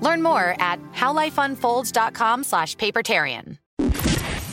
Learn 0.00 0.22
more 0.22 0.56
at 0.58 0.78
howlifeunfolds.com 0.92 2.44
slash 2.44 2.76
papertarian. 2.76 3.58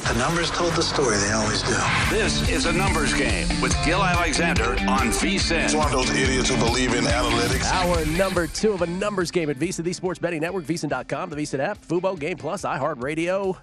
The 0.07 0.13
numbers 0.19 0.49
told 0.51 0.71
the 0.71 0.81
story, 0.81 1.17
they 1.17 1.31
always 1.33 1.61
do. 1.63 1.75
This 2.09 2.47
is 2.49 2.65
a 2.65 2.71
numbers 2.71 3.13
game 3.13 3.45
with 3.61 3.75
Gill 3.83 4.01
Alexander 4.01 4.71
on 4.87 5.09
VSIN. 5.09 5.65
It's 5.65 5.75
one 5.75 5.87
of 5.87 5.91
those 5.91 6.09
idiots 6.11 6.49
who 6.49 6.55
believe 6.57 6.93
in 6.93 7.03
analytics. 7.03 7.65
Our 7.73 8.05
number 8.17 8.47
two 8.47 8.71
of 8.71 8.81
a 8.83 8.87
numbers 8.87 9.31
game 9.31 9.49
at 9.49 9.57
VSIN, 9.57 9.83
the 9.83 9.91
Sports 9.91 10.17
Betting 10.17 10.39
Network, 10.39 10.63
VSIN.com, 10.63 11.29
the 11.29 11.35
VSIN 11.35 11.59
app, 11.59 11.85
Fubo, 11.85 12.17
Game 12.17 12.37
Plus, 12.37 12.61
iHeartRadio, 12.61 13.57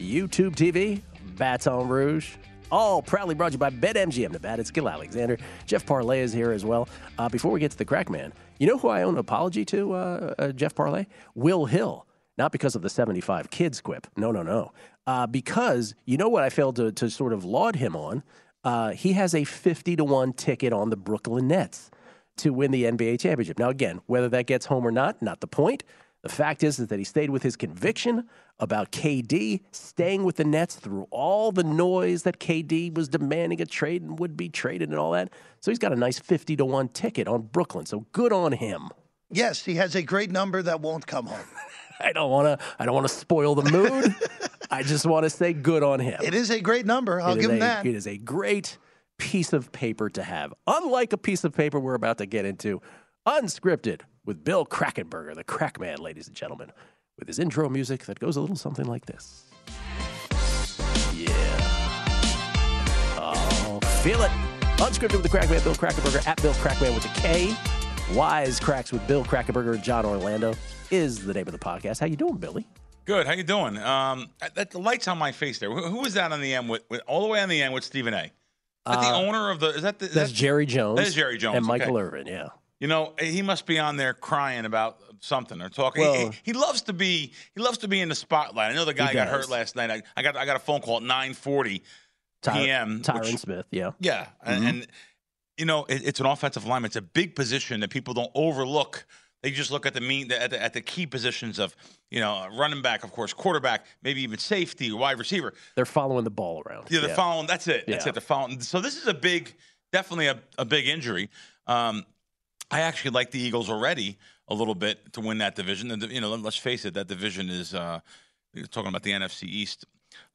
YouTube 0.00 0.54
TV, 0.54 1.02
Baton 1.36 1.88
Rouge. 1.88 2.36
All 2.72 3.02
proudly 3.02 3.34
brought 3.34 3.48
to 3.48 3.54
you 3.54 3.58
by 3.58 3.70
BetMGM 3.70 4.30
Nevada. 4.30 4.60
It's 4.60 4.70
Gill 4.70 4.88
Alexander. 4.88 5.38
Jeff 5.66 5.84
Parlay 5.84 6.20
is 6.20 6.32
here 6.32 6.52
as 6.52 6.64
well. 6.64 6.88
Uh, 7.18 7.28
before 7.28 7.50
we 7.50 7.58
get 7.58 7.72
to 7.72 7.78
the 7.78 7.84
crack 7.84 8.08
man, 8.08 8.32
you 8.58 8.66
know 8.68 8.78
who 8.78 8.88
I 8.88 9.02
owe 9.02 9.08
an 9.08 9.18
apology 9.18 9.64
to, 9.66 9.92
uh, 9.92 10.34
uh, 10.38 10.52
Jeff 10.52 10.74
Parlay? 10.74 11.06
Will 11.34 11.64
Hill. 11.66 12.06
Not 12.38 12.52
because 12.52 12.76
of 12.76 12.82
the 12.82 12.88
75 12.88 13.50
kids 13.50 13.80
quip. 13.80 14.06
No, 14.16 14.30
no, 14.30 14.42
no. 14.42 14.72
Uh, 15.06 15.26
because 15.26 15.94
you 16.04 16.16
know 16.16 16.28
what 16.28 16.44
I 16.44 16.48
failed 16.48 16.76
to, 16.76 16.92
to 16.92 17.10
sort 17.10 17.32
of 17.32 17.44
laud 17.44 17.74
him 17.76 17.96
on? 17.96 18.22
Uh, 18.62 18.90
he 18.90 19.14
has 19.14 19.34
a 19.34 19.42
50 19.42 19.96
to 19.96 20.04
1 20.04 20.32
ticket 20.34 20.72
on 20.72 20.90
the 20.90 20.96
Brooklyn 20.96 21.48
Nets 21.48 21.90
to 22.36 22.52
win 22.52 22.70
the 22.70 22.84
NBA 22.84 23.18
championship. 23.20 23.58
Now, 23.58 23.70
again, 23.70 24.00
whether 24.06 24.28
that 24.28 24.46
gets 24.46 24.66
home 24.66 24.86
or 24.86 24.92
not, 24.92 25.20
not 25.20 25.40
the 25.40 25.46
point. 25.46 25.82
The 26.22 26.28
fact 26.28 26.62
is, 26.62 26.78
is 26.78 26.88
that 26.88 26.98
he 26.98 27.04
stayed 27.04 27.30
with 27.30 27.42
his 27.42 27.56
conviction 27.56 28.28
about 28.58 28.92
KD 28.92 29.60
staying 29.72 30.22
with 30.24 30.36
the 30.36 30.44
Nets 30.44 30.76
through 30.76 31.06
all 31.10 31.50
the 31.50 31.64
noise 31.64 32.24
that 32.24 32.38
KD 32.38 32.94
was 32.94 33.08
demanding 33.08 33.60
a 33.62 33.66
trade 33.66 34.02
and 34.02 34.18
would 34.18 34.36
be 34.36 34.50
traded 34.50 34.90
and 34.90 34.98
all 34.98 35.12
that. 35.12 35.30
So 35.60 35.70
he's 35.70 35.78
got 35.78 35.92
a 35.92 35.96
nice 35.96 36.18
50 36.18 36.56
to 36.56 36.64
1 36.66 36.88
ticket 36.88 37.26
on 37.26 37.42
Brooklyn. 37.42 37.86
So 37.86 38.00
good 38.12 38.32
on 38.34 38.52
him. 38.52 38.90
Yes, 39.30 39.64
he 39.64 39.76
has 39.76 39.94
a 39.94 40.02
great 40.02 40.30
number 40.30 40.60
that 40.62 40.80
won't 40.82 41.06
come 41.06 41.26
home. 41.26 41.46
I 42.00 42.12
don't 42.12 42.30
want 42.30 42.58
to 42.60 42.66
I 42.78 42.84
don't 42.84 42.94
want 42.94 43.08
to 43.08 43.14
spoil 43.14 43.54
the 43.54 43.70
mood. 43.70 44.14
I 44.70 44.82
just 44.82 45.06
want 45.06 45.24
to 45.24 45.30
say 45.30 45.52
good 45.52 45.82
on 45.82 46.00
him. 46.00 46.20
It 46.22 46.34
is 46.34 46.50
a 46.50 46.60
great 46.60 46.84
number. 46.86 47.20
I'll 47.20 47.34
It 47.36 47.40
give 47.40 47.50
him 47.50 47.56
a- 47.56 47.60
that. 47.60 47.86
It 47.86 47.94
is 47.94 48.06
a 48.06 48.16
great 48.18 48.76
piece 49.18 49.52
of 49.52 49.70
paper 49.72 50.08
to 50.10 50.22
have. 50.22 50.52
Unlike 50.66 51.12
a 51.14 51.18
piece 51.18 51.44
of 51.44 51.54
paper 51.54 51.78
we're 51.80 51.94
about 51.94 52.18
to 52.18 52.26
get 52.26 52.44
into, 52.44 52.80
unscripted 53.26 54.00
with 54.24 54.44
Bill 54.44 54.64
Krackenberger, 54.66 55.34
the 55.34 55.44
crack 55.44 55.80
man, 55.80 55.98
ladies 55.98 56.26
and 56.28 56.36
gentlemen, 56.36 56.70
with 57.18 57.28
his 57.28 57.38
intro 57.38 57.68
music 57.68 58.04
that 58.06 58.18
goes 58.18 58.36
a 58.36 58.40
little 58.40 58.56
something 58.56 58.86
like 58.86 59.06
this. 59.06 59.44
Yeah. 61.14 61.30
Oh, 63.18 63.80
feel 64.02 64.22
it. 64.22 64.30
Unscripted 64.78 65.12
with 65.14 65.22
the 65.22 65.28
crack 65.28 65.50
man, 65.50 65.62
Bill 65.62 65.74
Krackenberger, 65.74 66.26
at 66.26 66.40
Bill 66.40 66.54
Crackman 66.54 66.94
with 66.94 67.04
a 67.04 67.20
K. 67.20 67.54
Wise 68.14 68.58
Cracks 68.58 68.92
with 68.92 69.06
Bill 69.06 69.24
Krackenberger 69.24 69.74
and 69.74 69.82
John 69.82 70.04
Orlando 70.04 70.54
is 70.90 71.24
the 71.24 71.34
name 71.34 71.46
of 71.46 71.52
the 71.52 71.58
podcast. 71.58 72.00
How 72.00 72.06
you 72.06 72.16
doing, 72.16 72.36
Billy? 72.38 72.66
Good. 73.04 73.26
How 73.26 73.34
you 73.34 73.42
doing? 73.44 73.76
Um, 73.78 74.28
that, 74.54 74.70
the 74.70 74.78
lights 74.78 75.06
on 75.06 75.18
my 75.18 75.32
face 75.32 75.58
there. 75.58 75.70
Who, 75.70 75.82
who 75.82 76.00
was 76.00 76.14
that 76.14 76.32
on 76.32 76.40
the 76.40 76.54
end 76.54 76.68
with, 76.68 76.82
with 76.88 77.02
all 77.06 77.22
the 77.22 77.28
way 77.28 77.40
on 77.42 77.48
the 77.48 77.60
end 77.62 77.72
with 77.74 77.84
Stephen 77.84 78.14
A? 78.14 78.24
Is 78.24 78.30
that 78.86 79.00
the 79.02 79.06
Uh, 79.08 79.22
owner 79.22 79.50
of 79.50 79.60
the? 79.60 79.68
Is 79.68 79.82
that 79.82 79.98
the? 79.98 80.06
is 80.06 80.14
That's 80.14 80.30
that- 80.30 80.36
Jerry 80.36 80.64
Jones. 80.66 80.98
That 80.98 81.06
is 81.08 81.14
Jerry 81.14 81.36
Jones 81.38 81.58
And 81.58 81.66
Michael 81.66 81.96
okay. 81.98 82.04
Irvin, 82.06 82.26
yeah. 82.26 82.48
You 82.80 82.88
know, 82.88 83.12
he 83.20 83.42
must 83.42 83.66
be 83.66 83.78
on 83.78 83.96
there 83.96 84.14
crying 84.14 84.64
about 84.64 84.98
something 85.20 85.60
or 85.60 85.68
talking. 85.68 86.02
He- 86.02 86.08
Well- 86.08 86.30
he, 86.30 86.38
he 86.44 86.52
loves 86.54 86.82
to 86.82 86.92
be. 86.92 87.32
He 87.54 87.60
loves 87.60 87.78
to 87.78 87.88
be 87.88 88.00
in 88.00 88.08
the 88.08 88.14
spotlight. 88.14 88.72
I 88.72 88.74
know 88.74 88.84
the 88.86 88.94
guy 88.94 89.12
got 89.12 89.28
hurt 89.28 89.50
last 89.50 89.76
night. 89.76 89.90
I, 89.90 90.02
I 90.16 90.22
got. 90.22 90.36
I 90.36 90.46
got 90.46 90.56
a 90.56 90.60
phone 90.60 90.80
call 90.80 90.96
at 90.96 91.02
nine 91.02 91.34
forty 91.34 91.82
Ty- 92.42 92.52
p.m. 92.54 93.02
Tyron 93.02 93.20
which- 93.20 93.36
Smith, 93.36 93.66
yeah. 93.70 93.90
Yeah, 94.00 94.26
and, 94.42 94.64
Mhm. 94.64 94.68
and 94.68 94.86
you 95.58 95.66
know 95.66 95.84
it, 95.84 96.02
it's 96.06 96.20
an 96.20 96.26
offensive 96.26 96.64
lineman. 96.64 96.88
It's 96.88 96.96
a 96.96 97.02
big 97.02 97.36
position 97.36 97.80
that 97.80 97.90
people 97.90 98.14
don't 98.14 98.30
overlook. 98.34 99.04
They 99.42 99.50
just 99.50 99.70
look 99.70 99.84
at 99.86 99.92
the 99.94 100.00
mean 100.02 100.30
at 100.32 100.50
the, 100.50 100.62
at 100.62 100.72
the 100.72 100.80
key 100.80 101.06
positions 101.06 101.58
of 101.58 101.76
you 102.10 102.20
know 102.20 102.46
running 102.58 102.80
back, 102.80 103.04
of 103.04 103.12
course, 103.12 103.34
quarterback, 103.34 103.84
maybe 104.02 104.22
even 104.22 104.38
safety, 104.38 104.90
wide 104.90 105.18
receiver. 105.18 105.52
They're 105.76 105.84
following 105.84 106.24
the 106.24 106.30
ball 106.30 106.62
around. 106.66 106.86
Yeah, 106.90 107.00
they're 107.00 107.14
following. 107.14 107.46
That's 107.46 107.66
it. 107.68 107.84
That's 107.86 108.04
Yeah. 108.06 108.08
it. 108.08 108.14
They're 108.14 108.20
following. 108.22 108.58
So 108.62 108.80
this 108.80 108.96
is 108.96 109.06
a 109.06 109.12
big, 109.14 109.54
definitely 109.92 110.28
a, 110.28 110.38
a 110.56 110.64
big 110.64 110.86
injury. 110.88 111.28
Um, 111.66 112.04
I 112.70 112.80
actually 112.80 113.12
like 113.12 113.30
the 113.30 113.40
Eagles 113.40 113.68
already 113.68 114.18
a 114.48 114.54
little 114.54 114.74
bit 114.74 115.12
to 115.14 115.20
win 115.20 115.38
that 115.38 115.54
division. 115.54 115.90
And 115.90 116.02
you 116.10 116.20
know, 116.20 116.34
let's 116.34 116.56
face 116.56 116.84
it, 116.84 116.94
that 116.94 117.08
division 117.08 117.48
is 117.48 117.74
uh, 117.74 118.00
talking 118.70 118.88
about 118.88 119.02
the 119.02 119.12
NFC 119.12 119.44
East. 119.44 119.84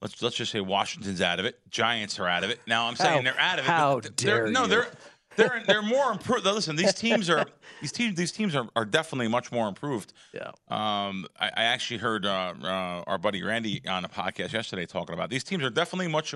Let's 0.01 0.21
let's 0.21 0.35
just 0.35 0.51
say 0.51 0.61
Washington's 0.61 1.21
out 1.21 1.39
of 1.39 1.45
it. 1.45 1.59
Giants 1.69 2.19
are 2.19 2.27
out 2.27 2.43
of 2.43 2.49
it. 2.49 2.59
Now 2.67 2.87
I'm 2.87 2.95
saying 2.95 3.17
How- 3.17 3.31
they're 3.31 3.39
out 3.39 3.59
of 3.59 3.65
it. 3.65 3.67
how 3.67 3.99
but 3.99 4.17
they're, 4.17 4.43
dare 4.43 4.51
no, 4.51 4.67
they're 4.67 4.87
they're 5.35 5.63
they're 5.67 5.81
more 5.81 6.11
improved. 6.11 6.45
Listen, 6.45 6.75
these 6.77 6.93
teams 6.93 7.29
are 7.29 7.45
these 7.81 7.91
teams 7.91 8.15
these 8.15 8.31
teams 8.31 8.55
are, 8.55 8.67
are 8.75 8.85
definitely 8.85 9.27
much 9.27 9.51
more 9.51 9.67
improved. 9.67 10.13
Yeah. 10.33 10.51
Um, 10.69 11.25
I, 11.39 11.47
I 11.47 11.63
actually 11.65 11.97
heard 11.97 12.25
uh, 12.25 12.53
uh, 12.63 13.03
our 13.05 13.17
buddy 13.17 13.43
Randy 13.43 13.81
on 13.87 14.05
a 14.05 14.09
podcast 14.09 14.53
yesterday 14.53 14.85
talking 14.85 15.13
about 15.13 15.29
these 15.29 15.43
teams 15.43 15.63
are 15.63 15.69
definitely 15.69 16.07
much. 16.07 16.33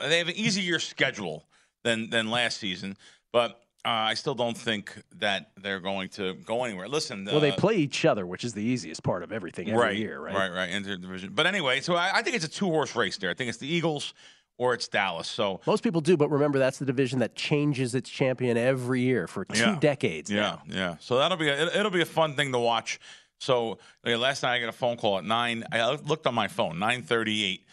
They 0.00 0.18
have 0.18 0.28
an 0.28 0.36
easier 0.36 0.78
schedule 0.78 1.44
than 1.84 2.08
than 2.08 2.30
last 2.30 2.58
season, 2.58 2.96
but 3.32 3.65
uh, 3.86 4.10
I 4.10 4.14
still 4.14 4.34
don't 4.34 4.58
think 4.58 4.92
that 5.20 5.52
they're 5.62 5.78
going 5.80 6.08
to 6.10 6.34
go 6.44 6.64
anywhere. 6.64 6.88
Listen, 6.88 7.24
Well, 7.24 7.38
they 7.38 7.52
uh, 7.52 7.56
play 7.56 7.76
each 7.76 8.04
other, 8.04 8.26
which 8.26 8.42
is 8.42 8.52
the 8.52 8.62
easiest 8.62 9.04
part 9.04 9.22
of 9.22 9.30
everything 9.30 9.68
every 9.70 9.80
right, 9.80 9.96
year, 9.96 10.18
right? 10.18 10.34
Right, 10.34 10.50
right, 10.50 10.70
interdivision. 10.70 11.34
But 11.34 11.46
anyway, 11.46 11.80
so 11.80 11.94
I, 11.94 12.10
I 12.16 12.22
think 12.22 12.34
it's 12.34 12.44
a 12.44 12.48
two 12.50 12.66
horse 12.66 12.96
race 12.96 13.16
there. 13.16 13.30
I 13.30 13.34
think 13.34 13.48
it's 13.48 13.58
the 13.58 13.72
Eagles 13.72 14.12
or 14.58 14.74
it's 14.74 14.88
Dallas. 14.88 15.28
So 15.28 15.60
Most 15.66 15.84
people 15.84 16.00
do, 16.00 16.16
but 16.16 16.30
remember 16.30 16.58
that's 16.58 16.78
the 16.78 16.84
division 16.84 17.20
that 17.20 17.36
changes 17.36 17.94
its 17.94 18.10
champion 18.10 18.56
every 18.56 19.02
year 19.02 19.28
for 19.28 19.44
two 19.44 19.60
Yeah. 19.60 19.78
decades. 19.78 20.30
Yeah, 20.30 20.56
yeah. 20.66 20.96
So 20.98 21.18
that'll 21.18 21.36
be 21.36 21.48
a, 21.48 21.66
it, 21.66 21.76
it'll 21.76 21.92
be 21.92 22.02
a 22.02 22.06
fun 22.06 22.34
thing 22.34 22.50
to 22.52 22.58
watch 22.58 22.98
So 23.38 23.78
like, 24.02 24.16
last 24.16 24.42
night 24.42 24.56
I 24.56 24.60
got 24.60 24.70
a 24.70 24.72
phone 24.72 24.96
call 24.96 25.18
at 25.18 25.24
nine. 25.24 25.62
I 25.70 25.90
looked 25.94 26.26
on 26.26 26.34
my 26.34 26.48
phone, 26.48 26.78
nine 26.78 27.02
thirty-eight. 27.02 27.64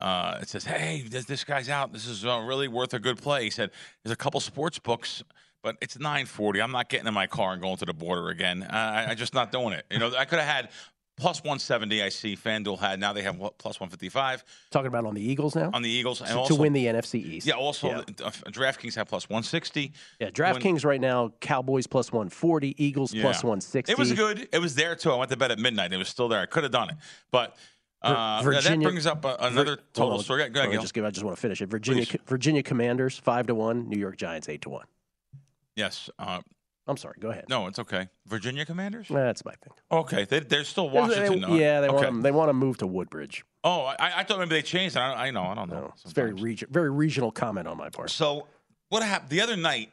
Uh, 0.00 0.38
it 0.40 0.48
says, 0.48 0.64
"Hey, 0.64 1.02
this, 1.02 1.24
this 1.24 1.42
guy's 1.42 1.68
out. 1.68 1.92
This 1.92 2.06
is 2.06 2.24
uh, 2.24 2.38
really 2.38 2.68
worth 2.68 2.94
a 2.94 3.00
good 3.00 3.18
play." 3.18 3.42
He 3.42 3.50
said, 3.50 3.70
"There's 4.02 4.12
a 4.12 4.16
couple 4.16 4.38
sports 4.40 4.78
books." 4.78 5.24
But 5.62 5.76
it's 5.80 5.96
9:40. 5.96 6.62
I'm 6.62 6.70
not 6.72 6.88
getting 6.88 7.06
in 7.06 7.14
my 7.14 7.26
car 7.26 7.52
and 7.52 7.60
going 7.62 7.76
to 7.78 7.84
the 7.86 7.92
border 7.94 8.28
again. 8.28 8.62
Uh, 8.62 8.66
I, 8.72 9.10
I'm 9.10 9.16
just 9.16 9.34
not 9.34 9.50
doing 9.52 9.72
it. 9.72 9.84
You 9.90 9.98
know, 9.98 10.12
I 10.16 10.24
could 10.24 10.38
have 10.38 10.48
had 10.48 10.68
plus 11.16 11.38
170. 11.42 12.00
I 12.00 12.10
see 12.10 12.36
FanDuel 12.36 12.78
had. 12.78 13.00
Now 13.00 13.12
they 13.12 13.22
have 13.22 13.36
what, 13.38 13.58
plus 13.58 13.80
155 13.80 14.44
Talking 14.70 14.86
about 14.86 15.04
on 15.04 15.14
the 15.14 15.20
Eagles 15.20 15.56
now 15.56 15.70
on 15.74 15.82
the 15.82 15.90
Eagles, 15.90 16.20
and 16.20 16.30
also 16.38 16.54
to 16.54 16.60
win 16.60 16.72
the 16.72 16.86
NFC 16.86 17.16
East. 17.24 17.46
Yeah, 17.46 17.54
also 17.54 17.88
Yeah. 17.88 17.98
uh, 18.24 18.30
DraftKings 18.50 18.94
have 18.94 19.08
plus 19.08 19.28
160. 19.28 19.92
Yeah, 20.20 20.30
DraftKings 20.30 20.84
right 20.84 21.00
now, 21.00 21.32
Cowboys 21.40 21.88
plus 21.88 22.12
140, 22.12 22.82
Eagles 22.82 23.12
Yeah. 23.12 23.22
plus 23.22 23.42
160. 23.42 23.90
It 23.92 23.98
was 23.98 24.12
good. 24.12 24.48
It 24.52 24.60
was 24.60 24.76
there 24.76 24.94
too. 24.94 25.10
I 25.10 25.16
went 25.16 25.30
to 25.32 25.36
bed 25.36 25.50
at 25.50 25.58
midnight. 25.58 25.92
It 25.92 25.96
was 25.96 26.08
still 26.08 26.28
there. 26.28 26.40
I 26.40 26.46
could 26.46 26.62
have 26.62 26.72
done 26.72 26.90
it, 26.90 26.96
but 27.32 27.56
uh, 28.00 28.40
Vir- 28.44 28.60
that 28.60 28.80
brings 28.80 29.06
up 29.06 29.24
another 29.24 29.74
Vir- 29.74 29.82
total 29.92 30.22
story. 30.22 30.38
Go 30.38 30.44
ahead, 30.44 30.54
Let 30.56 30.66
me 30.68 30.72
Gill. 30.74 30.82
just 30.82 30.94
give. 30.94 31.04
I 31.04 31.10
just 31.10 31.24
want 31.24 31.36
to 31.36 31.40
finish 31.40 31.60
it. 31.60 31.66
Virginia, 31.68 32.06
Please. 32.06 32.20
Virginia 32.26 32.62
Commanders 32.62 33.18
five 33.18 33.48
to 33.48 33.56
one. 33.56 33.88
New 33.88 33.98
York 33.98 34.16
Giants 34.16 34.48
eight 34.48 34.62
to 34.62 34.68
one. 34.70 34.84
Yes. 35.78 36.10
Uh, 36.18 36.40
I'm 36.86 36.96
sorry. 36.96 37.16
Go 37.20 37.30
ahead. 37.30 37.44
no, 37.48 37.66
it's 37.66 37.78
okay. 37.78 38.08
Virginia 38.26 38.64
Commanders. 38.64 39.08
That's 39.10 39.44
my 39.44 39.52
thing. 39.52 39.72
Okay, 39.92 40.24
they, 40.24 40.40
they're 40.40 40.64
still 40.64 40.88
They- 40.88 40.98
Washington. 40.98 41.40
though. 41.42 41.54
yeah, 41.54 41.80
they 41.80 41.88
okay. 41.88 42.04
want 42.06 42.16
to, 42.16 42.22
they 42.22 42.30
want 42.30 42.48
to 42.48 42.54
move 42.54 42.78
to 42.78 42.86
Woodbridge. 42.86 43.44
Oh, 43.62 43.82
I, 43.98 44.20
I 44.20 44.24
thought 44.24 44.38
maybe 44.38 44.50
they 44.50 44.62
changed. 44.62 44.96
it. 44.96 45.00
I, 45.00 45.26
I 45.26 45.30
know. 45.30 45.42
I 45.42 45.54
don't 45.54 45.68
know. 45.68 45.80
No, 45.80 45.92
it's 46.02 46.12
very 46.12 46.32
region, 46.32 46.68
very 46.70 46.90
regional 46.90 47.30
comment 47.30 47.68
on 47.68 47.76
my 47.76 47.90
part. 47.90 48.10
So 48.10 48.46
what 48.88 49.02
happened 49.02 49.30
the 49.30 49.40
other 49.40 49.56
night? 49.56 49.90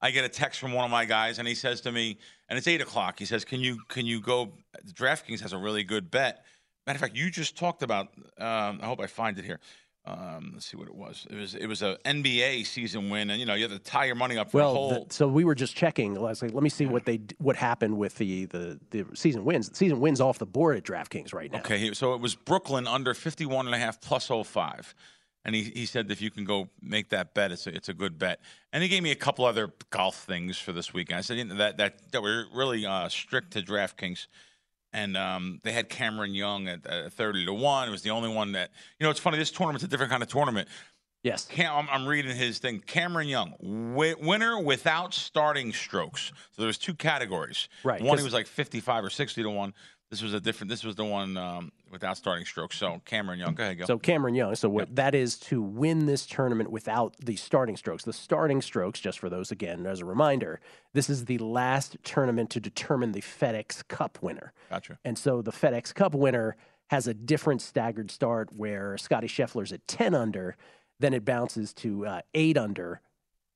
I 0.00 0.10
get 0.10 0.24
a 0.24 0.28
text 0.28 0.60
from 0.60 0.72
one 0.72 0.84
of 0.84 0.90
my 0.90 1.04
guys, 1.06 1.38
and 1.38 1.48
he 1.48 1.54
says 1.54 1.80
to 1.80 1.90
me, 1.90 2.18
and 2.48 2.56
it's 2.58 2.68
eight 2.68 2.80
o'clock. 2.82 3.18
He 3.18 3.24
says, 3.24 3.44
"Can 3.44 3.60
you 3.60 3.80
can 3.88 4.04
you 4.06 4.20
go? 4.20 4.52
DraftKings 4.92 5.40
has 5.40 5.52
a 5.52 5.58
really 5.58 5.82
good 5.84 6.10
bet. 6.10 6.44
Matter 6.86 6.98
of 6.98 7.00
fact, 7.00 7.16
you 7.16 7.30
just 7.30 7.56
talked 7.56 7.82
about. 7.82 8.08
Um, 8.38 8.78
I 8.82 8.86
hope 8.86 9.00
I 9.00 9.06
find 9.06 9.38
it 9.38 9.44
here. 9.44 9.58
Um, 10.08 10.52
let's 10.54 10.66
see 10.66 10.76
what 10.76 10.86
it 10.86 10.94
was. 10.94 11.26
It 11.28 11.34
was 11.36 11.54
it 11.56 11.66
was 11.66 11.82
a 11.82 11.98
NBA 12.04 12.64
season 12.66 13.10
win, 13.10 13.28
and 13.30 13.40
you 13.40 13.46
know 13.46 13.54
you 13.54 13.62
had 13.68 13.72
to 13.72 13.78
tie 13.80 14.04
your 14.04 14.14
money 14.14 14.38
up 14.38 14.52
for 14.52 14.58
Well, 14.58 14.72
whole. 14.74 15.04
the- 15.06 15.14
so 15.14 15.26
we 15.26 15.44
were 15.44 15.54
just 15.56 15.74
checking. 15.74 16.14
Leslie, 16.14 16.48
let 16.50 16.62
me 16.62 16.68
see 16.70 16.86
what 16.86 17.04
they 17.04 17.20
what 17.38 17.56
happened 17.56 17.98
with 17.98 18.14
the, 18.16 18.44
the 18.46 18.78
the 18.90 19.04
season 19.14 19.44
wins. 19.44 19.68
The 19.68 19.74
season 19.76 20.00
wins 20.00 20.20
off 20.20 20.38
the 20.38 20.46
board 20.46 20.76
at 20.76 20.84
DraftKings 20.84 21.34
right 21.34 21.50
now. 21.50 21.58
Okay, 21.58 21.92
so 21.92 22.14
it 22.14 22.20
was 22.20 22.36
Brooklyn 22.36 22.86
under 22.86 23.14
51 23.14 23.66
and 23.66 23.74
a 23.74 23.78
half 23.78 24.00
plus 24.00 24.28
05. 24.28 24.94
And 25.44 25.54
he, 25.54 25.62
he 25.62 25.86
said 25.86 26.10
if 26.10 26.20
you 26.20 26.30
can 26.32 26.44
go 26.44 26.68
make 26.82 27.10
that 27.10 27.32
bet, 27.32 27.52
it's 27.52 27.68
a, 27.68 27.74
it's 27.74 27.88
a 27.88 27.94
good 27.94 28.18
bet. 28.18 28.40
And 28.72 28.82
he 28.82 28.88
gave 28.88 29.02
me 29.04 29.12
a 29.12 29.16
couple 29.16 29.44
other 29.44 29.72
golf 29.90 30.16
things 30.24 30.58
for 30.58 30.72
this 30.72 30.92
weekend. 30.92 31.18
I 31.18 31.20
said 31.20 31.48
that 31.50 31.76
that 31.78 32.12
that 32.12 32.22
were 32.22 32.46
really 32.52 32.84
uh, 32.86 33.08
strict 33.08 33.52
to 33.52 33.62
DraftKings. 33.62 34.26
And 34.96 35.14
um, 35.14 35.60
they 35.62 35.72
had 35.72 35.90
Cameron 35.90 36.34
Young 36.34 36.68
at, 36.68 36.86
at 36.86 37.12
30 37.12 37.44
to 37.44 37.52
1. 37.52 37.88
It 37.88 37.90
was 37.90 38.00
the 38.00 38.08
only 38.08 38.30
one 38.30 38.52
that, 38.52 38.70
you 38.98 39.04
know, 39.04 39.10
it's 39.10 39.20
funny. 39.20 39.36
This 39.36 39.50
tournament's 39.50 39.84
a 39.84 39.88
different 39.88 40.10
kind 40.10 40.22
of 40.22 40.28
tournament. 40.30 40.68
Yes. 41.22 41.44
Cam, 41.44 41.74
I'm, 41.74 41.88
I'm 41.90 42.06
reading 42.06 42.34
his 42.34 42.58
thing. 42.58 42.80
Cameron 42.80 43.28
Young, 43.28 43.52
wi- 43.60 44.14
winner 44.18 44.58
without 44.58 45.12
starting 45.12 45.74
strokes. 45.74 46.32
So 46.52 46.62
there's 46.62 46.78
two 46.78 46.94
categories. 46.94 47.68
Right, 47.84 48.00
One, 48.00 48.16
he 48.16 48.24
was 48.24 48.32
like 48.32 48.46
55 48.46 49.04
or 49.04 49.10
60 49.10 49.42
to 49.42 49.50
1. 49.50 49.74
This 50.10 50.22
was 50.22 50.34
a 50.34 50.40
different, 50.40 50.68
this 50.68 50.84
was 50.84 50.94
the 50.94 51.04
one 51.04 51.36
um, 51.36 51.72
without 51.90 52.16
starting 52.16 52.44
strokes. 52.44 52.78
So 52.78 53.00
Cameron 53.04 53.40
Young, 53.40 53.54
go 53.54 53.64
ahead, 53.64 53.78
go. 53.78 53.86
So 53.86 53.98
Cameron 53.98 54.36
Young. 54.36 54.54
So 54.54 54.68
what 54.68 54.94
that 54.94 55.16
is 55.16 55.36
to 55.40 55.60
win 55.60 56.06
this 56.06 56.26
tournament 56.26 56.70
without 56.70 57.16
the 57.18 57.34
starting 57.34 57.76
strokes. 57.76 58.04
The 58.04 58.12
starting 58.12 58.62
strokes, 58.62 59.00
just 59.00 59.18
for 59.18 59.28
those 59.28 59.50
again 59.50 59.84
as 59.84 60.00
a 60.00 60.04
reminder, 60.04 60.60
this 60.92 61.10
is 61.10 61.24
the 61.24 61.38
last 61.38 61.96
tournament 62.04 62.50
to 62.50 62.60
determine 62.60 63.12
the 63.12 63.20
FedEx 63.20 63.86
Cup 63.88 64.18
winner. 64.22 64.52
Gotcha. 64.70 64.98
And 65.04 65.18
so 65.18 65.42
the 65.42 65.52
FedEx 65.52 65.92
Cup 65.92 66.14
winner 66.14 66.56
has 66.90 67.08
a 67.08 67.14
different 67.14 67.60
staggered 67.60 68.12
start 68.12 68.50
where 68.52 68.96
Scotty 68.96 69.26
Scheffler's 69.26 69.72
at 69.72 69.88
10 69.88 70.14
under, 70.14 70.56
then 71.00 71.14
it 71.14 71.24
bounces 71.24 71.72
to 71.74 72.06
uh, 72.06 72.20
8 72.32 72.56
under, 72.56 73.00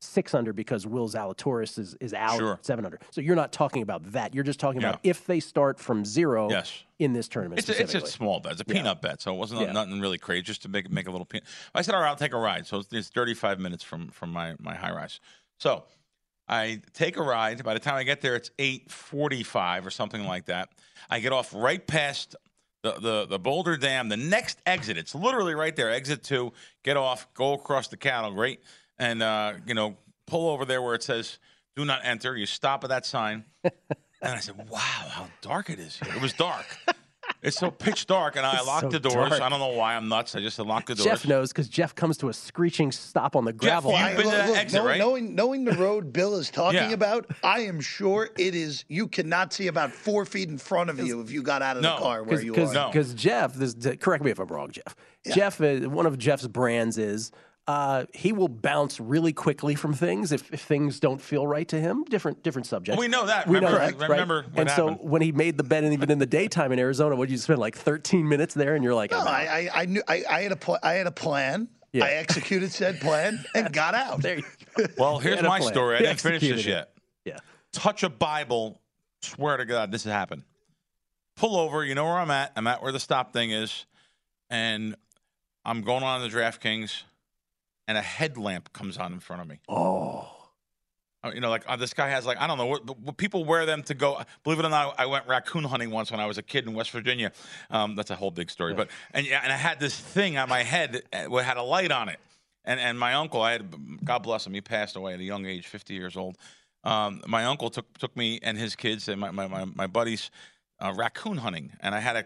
6 0.03 0.35
under 0.35 0.53
because 0.53 0.87
Will 0.87 1.09
Zalatoris 1.09 1.79
is, 1.79 1.95
is 2.01 2.15
out 2.15 2.39
Sure. 2.39 2.59
7 2.63 2.85
under. 2.85 2.99
So 3.11 3.21
you're 3.21 3.37
not 3.37 3.53
talking 3.53 3.83
about 3.83 4.13
that. 4.13 4.35
You're 4.35 4.45
just 4.45 4.59
talking 4.59 4.79
about 4.83 4.99
if 5.03 5.27
they 5.27 5.41
start 5.41 5.79
from 5.79 6.05
zero 6.05 6.49
Yes. 6.51 6.83
in 6.99 7.13
this 7.13 7.29
tournament. 7.29 7.59
It's 7.59 7.69
a, 7.69 7.83
it's 7.83 7.95
a 7.95 8.07
small 8.07 8.41
bet. 8.41 8.53
It's 8.53 8.63
a 8.63 8.65
Yeah. 8.67 8.75
peanut 8.81 9.03
bet, 9.03 9.21
so 9.21 9.35
it 9.35 9.37
wasn't 9.39 9.61
Yeah. 9.61 9.73
nothing 9.73 10.01
really 10.01 10.19
crazy, 10.19 10.43
just 10.43 10.63
to 10.63 10.69
make 10.69 10.91
make 10.91 11.07
a 11.07 11.11
little 11.11 11.27
peanut. 11.27 11.45
I 11.75 11.83
said, 11.83 11.95
all 11.95 12.01
right, 12.01 12.09
I'll 12.09 12.17
take 12.17 12.33
a 12.33 12.39
ride. 12.39 12.67
So 12.67 12.79
it's, 12.79 12.93
it's 12.93 13.09
35 13.11 13.61
minutes 13.61 13.85
from 13.85 14.09
from 14.09 14.33
my 14.33 14.55
my 14.59 14.75
high 14.75 14.93
rise. 14.93 15.21
So 15.59 15.85
I 16.49 16.81
take 16.95 17.17
a 17.19 17.23
ride. 17.23 17.63
By 17.63 17.75
the 17.75 17.81
time 17.81 17.95
I 17.97 18.03
get 18.03 18.23
there, 18.23 18.35
it's 18.37 18.51
8:45 18.59 19.87
or 19.87 19.91
something 19.91 20.25
like 20.25 20.47
that. 20.47 20.71
I 21.11 21.21
get 21.21 21.33
off 21.33 21.53
right 21.55 21.87
past 21.87 22.37
the, 22.83 22.93
the 22.93 23.27
the 23.27 23.39
Boulder 23.39 23.77
Dam. 23.77 24.09
The 24.09 24.17
next 24.17 24.59
exit, 24.65 24.97
it's 24.97 25.15
literally 25.15 25.55
right 25.55 25.77
there. 25.77 25.91
Exit 25.91 26.23
two. 26.23 26.53
Get 26.83 26.97
off. 26.97 27.33
Go 27.35 27.53
across 27.53 27.89
the 27.89 27.97
cattle. 27.99 28.33
Grate, 28.33 28.61
and 29.01 29.21
uh, 29.23 29.55
you 29.67 29.75
know, 29.75 29.97
pull 30.27 30.49
over 30.51 30.65
there 30.65 30.81
where 30.81 30.95
it 30.95 31.03
says 31.03 31.39
"Do 31.75 31.85
not 31.85 32.03
enter." 32.05 32.37
You 32.37 32.47
stop 32.47 32.85
at 32.85 32.91
that 32.91 33.05
sign. 33.07 33.45
And 34.23 34.35
I 34.35 34.41
said, 34.41 34.69
"Wow, 34.69 34.79
how 34.79 35.29
dark 35.41 35.71
it 35.71 35.79
is 35.79 35.99
here." 35.99 36.15
It 36.15 36.21
was 36.21 36.35
dark. 36.35 36.67
It's 37.43 37.57
so 37.57 37.71
pitch 37.71 38.07
dark, 38.07 38.37
and 38.37 38.45
I 38.45 38.57
It's 38.59 38.67
locked 38.67 38.83
so 38.83 38.89
the 38.91 39.01
doors. 39.01 39.31
dark. 39.31 39.41
I 39.41 39.49
don't 39.49 39.61
know 39.61 39.69
why 39.69 39.95
I'm 39.97 40.09
nuts. 40.11 40.35
I 40.35 40.41
just 40.41 40.59
locked 40.59 40.89
the 40.89 40.95
doors. 40.95 41.07
Jeff 41.07 41.27
knows 41.27 41.49
because 41.49 41.71
Jeff 41.71 41.95
comes 41.95 42.19
to 42.19 42.29
a 42.29 42.33
screeching 42.35 42.93
stop 42.93 43.35
on 43.35 43.47
the 43.47 43.53
gravel. 43.55 43.93
you've 43.93 44.17
been 44.19 44.25
to 44.27 44.31
that 44.31 44.49
Look, 44.51 44.59
exit, 44.59 44.77
knowing, 44.77 44.89
right? 44.91 44.99
knowing, 44.99 45.35
knowing 45.35 45.65
the 45.65 45.73
road 45.73 46.13
Bill 46.13 46.35
is 46.35 46.51
talking 46.51 46.81
Yeah. 46.81 46.91
about, 46.91 47.31
I 47.43 47.61
am 47.61 47.81
sure 47.81 48.29
it 48.37 48.55
is. 48.55 48.85
You 48.89 49.09
cannot 49.09 49.55
see 49.55 49.69
about 49.69 49.91
four 49.93 50.27
feet 50.27 50.51
in 50.51 50.59
front 50.59 50.91
of 50.91 51.01
you 51.01 51.23
if 51.23 51.31
you 51.31 51.43
got 51.43 51.63
out 51.63 51.79
of 51.79 51.83
No, 51.83 51.95
the 51.97 52.03
car 52.03 52.23
where 52.23 52.43
you 52.43 52.53
are. 52.53 52.57
Because 52.91 53.13
are. 53.15 53.17
Jeff, 53.17 53.55
this, 53.55 53.75
correct 54.01 54.23
me 54.23 54.31
if 54.31 54.39
I'm 54.39 54.49
wrong, 54.49 54.71
Jeff. 54.71 54.95
Jeff, 55.33 55.63
uh, 55.63 55.89
one 55.89 56.05
of 56.05 56.19
Jeff's 56.19 56.47
brands 56.47 56.99
is 56.99 57.33
uh, 57.71 58.05
he 58.13 58.33
will 58.33 58.49
bounce 58.49 58.99
really 58.99 59.33
quickly 59.33 59.75
from 59.75 59.93
things 59.95 60.33
if, 60.33 60.53
if 60.53 60.61
things 60.63 60.99
don't 60.99 61.21
feel 61.21 61.47
right 61.47 61.69
to 61.69 61.81
him. 61.81 62.05
Different 62.05 62.43
different 62.43 62.67
subject. 62.67 62.99
We 62.99 63.07
know 63.09 63.27
that. 63.27 63.47
We 63.47 63.61
know 63.61 63.73
Remember- 63.73 63.79
that, 63.99 64.09
remember 64.11 64.37
right? 64.41 64.51
what 64.53 64.61
And 64.61 64.71
so 64.71 64.89
happened. 64.89 65.11
when 65.11 65.23
he 65.23 65.33
made 65.33 65.57
the 65.57 65.63
bet, 65.65 65.85
and 65.85 65.93
even 65.93 66.11
in 66.11 66.19
the 66.19 66.27
daytime 66.27 66.73
in 66.73 66.79
Arizona, 66.79 67.15
would 67.17 67.31
you 67.31 67.37
spend 67.39 67.59
like 67.61 67.77
13 67.77 68.29
minutes 68.29 68.55
there, 68.55 68.75
and 68.75 68.83
you're 68.83 68.95
like, 68.95 69.11
No, 69.13 69.21
I'm. 69.21 69.27
I, 69.29 69.47
I, 69.47 69.71
I 69.83 69.85
knew 69.87 70.03
I, 70.09 70.25
I 70.29 70.41
had 70.43 70.53
a 70.53 70.57
pl- 70.57 70.79
I 70.83 70.95
had 70.95 71.07
a 71.07 71.13
plan. 71.13 71.69
Yeah. 71.93 72.05
I 72.05 72.11
executed 72.13 72.71
said 72.73 73.01
plan 73.01 73.45
and 73.55 73.73
got 73.73 73.95
out. 73.95 74.23
there 74.23 74.37
you 74.39 74.45
go. 74.77 74.87
Well, 74.97 75.19
here's 75.19 75.43
my 75.43 75.59
plan. 75.59 75.73
story. 75.73 75.95
I 75.97 75.99
He 75.99 76.05
didn't 76.07 76.21
finish 76.21 76.41
this 76.41 76.51
executed 76.53 76.71
it. 76.71 76.73
yet. 76.73 76.93
Yeah. 77.25 77.39
Touch 77.73 78.03
a 78.05 78.09
Bible. 78.09 78.81
Swear 79.23 79.57
to 79.57 79.65
God, 79.65 79.91
this 79.93 80.05
has 80.05 80.13
happened. 80.13 80.43
Pull 81.37 81.57
over. 81.57 81.85
You 81.85 81.95
know 81.95 82.05
where 82.05 82.19
I'm 82.19 82.31
at. 82.31 82.53
I'm 82.57 82.67
at 82.67 82.83
where 82.83 82.93
the 82.93 83.01
stop 83.01 83.33
thing 83.33 83.51
is, 83.51 83.87
and 84.51 84.95
I'm 85.65 85.83
going 85.83 86.03
on 86.05 86.21
the 86.23 86.29
DraftKings, 86.29 87.03
and 87.91 87.99
a 87.99 88.03
headlamp 88.03 88.73
comes 88.73 88.97
on 88.99 89.13
in 89.13 89.19
front 89.19 89.43
of 89.43 89.49
me. 89.49 89.59
Oh. 89.69 90.29
Uh, 91.25 91.33
You 91.35 91.41
know, 91.41 91.51
like 91.51 91.65
uh, 91.67 91.75
this 91.75 91.93
guy 91.93 92.09
has 92.09 92.25
like 92.25 92.41
I 92.41 92.47
don't 92.47 92.57
know 92.57 92.67
what, 92.67 93.01
what 93.01 93.17
people 93.17 93.45
wear 93.45 93.67
them 93.67 93.83
to 93.83 93.95
go. 93.95 94.23
Believe 94.45 94.61
it 94.61 94.65
or 94.65 94.69
not, 94.69 94.95
I 94.97 95.07
went 95.07 95.27
raccoon 95.27 95.65
hunting 95.65 95.91
once 95.91 96.13
when 96.13 96.21
I 96.21 96.27
was 96.27 96.39
a 96.39 96.43
kid 96.43 96.69
in 96.69 96.75
West 96.75 96.93
Virginia. 96.93 97.33
Um, 97.69 97.97
that's 97.97 98.11
a 98.11 98.15
whole 98.15 98.31
big 98.31 98.49
story. 98.49 98.75
But 98.75 98.91
and 99.13 99.27
yeah, 99.27 99.41
and 99.43 99.53
I 99.53 99.57
had 99.57 99.81
this 99.81 99.99
thing 99.99 100.39
on 100.39 100.49
my 100.49 100.63
head 100.63 101.03
uh, 101.13 101.29
that 101.29 101.43
had 101.43 101.57
a 101.57 101.65
light 101.65 101.91
on 101.91 102.09
it. 102.09 102.21
And 102.65 102.79
and 102.79 102.97
my 102.97 103.15
uncle, 103.15 103.43
I 103.43 103.53
had 103.53 103.75
God 104.05 104.21
bless 104.21 104.47
him, 104.47 104.55
he 104.55 104.61
passed 104.61 104.95
away 104.95 105.15
at 105.15 105.21
a 105.21 105.25
young 105.25 105.47
age, 105.47 105.67
50 105.67 105.93
years 105.95 106.17
old. 106.17 106.39
Um, 106.85 107.23
my 107.27 107.45
uncle 107.45 107.71
took 107.71 107.99
took 107.99 108.17
me 108.17 108.39
and 108.45 108.57
his 108.57 108.77
kids 108.77 109.09
and 109.09 109.21
my 109.21 109.33
my 109.33 109.49
my, 109.49 109.65
my 109.65 109.89
buddies 109.89 110.31
uh, 110.79 110.95
raccoon 110.97 111.39
hunting, 111.39 111.73
and 111.81 111.93
I 111.93 111.99
had 111.99 112.17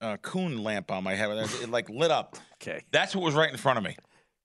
a, 0.00 0.12
a 0.12 0.18
coon 0.18 0.62
lamp 0.62 0.92
on 0.92 1.02
my 1.02 1.16
head. 1.16 1.30
It, 1.30 1.68
like 1.68 1.90
lit 1.90 2.12
up. 2.12 2.36
Okay. 2.62 2.84
That's 2.92 3.16
what 3.16 3.24
was 3.24 3.34
right 3.34 3.50
in 3.50 3.56
front 3.56 3.78
of 3.78 3.84
me. 3.84 3.96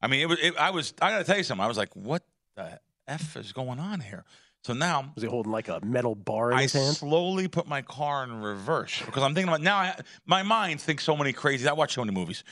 I 0.01 0.07
mean, 0.07 0.21
it 0.21 0.27
was. 0.27 0.39
It, 0.39 0.57
I 0.57 0.69
was. 0.71 0.93
I 1.01 1.09
got 1.11 1.17
to 1.19 1.23
tell 1.23 1.37
you 1.37 1.43
something. 1.43 1.63
I 1.63 1.67
was 1.67 1.77
like, 1.77 1.93
what 1.95 2.23
the 2.55 2.79
f 3.07 3.35
is 3.37 3.51
going 3.51 3.79
on 3.79 3.99
here? 3.99 4.23
So 4.63 4.73
now 4.73 5.11
Was 5.13 5.21
he 5.21 5.29
holding 5.29 5.51
like 5.51 5.67
a 5.67 5.79
metal 5.85 6.15
bar 6.15 6.51
in 6.51 6.57
I 6.57 6.61
his 6.63 6.73
hand? 6.73 6.95
slowly 6.95 7.47
put 7.47 7.67
my 7.67 7.83
car 7.83 8.23
in 8.23 8.41
reverse 8.41 8.99
because 9.05 9.21
I'm 9.21 9.35
thinking 9.35 9.49
about 9.49 9.61
now. 9.61 9.77
I, 9.77 9.99
my 10.25 10.41
mind 10.41 10.81
thinks 10.81 11.03
so 11.03 11.15
many 11.15 11.33
crazy. 11.33 11.67
I 11.67 11.73
watch 11.73 11.93
so 11.93 12.01
many 12.03 12.17
movies. 12.17 12.43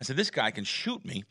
I 0.00 0.04
said 0.04 0.16
this 0.16 0.30
guy 0.30 0.50
can 0.50 0.64
shoot 0.64 1.04
me, 1.04 1.24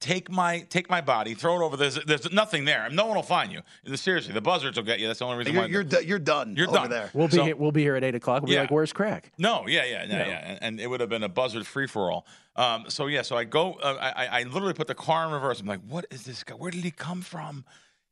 take 0.00 0.30
my 0.30 0.60
take 0.70 0.90
my 0.90 1.00
body, 1.00 1.34
throw 1.34 1.60
it 1.60 1.64
over. 1.64 1.76
There's 1.76 2.02
there's 2.04 2.30
nothing 2.32 2.64
there. 2.64 2.88
No 2.90 3.06
one 3.06 3.16
will 3.16 3.22
find 3.22 3.50
you. 3.52 3.60
Seriously, 3.96 4.32
the 4.34 4.40
buzzards 4.40 4.76
will 4.76 4.84
get 4.84 5.00
you. 5.00 5.06
That's 5.06 5.18
the 5.20 5.24
only 5.24 5.38
reason 5.38 5.54
You're, 5.54 5.62
why. 5.62 5.68
you're, 5.68 5.84
do- 5.84 6.04
you're 6.04 6.18
done. 6.18 6.54
You're 6.56 6.68
over 6.68 6.78
done. 6.78 6.90
there. 6.90 7.10
We'll 7.14 7.28
be 7.28 7.36
So- 7.36 7.44
here, 7.44 7.56
we'll 7.56 7.72
be 7.72 7.82
here 7.82 7.96
at 7.96 8.04
eight 8.04 8.14
o'clock. 8.14 8.42
We'll 8.42 8.50
be 8.50 8.58
like, 8.58 8.70
"Where's 8.70 8.92
crack?" 8.92 9.32
No, 9.38 9.66
yeah, 9.66 9.84
yeah, 9.84 10.04
yeah, 10.04 10.18
No. 10.18 10.24
yeah, 10.24 10.38
and, 10.50 10.58
and 10.62 10.80
it 10.80 10.88
would 10.88 11.00
have 11.00 11.08
been 11.08 11.22
a 11.22 11.28
buzzard 11.28 11.66
free 11.66 11.86
for 11.86 12.10
all. 12.12 12.26
Um, 12.56 12.84
so 12.88 13.06
yeah, 13.06 13.22
so 13.22 13.36
I 13.36 13.44
go, 13.44 13.74
uh, 13.74 13.96
I, 14.00 14.24
I- 14.26 14.40
I 14.40 14.42
literally 14.44 14.74
put 14.74 14.86
the 14.86 14.94
car 14.94 15.26
in 15.26 15.32
reverse. 15.32 15.60
I'm 15.60 15.66
like, 15.66 15.80
what 15.88 16.06
is 16.10 16.24
this 16.24 16.44
guy? 16.44 16.54
Where 16.54 16.70
did 16.70 16.84
he 16.84 16.90
come 16.90 17.22
from? 17.22 17.64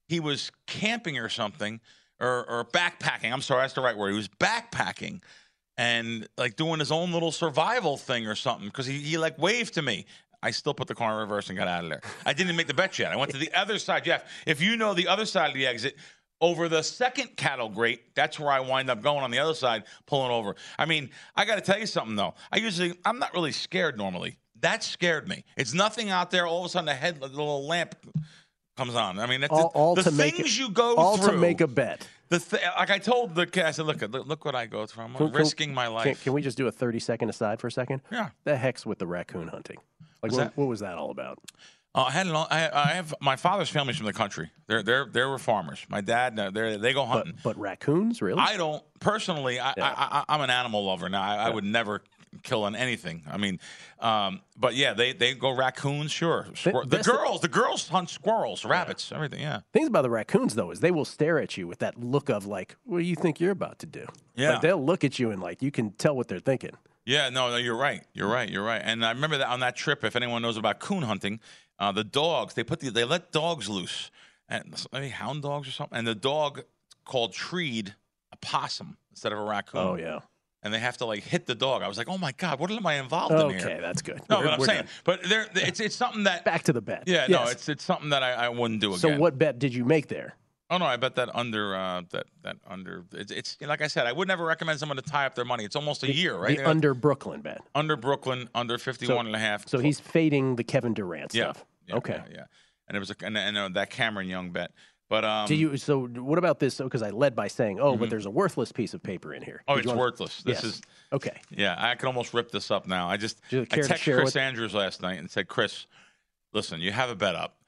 He 0.09 0.19
was 0.21 0.51
camping 0.67 1.19
or 1.19 1.29
something, 1.29 1.81
or, 2.21 2.45
or 2.49 2.65
backpacking. 2.65 3.33
I'm 3.33 3.41
sorry, 3.43 3.63
that's 3.63 3.75
the 3.75 3.81
right 3.83 3.97
word. 3.97 4.11
He 4.11 4.17
was 4.17 4.29
backpacking 4.29 5.21
and 5.79 6.29
like 6.37 6.57
doing 6.57 6.81
his 6.81 6.93
own 6.93 7.13
little 7.13 7.33
survival 7.33 7.97
thing 7.97 8.27
or 8.27 8.35
something 8.35 8.67
because 8.69 8.87
he, 8.87 8.99
he 8.99 9.17
like 9.19 9.39
waved 9.39 9.75
to 9.75 9.83
me. 9.83 10.07
I 10.43 10.51
still 10.51 10.75
put 10.75 10.89
the 10.89 10.95
car 10.95 11.13
in 11.13 11.19
reverse 11.19 11.49
and 11.49 11.57
got 11.59 11.69
out 11.69 11.85
of 11.85 11.91
there. 11.91 12.01
I 12.27 12.33
didn't 12.33 12.57
make 12.57 12.67
the 12.67 12.75
bet 12.75 12.99
yet. 12.99 13.13
I 13.13 13.17
went 13.17 13.31
to 13.33 13.39
the 13.39 13.53
other 13.55 13.79
side, 13.79 14.05
Jeff. 14.05 14.25
If 14.47 14.61
you 14.61 14.77
know 14.77 14.95
the 14.95 15.09
other 15.09 15.25
side 15.25 15.49
of 15.49 15.55
the 15.55 15.67
exit, 15.67 15.97
over 16.41 16.69
the 16.69 16.83
second 16.83 17.37
cattle 17.37 17.69
grate. 17.69 18.15
That's 18.17 18.39
where 18.39 18.51
I 18.51 18.61
wind 18.61 18.91
up 18.91 19.01
going 19.01 19.23
on 19.23 19.31
the 19.31 19.39
other 19.39 19.55
side, 19.55 19.85
pulling 20.07 20.33
over. 20.33 20.57
I 20.77 20.87
mean, 20.87 21.11
I 21.37 21.45
got 21.45 21.55
to 21.55 21.61
tell 21.61 21.79
you 21.79 21.87
something 21.87 22.17
though. 22.17 22.35
I 22.51 22.57
usually 22.57 22.95
I'm 23.05 23.19
not 23.21 23.33
really 23.33 23.53
scared 23.53 23.97
normally. 23.97 24.37
That 24.61 24.83
scared 24.83 25.29
me. 25.29 25.45
It's 25.57 25.73
nothing 25.73 26.11
out 26.11 26.31
there. 26.31 26.47
All 26.47 26.61
of 26.61 26.67
a 26.67 26.69
sudden, 26.69 26.87
the 26.87 26.95
head, 26.95 27.21
the 27.21 27.29
little 27.29 27.67
lamp 27.67 27.95
comes 28.77 28.95
on. 28.95 29.19
I 29.19 29.27
mean, 29.27 29.41
that's 29.41 29.53
all, 29.53 29.71
all 29.75 29.95
the 29.95 30.03
to 30.03 30.11
things 30.11 30.39
make 30.39 30.59
you 30.59 30.71
go 30.71 30.97
all 30.97 31.17
through. 31.17 31.33
to 31.33 31.37
make 31.37 31.61
a 31.61 31.67
bet. 31.67 32.07
The 32.29 32.39
th- 32.39 32.63
like 32.79 32.91
I 32.91 32.99
told 32.99 33.35
the 33.35 33.47
kid, 33.47 33.65
I 33.65 33.73
said, 33.73 33.87
look, 33.87 34.01
look, 34.01 34.27
look 34.27 34.45
what 34.45 34.55
I 34.55 34.67
go 34.67 34.87
through. 34.87 35.05
I'm 35.05 35.15
Can- 35.15 35.29
can- 35.31 35.37
risking 35.37 35.75
my 35.75 35.87
Can, 35.87 35.95
life. 35.95 36.25
can 36.25 36.33
we 36.33 36.43
just 36.43 36.57
do 36.57 36.67
a 36.67 36.73
30 36.73 36.99
second 36.99 37.29
aside 37.29 37.61
for 37.61 37.67
a 37.67 37.73
second? 37.73 38.03
Yeah. 38.11 38.31
The 38.45 38.57
heck's 38.57 38.87
with 38.87 38.99
the 38.99 39.07
raccoon 39.07 39.49
hunting. 39.49 39.77
Like, 40.23 40.33
what, 40.33 40.57
what 40.57 40.69
was 40.69 40.81
that 40.81 40.99
all 40.99 41.11
about? 41.11 41.39
Uh, 41.95 42.05
I 42.05 42.11
had 42.13 42.27
an, 42.27 42.35
I, 42.35 42.71
I 42.73 42.87
have 42.95 43.15
my 43.21 43.37
father's 43.37 43.69
family's 43.69 43.97
from 43.99 44.07
the 44.07 44.13
country. 44.15 44.51
They're 44.67 44.83
they're 44.83 45.05
they 45.05 45.23
were 45.25 45.39
farmers. 45.39 45.85
My 45.91 46.01
dad, 46.01 46.37
they 46.37 46.77
they 46.77 46.93
go 46.95 47.05
hunting. 47.05 47.35
But 47.43 47.59
raccoons, 47.59 48.23
really? 48.23 48.41
I 48.41 48.57
don't 48.57 48.83
personally. 48.99 49.61
I, 49.61 49.71
I, 49.73 49.75
I 49.79 50.25
I'm 50.29 50.41
an 50.41 50.49
animal 50.51 50.85
lover 50.87 51.09
now. 51.11 51.21
I, 51.23 51.37
I 51.49 51.51
would 51.51 51.65
never 51.65 52.01
kill 52.45 52.65
on 52.65 52.75
anything. 52.75 53.25
I 53.31 53.37
mean, 53.37 53.61
um, 54.01 54.41
but 54.57 54.75
yeah, 54.75 54.95
they 54.95 55.13
they 55.13 55.35
go 55.35 55.51
raccoons. 55.55 56.11
Sure, 56.11 56.47
Squir- 56.55 56.85
the 56.85 56.97
that's 56.97 57.07
the- 57.07 57.13
girls 57.13 57.41
the 57.43 57.49
girls 57.49 57.89
hunt 57.89 58.09
squirrels, 58.09 58.65
rabbits, 58.65 59.13
everything. 59.13 59.41
Yeah. 59.41 59.61
Things 59.75 59.89
about 59.89 60.01
the 60.03 60.11
raccoons, 60.11 60.55
though, 60.55 60.71
is 60.71 60.81
they 60.81 60.91
will 60.93 61.05
stare 61.05 61.39
at 61.41 61.59
you 61.59 61.67
with 61.69 61.81
that 61.81 62.01
look 62.03 62.31
of 62.31 62.47
like, 62.47 62.77
"What 62.85 62.99
do 63.01 63.05
you 63.05 63.17
think 63.17 63.39
you're 63.39 63.51
about 63.51 63.81
to 63.81 63.87
do?" 63.87 64.07
Yeah. 64.35 64.53
like, 64.53 64.63
they'll 64.63 64.83
look 64.83 65.05
at 65.05 65.19
you 65.19 65.31
and 65.31 65.43
like 65.43 65.61
you 65.61 65.71
can 65.71 65.91
tell 65.91 66.17
what 66.17 66.29
they're 66.29 66.39
thinking. 66.39 66.71
Yeah, 67.05 67.31
no, 67.31 67.51
no, 67.51 67.57
you're 67.57 67.77
right. 67.77 68.05
You're 68.13 68.29
right. 68.29 68.49
You're 68.49 68.63
right. 68.65 68.81
And 68.85 69.05
I 69.05 69.11
remember 69.11 69.39
that 69.39 69.49
on 69.49 69.61
that 69.61 69.77
trip. 69.77 70.05
If 70.05 70.15
anyone 70.17 70.43
knows 70.43 70.57
about 70.57 70.79
coon 70.81 71.03
hunting, 71.03 71.41
uh, 71.79 71.93
the 71.93 72.05
dogs 72.05 72.55
they 72.55 72.63
put 72.65 72.81
the 72.81 72.91
they 72.91 73.05
let 73.05 73.33
dogs 73.33 73.69
loose, 73.69 74.11
and 74.49 74.75
maybe 74.93 75.09
hound 75.09 75.43
dogs 75.43 75.69
or 75.69 75.73
something. 75.73 75.99
And 75.99 76.07
the 76.07 76.15
dog 76.15 76.63
called 77.05 77.33
treed 77.33 77.95
a 78.33 78.37
possum 78.37 78.97
instead 79.11 79.33
of 79.33 79.39
a 79.39 79.43
raccoon. 79.43 79.81
Oh 79.81 79.95
yeah. 79.97 80.21
And 80.65 80.73
they 80.73 80.79
have 80.79 80.97
to 80.99 81.07
like 81.07 81.25
hit 81.25 81.47
the 81.47 81.57
dog. 81.57 81.83
I 81.83 81.89
was 81.89 81.99
like, 81.99 82.09
oh 82.09 82.19
my 82.19 82.31
god, 82.31 82.61
what 82.61 82.71
am 82.71 82.87
I 82.87 82.95
involved 82.95 83.35
in 83.35 83.51
here? 83.51 83.59
Okay, 83.59 83.79
that's 83.81 84.01
good. 84.01 84.21
No, 84.31 84.39
We're- 84.39 84.51
but 84.51 84.61
I'm 84.61 84.65
saying, 84.65 84.81
done. 84.83 84.89
but 85.03 85.23
there, 85.25 85.47
it's 85.57 85.81
it's 85.81 85.97
something 85.97 86.23
that 86.25 86.45
back 86.45 86.63
to 86.65 86.73
the 86.73 86.81
bet. 86.81 87.05
Yeah, 87.07 87.27
no, 87.29 87.45
it's 87.49 87.69
it's 87.69 87.83
something 87.83 88.11
that 88.11 88.23
I, 88.23 88.33
I 88.33 88.49
wouldn't 88.49 88.81
do 88.81 88.91
again. 88.91 89.01
So 89.01 89.19
what 89.19 89.37
bet 89.39 89.59
did 89.59 89.75
you 89.75 89.85
make 89.85 90.07
there? 90.07 90.37
Oh 90.73 90.79
no, 90.79 90.87
I 90.87 90.97
bet 90.97 91.17
that 91.17 91.29
under 91.35 91.77
uh, 91.77 92.01
that 92.13 92.25
that 92.45 92.57
under 92.67 93.05
it's, 93.13 93.31
it's 93.31 93.59
like 93.61 93.83
I 93.83 93.89
said, 93.89 94.07
I 94.07 94.13
would 94.13 94.27
never 94.27 94.43
recommend 94.43 94.79
someone 94.81 94.97
to 94.97 95.03
tie 95.03 95.27
up 95.27 95.35
their 95.35 95.45
money. 95.45 95.65
It's 95.65 95.77
almost 95.77 96.03
a 96.03 96.11
year, 96.13 96.35
right? 96.35 96.57
The 96.57 96.67
under 96.67 96.95
Brooklyn 96.95 97.43
bet. 97.43 97.61
under 97.75 97.95
Brooklyn, 97.95 98.49
under 98.55 98.79
51 98.79 99.27
and 99.27 99.37
a 99.37 99.39
half. 99.39 99.69
So 99.69 99.79
he's 99.79 100.01
fading 100.01 100.57
the 100.57 100.65
Kevin 100.65 100.95
Durant 100.95 101.35
yeah, 101.35 101.53
stuff. 101.53 101.67
yeah, 101.87 101.97
okay. 101.97 102.23
yeah, 102.27 102.35
yeah. 102.35 102.45
And 102.89 102.97
it 102.97 103.01
was 103.01 103.11
a, 103.11 103.17
and, 103.23 103.37
and 103.37 103.59
uh, 103.59 103.69
that 103.75 103.91
Cameron 103.91 104.29
Young 104.29 104.51
bet. 104.51 104.71
But 105.11 105.27
um, 105.27 105.47
Do 105.47 105.55
you? 105.55 105.77
So 105.77 106.07
what 106.07 106.39
about 106.39 106.59
this? 106.59 106.79
Because 106.79 107.03
I 107.03 107.11
led 107.11 107.37
by 107.37 107.49
saying, 107.49 107.79
"Oh, 107.79 107.99
but 107.99 108.09
there's 108.09 108.25
a 108.25 108.31
worthless 108.31 108.73
piece 108.73 108.95
of 108.95 109.03
paper 109.03 109.35
in 109.35 109.43
here." 109.43 109.63
Oh, 109.69 109.75
Did 109.75 109.81
it's 109.81 109.89
wanna- 109.89 110.01
worthless. 110.01 110.43
This 110.43 110.65
Yes. 110.65 110.77
is 110.77 110.83
okay. 111.13 111.39
Yeah, 111.51 111.75
I 111.77 111.97
can 111.97 112.07
almost 112.07 112.33
rip 112.33 112.51
this 112.51 112.71
up 112.71 112.87
now. 112.87 113.11
I 113.11 113.19
just 113.19 113.39
I 113.53 113.57
texted 113.57 114.17
Chris 114.17 114.37
Andrews 114.37 114.73
last 114.73 115.03
night 115.03 115.19
and 115.19 115.31
said, 115.31 115.49
Chris, 115.49 115.87
listen, 116.55 116.81
you 116.81 116.93
have 116.93 117.11
a 117.11 117.15
bet 117.15 117.35
up. 117.35 117.59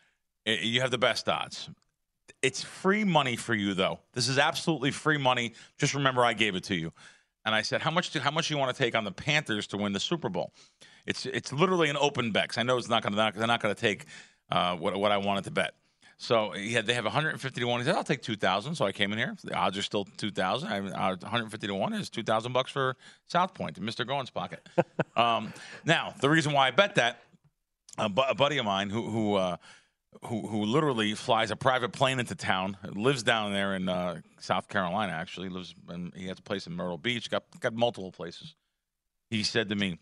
You 0.47 0.81
have 0.81 0.91
the 0.91 0.97
best 0.97 1.29
odds. 1.29 1.69
It's 2.43 2.63
free 2.63 3.05
money 3.05 3.37
for 3.37 3.55
you 3.55 3.75
though. 3.75 4.01
This 4.13 4.29
is 4.29 4.39
absolutely 4.39 4.91
free 4.91 5.19
money. 5.19 5.55
Just 5.79 5.95
remember 5.95 6.25
I 6.25 6.33
gave 6.33 6.55
it 6.55 6.65
to 6.65 6.75
you. 6.75 6.93
And 7.47 7.55
I 7.55 7.63
said, 7.63 7.83
how 7.83 7.91
much 7.91 8.11
do 8.11 8.21
how 8.21 8.31
much 8.31 8.49
do 8.49 8.55
you 8.55 8.59
want 8.59 8.75
to 8.75 8.83
take 8.83 8.95
on 8.95 9.05
the 9.05 9.13
Panthers 9.13 9.67
to 9.69 9.77
win 9.77 9.93
the 9.93 10.01
Super 10.01 10.29
Bowl? 10.29 10.53
It's 11.07 11.27
it's 11.27 11.53
literally 11.53 11.91
an 11.91 11.97
open 11.99 12.33
bet. 12.33 12.57
I 12.57 12.63
know 12.63 12.79
it's 12.79 12.89
not 12.89 13.03
going 13.03 13.15
to 13.15 13.25
because 13.25 13.39
they're 13.39 13.47
not 13.47 13.61
going 13.61 13.75
to 13.75 13.81
take 13.81 14.07
uh, 14.51 14.77
what 14.77 14.97
what 14.99 15.13
I 15.13 15.19
wanted 15.19 15.45
to 15.45 15.51
bet. 15.51 15.75
So 16.17 16.53
he 16.53 16.73
had, 16.73 16.87
they 16.87 16.95
have 16.95 17.05
150 17.05 17.61
to 17.61 17.67
one. 17.67 17.81
He 17.81 17.87
said, 17.87 17.97
"I'll 17.97 18.05
take 18.05 18.23
2,000." 18.23 18.75
So 18.77 18.87
I 18.87 18.93
came 18.93 19.13
in 19.13 19.19
here. 19.19 19.37
The 19.43 19.55
odds 19.55 19.77
are 19.77 19.83
still 19.83 20.05
2,000. 20.17 20.69
I, 20.69 20.79
uh, 20.79 21.17
150 21.17 21.67
to 21.67 21.75
one 21.75 21.93
is 21.93 22.09
2,000 22.09 22.53
bucks 22.53 22.71
for 22.71 22.97
South 23.27 23.53
Point 23.53 23.79
in 23.79 23.85
Mr. 23.85 24.07
Gaughan's 24.07 24.31
pocket. 24.31 24.67
um, 25.17 25.53
now 25.85 26.15
the 26.21 26.31
reason 26.31 26.53
why 26.53 26.69
I 26.69 26.71
bet 26.71 26.95
that 26.95 27.21
a, 27.99 28.09
bu- 28.09 28.23
a 28.29 28.35
buddy 28.35 28.59
of 28.59 28.65
mine 28.65 28.91
who 28.91 29.03
who, 29.11 29.35
uh, 29.35 29.57
who 30.23 30.47
who 30.47 30.65
literally 30.65 31.15
flies 31.15 31.51
a 31.51 31.57
private 31.57 31.93
plane 31.93 32.19
into 32.19 32.35
town, 32.35 32.77
lives 32.93 33.23
down 33.23 33.53
there 33.53 33.75
in 33.75 33.89
uh, 33.89 34.21
South 34.41 34.69
Carolina. 34.69 35.13
Actually, 35.13 35.49
lives 35.49 35.75
and 35.89 36.13
he 36.15 36.27
has 36.27 36.39
a 36.39 36.43
place 36.43 36.67
in 36.67 36.75
Myrtle 36.75 36.99
Beach. 36.99 37.31
Got 37.31 37.45
got 37.61 37.75
multiple 37.75 38.13
places. 38.13 38.55
He 39.31 39.43
said 39.43 39.69
to 39.71 39.75
me, 39.75 39.99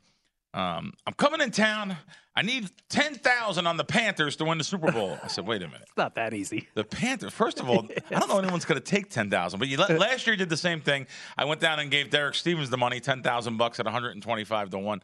um, 0.55 0.93
"I'm 1.07 1.15
coming 1.15 1.41
in 1.41 1.51
town. 1.51 1.97
I 2.35 2.43
need 2.43 2.69
ten 2.89 3.15
thousand 3.15 3.67
on 3.67 3.77
the 3.77 3.85
Panthers 3.85 4.37
to 4.37 4.45
win 4.45 4.59
the 4.59 4.65
Super 4.65 4.93
Bowl." 4.93 5.19
I 5.23 5.29
said, 5.29 5.47
"Wait 5.47 5.63
a 5.63 5.67
minute." 5.67 5.83
It's 5.89 5.97
not 5.97 6.15
that 6.15 6.33
easy. 6.35 6.69
The 6.75 6.85
Panthers. 6.85 7.33
First 7.33 7.61
of 7.61 7.69
all, 7.69 7.87
I 8.11 8.19
don't 8.19 8.29
know 8.29 8.39
anyone's 8.39 8.65
going 8.65 8.81
to 8.81 8.85
take 8.85 9.11
ten 9.11 9.31
thousand. 9.31 9.59
But 9.59 9.69
you, 9.69 9.77
last 9.77 10.27
year 10.27 10.35
you 10.35 10.39
did 10.39 10.49
the 10.49 10.57
same 10.57 10.81
thing. 10.81 11.07
I 11.37 11.45
went 11.45 11.61
down 11.61 11.79
and 11.81 11.91
gave 11.91 12.11
Derek 12.11 12.35
Stevens 12.35 12.71
the 12.71 12.79
money, 12.79 13.01
ten 13.01 13.23
thousand 13.23 13.57
bucks 13.57 13.81
at 13.81 13.87
one 13.87 13.93
hundred 13.93 14.11
and 14.13 14.23
twenty-five 14.23 14.71
to 14.71 14.79
one. 14.79 15.03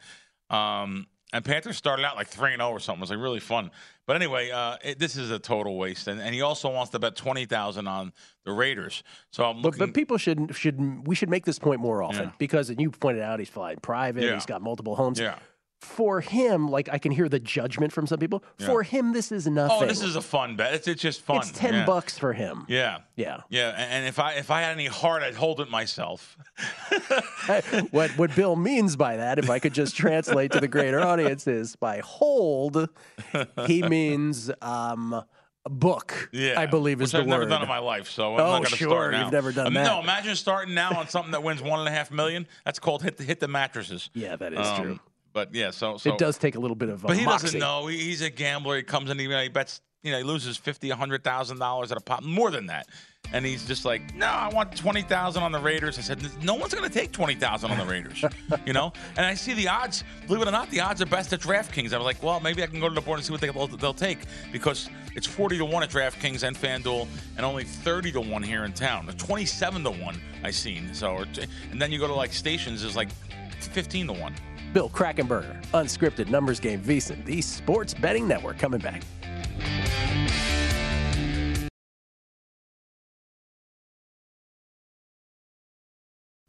Um, 0.49 1.07
and 1.33 1.45
Panthers 1.45 1.77
started 1.77 2.05
out 2.05 2.15
like 2.15 2.27
three 2.27 2.53
and 2.53 2.59
zero 2.59 2.71
or 2.71 2.79
something. 2.79 2.99
It 2.99 3.03
was 3.03 3.09
like 3.11 3.19
really 3.19 3.39
fun. 3.39 3.71
But 4.07 4.15
anyway, 4.15 4.49
uh, 4.49 4.77
it, 4.83 4.97
this 4.97 5.15
is 5.15 5.29
a 5.29 5.37
total 5.37 5.77
waste. 5.77 6.07
And, 6.07 6.19
and 6.19 6.33
he 6.33 6.41
also 6.41 6.69
wants 6.71 6.91
to 6.91 6.99
bet 6.99 7.15
twenty 7.15 7.45
thousand 7.45 7.87
on 7.87 8.11
the 8.45 8.51
Raiders. 8.51 9.03
So 9.31 9.43
I'm 9.45 9.61
But, 9.61 9.77
but 9.77 9.93
people 9.93 10.17
should 10.17 10.55
should 10.55 11.05
we 11.07 11.15
should 11.15 11.29
make 11.29 11.45
this 11.45 11.59
point 11.59 11.79
more 11.81 12.01
often 12.01 12.23
Yeah. 12.25 12.31
because 12.39 12.69
and 12.71 12.81
you 12.81 12.89
pointed 12.89 13.21
out 13.21 13.39
he's 13.39 13.49
flying 13.49 13.77
private. 13.77 14.23
Yeah. 14.23 14.33
He's 14.33 14.45
got 14.47 14.61
multiple 14.61 14.95
homes. 14.95 15.19
yeah. 15.19 15.35
For 15.79 16.19
him, 16.19 16.67
like 16.67 16.89
I 16.91 16.97
can 16.97 17.13
hear 17.13 17.29
the 17.29 17.39
judgment 17.39 17.93
from 17.93 18.05
some 18.05 18.19
people. 18.19 18.43
Yeah. 18.57 18.65
For 18.67 18.83
him, 18.83 19.13
this 19.13 19.31
is 19.31 19.47
nothing. 19.47 19.77
Oh, 19.81 19.85
this 19.85 20.01
is 20.03 20.17
a 20.17 20.21
fun 20.21 20.57
bet. 20.57 20.73
It's, 20.73 20.87
it's 20.89 21.01
just 21.01 21.21
fun. 21.21 21.37
It's 21.37 21.51
ten 21.51 21.73
Yeah. 21.73 21.85
bucks 21.85 22.17
for 22.17 22.33
him. 22.33 22.65
Yeah. 22.67 22.97
Yeah. 23.15 23.41
Yeah, 23.49 23.69
and 23.77 24.05
if 24.05 24.19
I 24.19 24.33
if 24.33 24.51
I 24.51 24.61
had 24.61 24.73
any 24.73 24.87
heart, 24.87 25.23
I'd 25.23 25.35
hold 25.35 25.61
it 25.61 25.69
myself. 25.69 26.37
what 27.91 28.09
what 28.17 28.35
Bill 28.35 28.55
means 28.55 28.95
by 28.95 29.17
that, 29.17 29.39
if 29.39 29.49
I 29.49 29.59
could 29.59 29.73
just 29.73 29.95
translate 29.95 30.51
to 30.51 30.59
the 30.59 30.67
greater 30.67 31.01
audience, 31.01 31.47
is 31.47 31.75
by 31.75 31.99
hold, 31.99 32.89
he 33.65 33.81
means 33.87 34.51
um, 34.61 35.23
book. 35.65 36.29
Yeah, 36.31 36.59
I 36.59 36.65
believe 36.65 37.01
is 37.01 37.11
the 37.13 37.19
I've 37.19 37.23
word. 37.25 37.29
never 37.31 37.45
done 37.45 37.61
in 37.61 37.67
my 37.69 37.79
life, 37.79 38.09
so 38.09 38.35
I'm 38.35 38.41
Oh, 38.41 38.43
not 38.43 38.49
going 38.57 38.63
to 38.65 38.75
sure, 38.75 38.89
start 38.89 39.11
now. 39.13 39.23
you've 39.23 39.31
never 39.33 39.51
done 39.51 39.67
Um, 39.67 39.73
that. 39.75 39.85
No, 39.85 39.99
imagine 40.01 40.35
starting 40.35 40.73
now 40.73 40.91
on 40.99 41.07
something 41.07 41.31
that 41.31 41.43
wins 41.43 41.61
one 41.61 41.79
and 41.79 41.87
a 41.87 41.91
half 41.91 42.11
million. 42.11 42.47
That's 42.65 42.79
called 42.79 43.01
hit 43.03 43.17
the 43.17 43.23
hit 43.23 43.39
the 43.39 43.47
mattresses. 43.47 44.09
Yeah, 44.13 44.35
that 44.35 44.53
is 44.53 44.67
Um, 44.67 44.81
true. 44.83 44.99
But 45.33 45.53
yeah, 45.53 45.71
so 45.71 45.97
so 45.97 46.11
it 46.13 46.17
does 46.17 46.37
take 46.37 46.55
a 46.55 46.59
little 46.59 46.75
bit 46.75 46.89
of. 46.89 47.05
Uh, 47.05 47.09
But 47.09 47.17
he 47.17 47.25
moxie. 47.25 47.45
doesn't 47.47 47.59
know. 47.59 47.87
He, 47.87 47.97
he's 47.97 48.21
a 48.21 48.29
gambler. 48.29 48.77
He 48.77 48.83
comes 48.83 49.09
in. 49.09 49.19
He, 49.19 49.27
he 49.27 49.49
bets. 49.49 49.81
You 50.01 50.11
know, 50.13 50.17
he 50.17 50.23
loses 50.23 50.55
fifty, 50.55 50.89
a 50.91 50.95
hundred 50.95 51.23
thousand 51.25 51.59
dollars 51.59 51.91
at 51.91 51.97
a 51.97 52.01
pop, 52.01 52.23
more 52.23 52.51
than 52.51 52.67
that. 52.67 52.87
And 53.33 53.45
he's 53.45 53.67
just 53.67 53.83
like, 53.85 54.15
no, 54.15 54.25
I 54.27 54.47
want 54.47 54.73
twenty 54.75 55.01
thousand 55.01 55.43
on 55.43 55.51
the 55.51 55.59
Raiders. 55.59 55.99
I 55.99 56.01
said, 56.01 56.19
no 56.41 56.55
one's 56.55 56.73
going 56.73 56.89
to 56.89 56.93
take 56.93 57.11
twenty 57.11 57.35
thousand 57.35 57.69
on 57.71 57.77
the 57.77 57.85
Raiders, 57.85 58.23
you 58.65 58.71
know. 58.71 58.93
And 59.17 59.25
I 59.25 59.33
see 59.33 59.53
the 59.53 59.67
odds. 59.67 60.05
Believe 60.25 60.41
it 60.41 60.47
or 60.47 60.51
not, 60.51 60.71
the 60.71 60.79
odds 60.79 61.01
are 61.01 61.05
best 61.05 61.33
at 61.33 61.41
DraftKings. 61.41 61.91
I 61.93 61.97
was 61.97 62.05
like, 62.05 62.23
well, 62.23 62.39
maybe 62.39 62.63
I 62.63 62.67
can 62.67 62.79
go 62.79 62.87
to 62.87 62.95
the 62.95 63.01
board 63.01 63.19
and 63.19 63.25
see 63.25 63.33
what 63.33 63.41
they, 63.41 63.49
they'll, 63.49 63.67
they'll 63.67 63.93
take 63.93 64.19
because 64.53 64.89
it's 65.17 65.27
forty 65.27 65.57
to 65.57 65.65
one 65.65 65.83
at 65.83 65.89
DraftKings 65.89 66.43
and 66.47 66.55
FanDuel, 66.57 67.05
and 67.35 67.45
only 67.45 67.65
thirty 67.65 68.11
to 68.13 68.21
one 68.21 68.41
here 68.41 68.63
in 68.63 68.71
town. 68.71 69.05
Twenty-seven 69.17 69.83
to 69.83 69.91
one 69.91 70.19
I 70.45 70.51
seen. 70.51 70.93
So, 70.93 71.11
or 71.13 71.25
t- 71.25 71.45
and 71.71 71.79
then 71.81 71.91
you 71.91 71.99
go 71.99 72.07
to 72.07 72.15
like 72.15 72.31
stations, 72.31 72.83
is 72.85 72.95
like 72.95 73.09
fifteen 73.59 74.07
to 74.07 74.13
one. 74.13 74.33
Bill 74.73 74.89
Krackenberger, 74.89 75.61
unscripted 75.73 76.29
numbers 76.29 76.59
game 76.59 76.81
VSiN, 76.81 77.23
the 77.25 77.41
Sports 77.41 77.93
Betting 77.93 78.27
Network, 78.27 78.57
coming 78.59 78.79
back. 78.79 79.03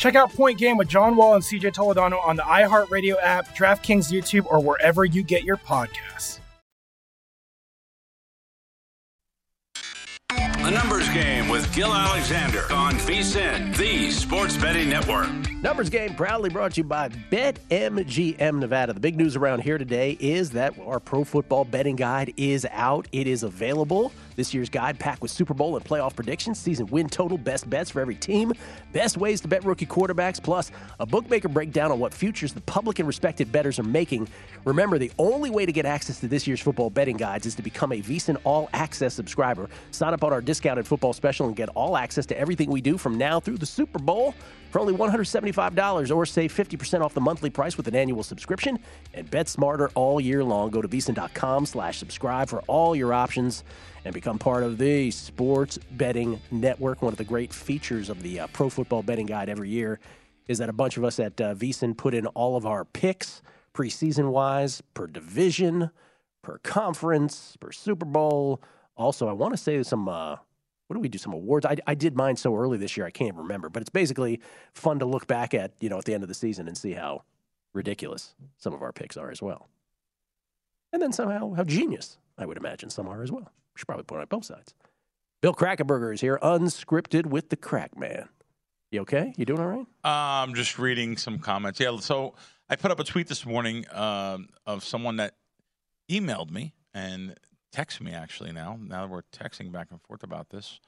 Check 0.00 0.14
out 0.14 0.32
Point 0.32 0.56
Game 0.56 0.78
with 0.78 0.88
John 0.88 1.14
Wall 1.14 1.34
and 1.34 1.44
CJ 1.44 1.74
Toledano 1.74 2.24
on 2.24 2.34
the 2.34 2.42
iHeartRadio 2.42 3.16
app, 3.22 3.54
DraftKings 3.54 4.10
YouTube, 4.10 4.46
or 4.46 4.58
wherever 4.58 5.04
you 5.04 5.22
get 5.22 5.44
your 5.44 5.58
podcasts. 5.58 6.40
The 10.30 10.70
Numbers 10.70 11.08
Game 11.10 11.50
with 11.50 11.70
Gill 11.74 11.92
Alexander 11.92 12.60
on 12.72 12.94
VSIN, 12.94 13.76
the 13.76 14.10
Sports 14.10 14.56
Betting 14.56 14.88
Network. 14.88 15.28
Numbers 15.60 15.90
game 15.90 16.14
proudly 16.14 16.48
brought 16.48 16.72
to 16.72 16.80
you 16.80 16.84
by 16.84 17.10
BetMGM 17.10 18.58
Nevada. 18.58 18.94
The 18.94 19.00
big 19.00 19.16
news 19.16 19.36
around 19.36 19.60
here 19.60 19.76
today 19.76 20.16
is 20.18 20.50
that 20.52 20.78
our 20.86 20.98
pro 20.98 21.24
football 21.24 21.66
betting 21.66 21.96
guide 21.96 22.32
is 22.38 22.66
out. 22.70 23.06
It 23.12 23.26
is 23.26 23.42
available. 23.42 24.12
This 24.40 24.54
year's 24.54 24.70
guide 24.70 24.98
packed 24.98 25.20
with 25.20 25.30
Super 25.30 25.52
Bowl 25.52 25.76
and 25.76 25.84
playoff 25.84 26.16
predictions, 26.16 26.58
season 26.58 26.86
win 26.86 27.10
total, 27.10 27.36
best 27.36 27.68
bets 27.68 27.90
for 27.90 28.00
every 28.00 28.14
team, 28.14 28.54
best 28.90 29.18
ways 29.18 29.42
to 29.42 29.48
bet 29.48 29.62
rookie 29.66 29.84
quarterbacks, 29.84 30.42
plus 30.42 30.72
a 30.98 31.04
bookmaker 31.04 31.48
breakdown 31.48 31.92
on 31.92 32.00
what 32.00 32.14
futures 32.14 32.54
the 32.54 32.62
public 32.62 33.00
and 33.00 33.06
respected 33.06 33.52
bettors 33.52 33.78
are 33.78 33.82
making. 33.82 34.26
Remember, 34.64 34.96
the 34.96 35.12
only 35.18 35.50
way 35.50 35.66
to 35.66 35.72
get 35.72 35.84
access 35.84 36.20
to 36.20 36.26
this 36.26 36.46
year's 36.46 36.60
football 36.60 36.88
betting 36.88 37.18
guides 37.18 37.44
is 37.44 37.54
to 37.54 37.60
become 37.60 37.92
a 37.92 38.00
VSIN 38.00 38.38
All 38.44 38.70
Access 38.72 39.12
subscriber. 39.12 39.68
Sign 39.90 40.14
up 40.14 40.24
on 40.24 40.32
our 40.32 40.40
discounted 40.40 40.86
football 40.86 41.12
special 41.12 41.46
and 41.46 41.54
get 41.54 41.68
all 41.74 41.98
access 41.98 42.24
to 42.24 42.38
everything 42.38 42.70
we 42.70 42.80
do 42.80 42.96
from 42.96 43.18
now 43.18 43.40
through 43.40 43.58
the 43.58 43.66
Super 43.66 43.98
Bowl 43.98 44.34
for 44.70 44.80
only 44.80 44.94
$175 44.94 46.16
or 46.16 46.24
save 46.24 46.54
50% 46.54 47.02
off 47.02 47.12
the 47.12 47.20
monthly 47.20 47.50
price 47.50 47.76
with 47.76 47.88
an 47.88 47.94
annual 47.94 48.22
subscription 48.22 48.78
and 49.12 49.30
bet 49.30 49.48
smarter 49.48 49.90
all 49.94 50.20
year 50.20 50.42
long. 50.42 50.70
Go 50.70 50.80
to 50.80 50.88
VSIN.com 50.88 51.66
slash 51.66 51.98
subscribe 51.98 52.48
for 52.48 52.60
all 52.62 52.94
your 52.96 53.12
options 53.12 53.64
and 54.04 54.14
become 54.14 54.38
part 54.38 54.62
of 54.62 54.78
the 54.78 55.10
Sports 55.10 55.78
Betting 55.92 56.40
Network. 56.50 57.02
One 57.02 57.12
of 57.12 57.18
the 57.18 57.24
great 57.24 57.52
features 57.52 58.08
of 58.08 58.22
the 58.22 58.40
uh, 58.40 58.46
Pro 58.48 58.68
Football 58.68 59.02
Betting 59.02 59.26
Guide 59.26 59.48
every 59.48 59.68
year 59.68 60.00
is 60.48 60.58
that 60.58 60.68
a 60.68 60.72
bunch 60.72 60.96
of 60.96 61.04
us 61.04 61.20
at 61.20 61.40
uh, 61.40 61.54
VSIN 61.54 61.96
put 61.96 62.14
in 62.14 62.26
all 62.28 62.56
of 62.56 62.66
our 62.66 62.84
picks 62.84 63.42
preseason 63.74 64.30
wise, 64.30 64.82
per 64.94 65.06
division, 65.06 65.90
per 66.42 66.58
conference, 66.58 67.56
per 67.60 67.72
Super 67.72 68.04
Bowl. 68.06 68.60
Also, 68.96 69.28
I 69.28 69.32
want 69.32 69.52
to 69.54 69.56
say 69.56 69.82
some 69.82 70.08
uh, 70.08 70.36
what 70.90 70.94
do 70.94 71.00
we 71.00 71.08
do? 71.08 71.18
Some 71.18 71.32
awards. 71.32 71.64
I, 71.64 71.76
I 71.86 71.94
did 71.94 72.16
mine 72.16 72.34
so 72.34 72.56
early 72.56 72.76
this 72.76 72.96
year, 72.96 73.06
I 73.06 73.12
can't 73.12 73.36
remember. 73.36 73.68
But 73.68 73.80
it's 73.82 73.90
basically 73.90 74.40
fun 74.74 74.98
to 74.98 75.06
look 75.06 75.28
back 75.28 75.54
at, 75.54 75.70
you 75.78 75.88
know, 75.88 75.98
at 75.98 76.04
the 76.04 76.14
end 76.14 76.24
of 76.24 76.28
the 76.28 76.34
season 76.34 76.66
and 76.66 76.76
see 76.76 76.94
how 76.94 77.22
ridiculous 77.72 78.34
some 78.58 78.74
of 78.74 78.82
our 78.82 78.92
picks 78.92 79.16
are 79.16 79.30
as 79.30 79.40
well. 79.40 79.68
And 80.92 81.00
then 81.00 81.12
somehow 81.12 81.54
how 81.54 81.62
genius, 81.62 82.18
I 82.36 82.44
would 82.44 82.56
imagine, 82.56 82.90
some 82.90 83.06
are 83.06 83.22
as 83.22 83.30
well. 83.30 83.52
Should 83.76 83.86
probably 83.86 84.04
point 84.04 84.22
out 84.22 84.28
both 84.28 84.44
sides. 84.44 84.74
Bill 85.40 85.54
Krackenberger 85.54 86.12
is 86.12 86.20
here, 86.20 86.38
unscripted 86.42 87.26
with 87.26 87.48
the 87.48 87.56
Crack 87.56 87.96
Man. 87.98 88.28
You 88.90 89.02
okay? 89.02 89.32
You 89.36 89.44
doing 89.44 89.60
all 89.60 89.68
right? 89.68 89.86
I'm 90.04 90.54
just 90.54 90.78
reading 90.78 91.16
some 91.16 91.38
comments. 91.38 91.80
Yeah, 91.80 91.96
so 91.98 92.34
I 92.68 92.76
put 92.76 92.90
up 92.90 93.00
a 93.00 93.04
tweet 93.04 93.28
this 93.28 93.46
morning 93.46 93.86
um, 93.92 94.48
of 94.66 94.84
someone 94.84 95.16
that 95.16 95.34
emailed 96.10 96.50
me 96.50 96.74
and 96.92 97.36
texted 97.72 98.02
me 98.02 98.12
actually 98.12 98.52
now. 98.52 98.78
Now 98.80 99.02
that 99.02 99.10
we're 99.10 99.22
texting 99.32 99.72
back 99.72 99.88
and 99.90 100.00
forth 100.02 100.22
about 100.22 100.50
this. 100.50 100.80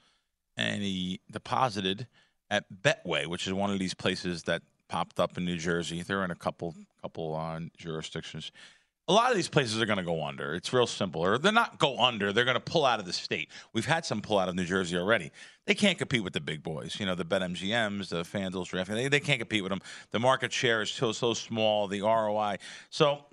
And 0.57 0.83
he 0.83 1.21
deposited 1.31 2.07
at 2.49 2.65
Betway, 2.71 3.25
which 3.25 3.47
is 3.47 3.53
one 3.53 3.71
of 3.71 3.79
these 3.79 3.93
places 3.93 4.43
that 4.43 4.61
popped 4.87 5.19
up 5.19 5.37
in 5.37 5.45
New 5.45 5.57
Jersey. 5.57 6.03
They're 6.03 6.23
in 6.23 6.31
a 6.31 6.35
couple 6.35 6.75
couple 7.01 7.35
uh, 7.35 7.59
jurisdictions. 7.77 8.51
A 9.07 9.13
lot 9.13 9.31
of 9.31 9.35
these 9.35 9.49
places 9.49 9.81
are 9.81 9.85
going 9.85 9.97
to 9.97 10.03
go 10.03 10.23
under. 10.23 10.53
It's 10.53 10.71
real 10.71 10.87
simple. 10.87 11.21
Or 11.21 11.37
they're 11.37 11.51
not 11.51 11.77
go 11.77 11.99
under. 11.99 12.31
They're 12.31 12.45
going 12.45 12.55
to 12.55 12.61
pull 12.61 12.85
out 12.85 12.99
of 12.99 13.05
the 13.05 13.11
state. 13.13 13.49
We've 13.73 13.85
had 13.85 14.05
some 14.05 14.21
pull 14.21 14.39
out 14.39 14.47
of 14.47 14.55
New 14.55 14.63
Jersey 14.63 14.97
already. 14.97 15.31
They 15.65 15.75
can't 15.75 15.97
compete 15.97 16.23
with 16.23 16.33
the 16.33 16.39
big 16.39 16.63
boys. 16.63 16.97
You 16.99 17.05
know, 17.05 17.15
the 17.15 17.25
BetMGMs, 17.25 18.09
the 18.09 18.23
FanDuel's. 18.23 18.71
They, 18.87 19.09
they 19.09 19.19
can't 19.19 19.39
compete 19.39 19.61
with 19.61 19.71
them. 19.71 19.81
The 20.11 20.19
market 20.19 20.53
share 20.53 20.81
is 20.81 20.89
so 20.89 21.11
so 21.11 21.33
small. 21.33 21.87
The 21.87 22.01
ROI. 22.01 22.57
So 22.89 23.25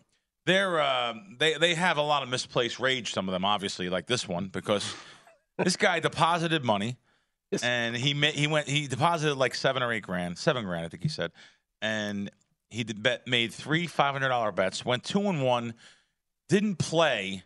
they're 0.47 0.81
uh, 0.81 1.15
they 1.39 1.55
they 1.55 1.75
have 1.75 1.97
a 1.97 2.03
lot 2.03 2.23
of 2.23 2.29
misplaced 2.29 2.81
rage. 2.81 3.13
Some 3.13 3.29
of 3.29 3.33
them, 3.33 3.45
obviously, 3.45 3.89
like 3.89 4.07
this 4.07 4.27
one, 4.27 4.49
because 4.49 4.95
this 5.59 5.77
guy 5.77 6.01
deposited 6.01 6.65
money, 6.65 6.97
and 7.63 7.97
he 7.97 8.15
he 8.33 8.47
went 8.47 8.69
he 8.69 8.87
deposited 8.87 9.37
like 9.37 9.55
seven 9.55 9.83
or 9.83 9.93
eight 9.93 10.03
grand, 10.03 10.39
seven 10.39 10.65
grand, 10.65 10.85
I 10.85 10.89
think 10.89 11.03
he 11.03 11.09
said, 11.09 11.33
and 11.83 12.31
he 12.71 12.85
did 12.85 13.03
bet 13.03 13.27
made 13.27 13.53
three 13.53 13.87
five 13.87 14.13
hundred 14.13 14.29
dollar 14.29 14.53
bets, 14.53 14.85
went 14.85 15.05
two 15.05 15.29
and 15.29 15.43
one, 15.43 15.75
didn't 16.49 16.77
play 16.77 17.43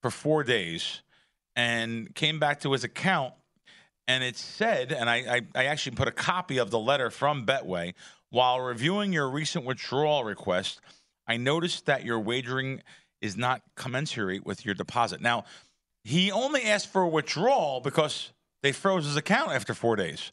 for 0.00 0.10
four 0.10 0.44
days, 0.44 1.02
and 1.54 2.14
came 2.14 2.38
back 2.38 2.60
to 2.60 2.72
his 2.72 2.84
account, 2.84 3.34
and 4.08 4.24
it 4.24 4.36
said, 4.36 4.92
and 4.92 5.10
I 5.10 5.16
I, 5.16 5.40
I 5.54 5.64
actually 5.66 5.96
put 5.96 6.08
a 6.08 6.12
copy 6.12 6.58
of 6.58 6.70
the 6.70 6.78
letter 6.78 7.10
from 7.10 7.44
Betway 7.44 7.94
while 8.30 8.60
reviewing 8.60 9.12
your 9.12 9.28
recent 9.28 9.64
withdrawal 9.64 10.24
request. 10.24 10.80
I 11.26 11.36
noticed 11.36 11.86
that 11.86 12.04
your 12.04 12.18
wagering 12.18 12.82
is 13.20 13.36
not 13.36 13.62
commensurate 13.76 14.44
with 14.44 14.64
your 14.64 14.74
deposit. 14.74 15.20
Now, 15.20 15.44
he 16.02 16.32
only 16.32 16.64
asked 16.64 16.88
for 16.88 17.02
a 17.02 17.08
withdrawal 17.08 17.80
because 17.80 18.32
they 18.62 18.72
froze 18.72 19.04
his 19.04 19.16
account 19.16 19.52
after 19.52 19.74
four 19.74 19.94
days. 19.94 20.32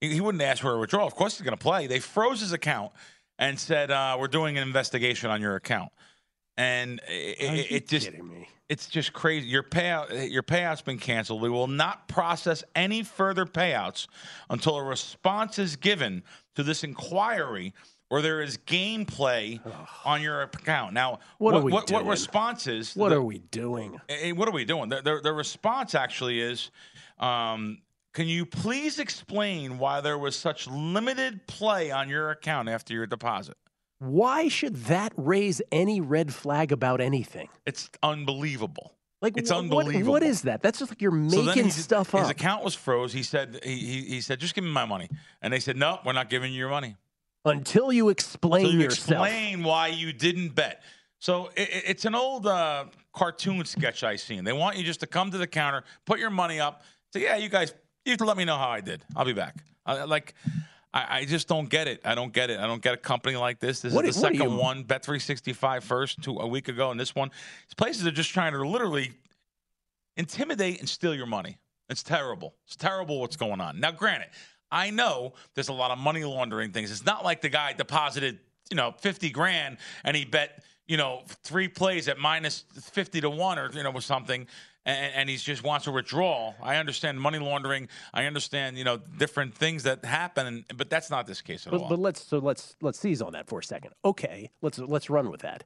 He, 0.00 0.08
he 0.14 0.20
wouldn't 0.20 0.42
ask 0.42 0.62
for 0.62 0.72
a 0.72 0.78
withdrawal. 0.78 1.06
Of 1.06 1.14
course, 1.14 1.38
he's 1.38 1.44
going 1.44 1.56
to 1.56 1.62
play. 1.62 1.86
They 1.86 2.00
froze 2.00 2.40
his 2.40 2.52
account 2.52 2.92
and 3.38 3.58
said, 3.58 3.90
uh, 3.90 4.16
"We're 4.18 4.28
doing 4.28 4.56
an 4.56 4.62
investigation 4.62 5.30
on 5.30 5.40
your 5.40 5.56
account." 5.56 5.90
And 6.56 7.00
it, 7.08 7.72
it, 7.72 7.88
just 7.88 8.12
me? 8.12 8.48
it's 8.68 8.86
just 8.86 9.12
crazy. 9.12 9.48
Your 9.48 9.64
payout 9.64 10.30
your 10.30 10.44
payout's 10.44 10.82
been 10.82 10.98
canceled. 10.98 11.42
We 11.42 11.48
will 11.50 11.66
not 11.66 12.06
process 12.06 12.62
any 12.76 13.02
further 13.02 13.44
payouts 13.44 14.06
until 14.50 14.76
a 14.76 14.84
response 14.84 15.58
is 15.58 15.74
given 15.76 16.22
to 16.54 16.62
this 16.62 16.84
inquiry 16.84 17.74
or 18.10 18.22
there 18.22 18.40
is 18.42 18.56
gameplay 18.58 19.58
on 20.04 20.22
your 20.22 20.42
account. 20.42 20.92
Now, 20.92 21.18
What 21.38 21.54
are 21.54 21.60
we 21.60 21.72
what, 21.72 21.90
what 21.90 21.98
doing? 22.00 22.06
response 22.06 22.68
is 22.68 22.94
What 22.94 23.08
the- 23.08 23.16
are 23.16 23.22
we 23.22 23.38
doing? 23.38 24.00
Eh, 24.08 24.30
what 24.30 24.46
are 24.46 24.52
we 24.52 24.64
doing? 24.64 24.90
The, 24.90 25.00
the, 25.02 25.20
the 25.24 25.32
response 25.32 25.96
actually 25.96 26.38
is 26.40 26.70
um, 27.18 27.78
Can 28.14 28.28
you 28.28 28.46
please 28.46 28.98
explain 29.00 29.78
why 29.78 30.00
there 30.00 30.16
was 30.16 30.36
such 30.36 30.68
limited 30.68 31.46
play 31.48 31.90
on 31.90 32.08
your 32.08 32.30
account 32.30 32.68
after 32.68 32.94
your 32.94 33.06
deposit? 33.06 33.56
Why 33.98 34.46
should 34.48 34.76
that 34.84 35.12
raise 35.16 35.60
any 35.72 36.00
red 36.00 36.32
flag 36.32 36.70
about 36.70 37.00
anything? 37.00 37.48
It's 37.66 37.90
unbelievable. 38.02 38.94
Like 39.20 39.36
it's 39.36 39.50
wh- 39.50 39.54
what- 39.54 39.58
unbelievable. 39.60 40.12
what 40.12 40.22
is 40.22 40.42
that? 40.42 40.62
That's 40.62 40.78
just 40.78 40.90
like 40.92 41.02
you're 41.02 41.10
making 41.10 41.64
he- 41.64 41.70
stuff 41.70 42.14
up. 42.14 42.20
His 42.20 42.30
account 42.30 42.62
was 42.62 42.74
froze. 42.74 43.12
He 43.12 43.22
said 43.24 43.58
he, 43.64 43.76
he, 43.76 44.02
he 44.02 44.20
said 44.20 44.38
just 44.38 44.54
give 44.54 44.62
me 44.64 44.70
my 44.70 44.84
money, 44.84 45.08
and 45.42 45.52
they 45.52 45.60
said 45.60 45.76
no, 45.76 45.98
we're 46.04 46.12
not 46.12 46.30
giving 46.30 46.52
you 46.52 46.58
your 46.58 46.68
money 46.68 46.96
Until 47.44 47.92
you 47.92 48.10
explain 48.10 48.66
until 48.66 48.78
you 48.78 48.84
yourself. 48.84 49.26
explain 49.26 49.64
why 49.64 49.88
you 49.88 50.12
didn't 50.12 50.50
bet. 50.54 50.82
So 51.20 51.50
it, 51.56 51.68
it- 51.68 51.84
it's 51.86 52.04
an 52.04 52.14
old 52.14 52.46
uh, 52.46 52.84
cartoon 53.12 53.64
sketch 53.64 54.04
I've 54.04 54.20
seen. 54.20 54.44
They 54.44 54.52
want 54.52 54.76
you 54.76 54.84
just 54.84 55.00
to 55.00 55.06
come 55.08 55.30
to 55.32 55.38
the 55.38 55.46
counter, 55.48 55.82
put 56.04 56.20
your 56.20 56.30
money 56.30 56.60
up, 56.60 56.82
say 57.12 57.22
yeah, 57.22 57.36
you 57.36 57.48
guys, 57.48 57.72
you 58.04 58.16
let 58.16 58.36
me 58.36 58.44
know 58.44 58.56
how 58.56 58.68
I 58.68 58.80
did. 58.80 59.02
I'll 59.16 59.24
be 59.24 59.32
back. 59.32 59.56
I, 59.86 60.04
like. 60.04 60.34
I, 60.92 61.18
I 61.18 61.24
just 61.24 61.48
don't 61.48 61.68
get 61.68 61.88
it. 61.88 62.00
I 62.04 62.14
don't 62.14 62.32
get 62.32 62.50
it. 62.50 62.60
I 62.60 62.68
don't 62.68 62.80
get 62.80 62.94
a 62.94 62.96
company 62.96 63.34
like 63.34 63.58
this. 63.58 63.80
This 63.80 63.92
What 63.92 64.04
is 64.04 64.14
the 64.14 64.20
second 64.20 64.56
one. 64.56 64.84
Bet 64.84 65.04
three 65.04 65.18
sixty 65.18 65.52
five 65.52 65.82
first 65.82 66.22
to 66.22 66.38
a 66.38 66.46
week 66.46 66.68
ago, 66.68 66.92
and 66.92 67.00
this 67.00 67.16
one. 67.16 67.30
These 67.66 67.74
places 67.74 68.06
are 68.06 68.12
just 68.12 68.30
trying 68.30 68.52
to 68.52 68.62
literally 68.66 69.10
intimidate 70.16 70.78
and 70.78 70.88
steal 70.88 71.12
your 71.12 71.26
money. 71.26 71.58
It's 71.88 72.02
terrible. 72.02 72.54
It's 72.66 72.76
terrible 72.76 73.20
what's 73.20 73.36
going 73.36 73.60
on. 73.60 73.80
Now, 73.80 73.90
granted, 73.90 74.28
I 74.70 74.90
know 74.90 75.34
there's 75.54 75.68
a 75.68 75.72
lot 75.72 75.90
of 75.90 75.98
money 75.98 76.24
laundering 76.24 76.72
things. 76.72 76.90
It's 76.90 77.04
not 77.04 77.24
like 77.24 77.42
the 77.42 77.48
guy 77.48 77.72
deposited, 77.72 78.38
you 78.70 78.76
know, 78.76 78.94
50 78.98 79.30
grand 79.30 79.76
and 80.02 80.16
he 80.16 80.24
bet, 80.24 80.64
you 80.86 80.96
know, 80.96 81.22
three 81.26 81.68
plays 81.68 82.08
at 82.08 82.18
minus 82.18 82.64
50 82.80 83.20
to 83.22 83.30
1 83.30 83.58
or, 83.58 83.70
you 83.72 83.82
know, 83.82 83.92
or 83.92 84.00
something. 84.00 84.46
And, 84.86 85.14
and 85.14 85.30
he 85.30 85.36
just 85.36 85.62
wants 85.62 85.86
a 85.86 85.92
withdrawal. 85.92 86.54
I 86.62 86.76
understand 86.76 87.20
money 87.20 87.38
laundering. 87.38 87.88
I 88.12 88.26
understand, 88.26 88.76
you 88.76 88.84
know, 88.84 88.98
different 89.18 89.54
things 89.54 89.84
that 89.84 90.04
happen, 90.04 90.64
but 90.76 90.90
that's 90.90 91.10
not 91.10 91.26
this 91.26 91.40
case 91.40 91.66
at 91.66 91.72
all. 91.72 91.80
But, 91.80 91.88
but 91.90 91.98
let's 91.98 92.22
so 92.24 92.38
let's 92.38 92.76
let's 92.82 92.98
seize 92.98 93.22
on 93.22 93.32
that 93.32 93.48
for 93.48 93.60
a 93.60 93.64
second. 93.64 93.92
Okay, 94.04 94.50
let's 94.60 94.78
let's 94.78 95.08
run 95.08 95.30
with 95.30 95.40
that. 95.40 95.64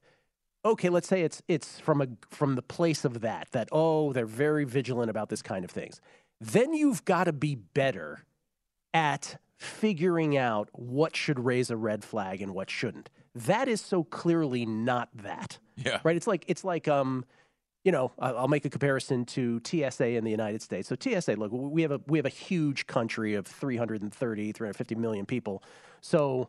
Okay, 0.65 0.89
let's 0.89 1.09
say 1.09 1.23
it's 1.23 1.43
it's 1.49 1.81
from 1.81 2.01
a 2.01 2.09
from 2.31 2.55
the 2.55 2.63
place 2.63 3.05
of 3.05 3.21
that 3.21 3.49
that 3.53 3.69
oh 3.73 4.13
they're 4.13 4.27
very 4.27 4.65
vigilant 4.65 5.11
about 5.11 5.29
this 5.29 5.43
kind 5.43 5.65
of 5.65 5.71
things. 5.71 6.01
Then 6.41 6.73
you've 6.73 7.05
got 7.05 7.25
to 7.25 7.33
be 7.33 7.57
better 7.57 8.25
at 8.95 9.39
figuring 9.57 10.37
out 10.37 10.69
what 10.73 11.17
should 11.17 11.41
raise 11.41 11.71
a 11.71 11.77
red 11.77 12.05
flag 12.05 12.41
and 12.41 12.55
what 12.55 12.71
shouldn't. 12.71 13.11
That 13.35 13.69
is 13.69 13.81
so 13.81 14.05
clearly 14.05 14.65
not 14.65 15.09
that. 15.15 15.59
Yeah. 15.77 16.01
Right. 16.03 16.17
It's 16.17 16.27
like 16.27 16.45
it's 16.49 16.65
like 16.65 16.89
um, 16.89 17.25
you 17.85 17.93
know, 17.93 18.13
I'll 18.19 18.49
make 18.49 18.65
a 18.65 18.71
comparison 18.71 19.25
to 19.27 19.61
TSA 19.65 20.09
in 20.09 20.25
the 20.25 20.31
United 20.31 20.63
States. 20.63 20.89
So 20.89 20.97
TSA, 20.99 21.35
look, 21.35 21.53
we 21.53 21.83
have 21.83 21.93
a 21.93 22.01
we 22.07 22.19
have 22.19 22.27
a 22.27 22.31
huge 22.31 22.87
country 22.87 23.35
of 23.35 23.47
330, 23.47 24.53
350 24.53 24.95
million 24.97 25.27
people. 25.27 25.63
So 26.01 26.49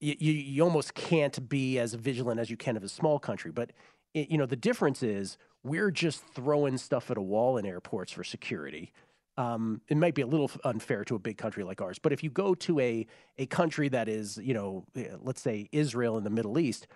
you, 0.00 0.14
you, 0.18 0.32
you 0.32 0.62
almost 0.62 0.94
can't 0.94 1.48
be 1.48 1.78
as 1.78 1.94
vigilant 1.94 2.40
as 2.40 2.50
you 2.50 2.56
can 2.56 2.76
of 2.76 2.84
a 2.84 2.88
small 2.88 3.18
country. 3.18 3.50
But 3.50 3.72
it, 4.14 4.30
you 4.30 4.38
know, 4.38 4.46
the 4.46 4.56
difference 4.56 5.02
is 5.02 5.38
we're 5.62 5.90
just 5.90 6.22
throwing 6.34 6.78
stuff 6.78 7.10
at 7.10 7.16
a 7.16 7.22
wall 7.22 7.56
in 7.56 7.66
airports 7.66 8.12
for 8.12 8.22
security. 8.22 8.92
Um, 9.38 9.82
it 9.88 9.96
might 9.96 10.14
be 10.14 10.22
a 10.22 10.26
little 10.26 10.50
unfair 10.64 11.04
to 11.04 11.14
a 11.14 11.18
big 11.18 11.36
country 11.36 11.62
like 11.62 11.82
ours, 11.82 11.98
but 11.98 12.10
if 12.12 12.24
you 12.24 12.30
go 12.30 12.54
to 12.54 12.80
a 12.80 13.06
a 13.36 13.44
country 13.44 13.90
that 13.90 14.08
is, 14.08 14.38
you 14.38 14.54
know, 14.54 14.86
eh, 14.94 15.08
let's 15.20 15.42
say 15.42 15.68
Israel 15.72 16.16
in 16.16 16.24
the 16.24 16.30
Middle 16.30 16.58
East, 16.58 16.86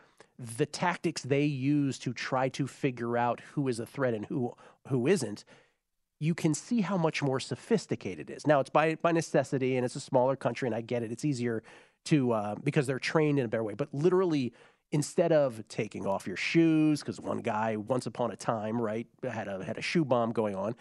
the 0.41 0.65
tactics 0.65 1.23
they 1.23 1.45
use 1.45 1.99
to 1.99 2.15
try 2.15 2.49
to 2.49 2.67
figure 2.67 3.19
out 3.19 3.41
who 3.53 3.69
is 3.69 3.79
a 3.79 3.87
threat 3.87 4.15
and 4.15 4.25
who 4.27 4.55
who 4.89 5.07
isn't, 5.07 5.45
you 6.19 6.35
can 6.35 6.55
see 6.55 6.81
how 6.81 6.97
much 6.97 7.23
more 7.23 7.39
sophisticated 7.39 8.31
it 8.31 8.35
is. 8.37 8.47
Now 8.47 8.61
it's 8.61 8.71
by 8.71 8.95
by 8.97 9.13
necessity, 9.13 9.77
and 9.77 9.85
it's 9.85 9.97
a 9.97 10.01
smaller 10.01 10.37
country, 10.37 10.67
and 10.67 10.75
I 10.75 10.81
get 10.81 11.03
it. 11.03 11.13
It's 11.13 11.25
easier 11.27 11.63
to 12.07 12.33
uh, 12.33 12.55
because 12.65 12.87
they're 12.87 12.99
trained 12.99 13.39
in 13.39 13.45
a 13.45 13.49
better 13.49 13.65
way. 13.65 13.75
But 13.75 13.93
literally, 13.93 14.55
instead 14.91 15.31
of 15.31 15.67
taking 15.69 16.07
off 16.07 16.27
your 16.27 16.37
shoes, 16.37 17.01
because 17.01 17.21
one 17.21 17.39
guy 17.39 17.77
once 17.77 18.07
upon 18.07 18.31
a 18.31 18.37
time, 18.37 18.81
right, 18.81 19.07
had 19.23 19.47
a 19.47 19.63
had 19.63 19.77
a 19.77 19.83
shoe 19.83 20.07
bomb 20.07 20.33
going 20.33 20.55
on, 20.55 20.75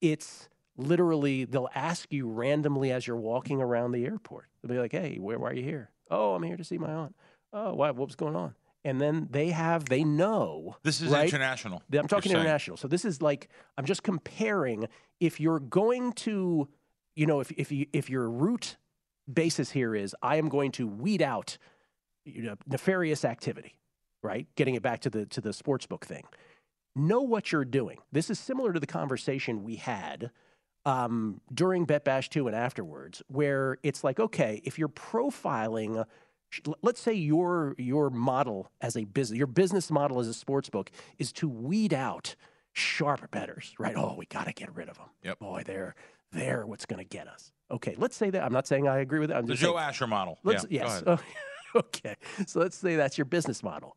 it's 0.00 0.48
literally 0.76 1.44
they'll 1.44 1.70
ask 1.74 2.12
you 2.12 2.28
randomly 2.28 2.92
as 2.92 3.08
you're 3.08 3.16
walking 3.16 3.60
around 3.60 3.90
the 3.90 4.04
airport. 4.04 4.46
They'll 4.62 4.76
be 4.76 4.80
like, 4.80 4.92
"Hey, 4.92 5.18
where, 5.18 5.38
why 5.38 5.50
are 5.50 5.54
you 5.54 5.64
here? 5.64 5.90
Oh, 6.12 6.34
I'm 6.36 6.44
here 6.44 6.56
to 6.56 6.64
see 6.64 6.78
my 6.78 6.92
aunt. 6.92 7.16
Oh, 7.52 7.74
why, 7.74 7.90
what's 7.90 8.14
going 8.14 8.36
on?" 8.36 8.54
And 8.84 9.00
then 9.00 9.28
they 9.30 9.48
have 9.48 9.86
they 9.86 10.04
know 10.04 10.76
This 10.82 11.00
is 11.00 11.10
right? 11.10 11.26
international, 11.26 11.82
I'm 11.92 12.06
talking 12.06 12.32
international. 12.32 12.76
So 12.76 12.86
this 12.86 13.04
is 13.04 13.22
like 13.22 13.48
I'm 13.78 13.86
just 13.86 14.02
comparing. 14.02 14.88
If 15.20 15.40
you're 15.40 15.60
going 15.60 16.12
to, 16.12 16.68
you 17.16 17.26
know, 17.26 17.40
if 17.40 17.50
if 17.52 17.72
you 17.72 17.86
if 17.92 18.10
your 18.10 18.28
root 18.28 18.76
basis 19.32 19.70
here 19.70 19.94
is 19.94 20.14
I 20.22 20.36
am 20.36 20.48
going 20.50 20.70
to 20.72 20.86
weed 20.86 21.22
out 21.22 21.56
you 22.24 22.42
know, 22.42 22.56
nefarious 22.66 23.24
activity, 23.24 23.74
right? 24.22 24.46
Getting 24.56 24.74
it 24.74 24.82
back 24.82 25.00
to 25.00 25.10
the 25.10 25.26
to 25.26 25.40
the 25.40 25.52
sports 25.52 25.86
book 25.86 26.04
thing. 26.04 26.24
Know 26.96 27.20
what 27.20 27.52
you're 27.52 27.64
doing. 27.64 27.98
This 28.12 28.30
is 28.30 28.38
similar 28.38 28.72
to 28.72 28.80
the 28.80 28.86
conversation 28.86 29.64
we 29.64 29.76
had 29.76 30.30
um, 30.84 31.40
during 31.52 31.86
Bet 31.86 32.04
Bash 32.04 32.28
2 32.30 32.46
and 32.46 32.54
afterwards, 32.54 33.22
where 33.26 33.78
it's 33.82 34.04
like, 34.04 34.20
okay, 34.20 34.60
if 34.64 34.78
you're 34.78 34.88
profiling, 34.88 36.04
let's 36.82 37.00
say 37.00 37.12
your 37.12 37.74
your 37.78 38.10
model 38.10 38.70
as 38.80 38.96
a 38.96 39.04
business, 39.04 39.38
your 39.38 39.46
business 39.46 39.90
model 39.90 40.20
as 40.20 40.28
a 40.28 40.34
sports 40.34 40.68
book 40.68 40.90
is 41.18 41.32
to 41.34 41.48
weed 41.48 41.92
out 41.94 42.34
sharp 42.72 43.30
betters, 43.30 43.74
right? 43.78 43.94
Oh, 43.96 44.14
we 44.18 44.26
got 44.26 44.46
to 44.46 44.52
get 44.52 44.74
rid 44.74 44.88
of 44.88 44.96
them. 44.96 45.06
Yep. 45.22 45.38
Boy, 45.38 45.62
they're 45.64 45.94
they're 46.32 46.66
what's 46.66 46.86
going 46.86 46.98
to 46.98 47.08
get 47.08 47.28
us. 47.28 47.52
Okay, 47.70 47.94
let's 47.98 48.16
say 48.16 48.30
that. 48.30 48.42
I'm 48.42 48.52
not 48.52 48.66
saying 48.66 48.88
I 48.88 48.98
agree 48.98 49.20
with 49.20 49.30
that. 49.30 49.38
I'm 49.38 49.46
the 49.46 49.54
Joe 49.54 49.68
saying- 49.68 49.78
Asher 49.78 50.06
model. 50.06 50.38
Let's, 50.42 50.66
yeah, 50.68 50.82
yes. 50.84 51.02
ahead. 51.06 51.24
okay. 51.76 52.16
So 52.46 52.60
let's 52.60 52.76
say 52.76 52.96
that's 52.96 53.16
your 53.16 53.24
business 53.24 53.62
model. 53.62 53.96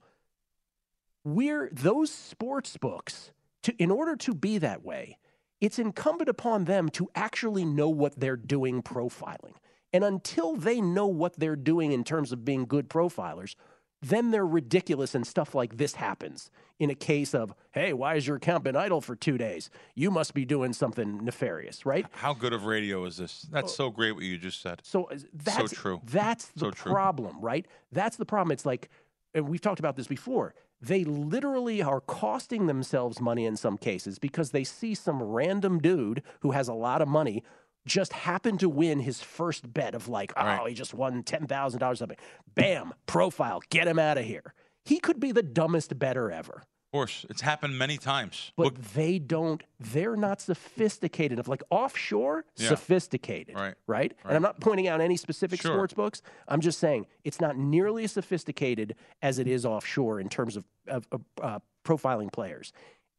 We're 1.24 1.70
those 1.72 2.12
sports 2.12 2.78
books 2.78 3.32
to 3.64 3.76
in 3.78 3.92
order 3.92 4.16
to 4.16 4.34
be 4.34 4.58
that 4.60 4.84
way, 4.84 5.18
it's 5.60 5.80
incumbent 5.80 6.30
upon 6.30 6.66
them 6.66 6.90
to 6.90 7.10
actually 7.16 7.66
know 7.66 7.90
what 7.90 8.20
they're 8.20 8.38
doing 8.38 8.82
profiling. 8.82 9.56
And 9.94 10.04
until 10.04 10.56
they 10.56 10.82
know 10.82 11.08
what 11.08 11.40
they're 11.40 11.56
doing 11.56 11.92
in 11.92 12.04
terms 12.04 12.32
of 12.32 12.44
being 12.44 12.66
good 12.66 12.90
profilers, 12.90 13.56
then 14.02 14.32
they're 14.32 14.46
ridiculous 14.46 15.16
and 15.16 15.26
stuff 15.26 15.56
like 15.56 15.78
this 15.78 15.96
happens 15.96 16.52
in 16.80 16.90
a 16.92 16.96
case 16.96 17.34
of, 17.34 17.54
hey, 17.72 17.94
why 17.94 18.14
has 18.14 18.28
your 18.28 18.36
account 18.36 18.64
been 18.64 18.76
idle 18.76 19.02
for 19.02 19.16
two 19.16 19.38
days? 19.38 19.72
You 19.96 20.12
must 20.12 20.36
be 20.36 20.46
doing 20.46 20.74
something 20.74 21.26
nefarious, 21.26 21.86
right? 21.86 22.06
How 22.12 22.34
good 22.34 22.54
of 22.54 22.66
radio 22.66 23.06
is 23.06 23.18
this? 23.18 23.48
That's 23.52 23.74
so 23.74 23.90
great 23.90 24.12
what 24.12 24.24
you 24.24 24.38
just 24.38 24.62
said. 24.62 24.82
So 24.84 25.06
uh, 25.06 25.18
that's 25.34 25.58
so 25.58 25.68
true. 25.68 26.02
That's 26.06 26.46
the 26.50 26.60
So 26.60 26.72
true. 26.72 26.92
problem, 26.92 27.38
right? 27.42 27.66
That's 27.92 28.18
the 28.18 28.26
problem. 28.26 28.52
It's 28.52 28.66
like, 28.66 28.90
and 29.34 29.50
we've 29.50 29.62
talked 29.62 29.80
about 29.80 29.96
this 29.96 30.08
before. 30.08 30.54
They 30.80 31.04
literally 31.04 31.82
are 31.82 32.02
costing 32.02 32.68
themselves 32.68 33.20
money 33.20 33.46
in 33.46 33.58
some 33.58 33.80
cases 33.80 34.20
because 34.20 34.52
they 34.52 34.64
see 34.64 34.94
some 34.94 35.24
random 35.24 35.80
dude 35.80 36.22
who 36.42 36.52
has 36.52 36.68
a 36.68 36.74
lot 36.74 37.02
of 37.02 37.08
money 37.08 37.44
just 37.88 38.14
happened 38.14 38.60
to 38.60 38.70
win 38.70 39.00
his 39.00 39.22
first 39.22 39.74
bet 39.74 39.96
of 39.96 40.08
like, 40.08 40.34
oh, 40.38 40.44
Right. 40.46 40.68
he 40.70 40.74
just 40.76 40.94
won 40.94 41.24
ten 41.24 41.48
thousand 41.48 41.80
dollars 41.80 42.00
something. 42.00 42.18
Bam, 42.56 42.94
profile, 43.08 43.62
get 43.70 43.88
him 43.88 43.98
out 44.00 44.18
of 44.18 44.26
here. 44.26 44.54
He 44.86 45.00
could 45.00 45.20
be 45.20 45.32
the 45.32 45.44
dumbest 45.44 45.98
better 45.98 46.32
ever. 46.32 46.64
Of 46.88 46.92
course, 46.94 47.26
it's 47.30 47.42
happened 47.42 47.78
many 47.78 47.98
times. 47.98 48.54
But 48.56 48.64
Look, 48.64 48.82
they 48.94 49.20
don't, 49.20 49.62
they're 49.78 50.16
not 50.16 50.40
sophisticated 50.40 51.34
enough. 51.34 51.50
Like 51.50 51.62
offshore, 51.70 52.46
Yeah. 52.56 52.70
sophisticated. 52.70 53.56
Right. 53.56 53.64
Right? 53.66 53.76
Right. 53.88 54.14
And 54.26 54.36
I'm 54.38 54.42
not 54.42 54.62
pointing 54.62 54.88
out 54.88 55.02
any 55.02 55.18
specific 55.18 55.62
Sure. 55.62 55.74
sports 55.74 55.94
books. 55.94 56.22
I'm 56.48 56.62
just 56.62 56.80
saying 56.80 57.06
it's 57.26 57.42
not 57.42 57.58
nearly 57.58 58.06
as 58.06 58.14
sophisticated 58.14 58.96
as 59.22 59.38
it 59.38 59.48
is 59.48 59.66
offshore 59.66 60.22
in 60.22 60.30
terms 60.30 60.56
of, 60.56 60.64
of, 60.88 61.06
of 61.12 61.22
uh, 61.42 61.60
profiling 61.84 62.32
players. 62.32 62.72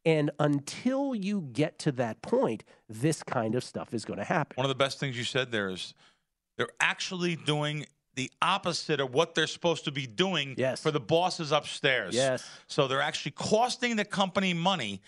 And 0.05 0.31
until 0.39 1.13
you 1.13 1.41
get 1.51 1.77
to 1.79 1.91
that 1.93 2.21
point, 2.21 2.63
this 2.87 3.21
kind 3.23 3.55
of 3.55 3.63
stuff 3.63 3.93
is 3.93 4.05
going 4.05 4.19
to 4.19 4.25
happen. 4.25 4.55
one 4.55 4.65
of 4.65 4.69
the 4.69 4.75
best 4.75 4.99
things 4.99 5.17
you 5.17 5.23
said 5.23 5.51
there 5.51 5.69
is 5.69 5.93
they're 6.57 6.69
actually 6.79 7.35
doing 7.35 7.85
the 8.15 8.31
opposite 8.41 8.99
of 8.99 9.13
what 9.13 9.35
they're 9.35 9.47
supposed 9.47 9.85
to 9.85 9.91
be 9.91 10.05
doing 10.07 10.55
Yes. 10.57 10.81
for 10.81 10.91
the 10.91 10.99
bosses 10.99 11.51
upstairs. 11.51 12.15
Yes. 12.15 12.43
So 12.67 12.87
they're 12.87 13.01
actually 13.01 13.31
costing 13.31 13.95
the 13.95 14.03
company 14.05 14.53
money 14.53 15.01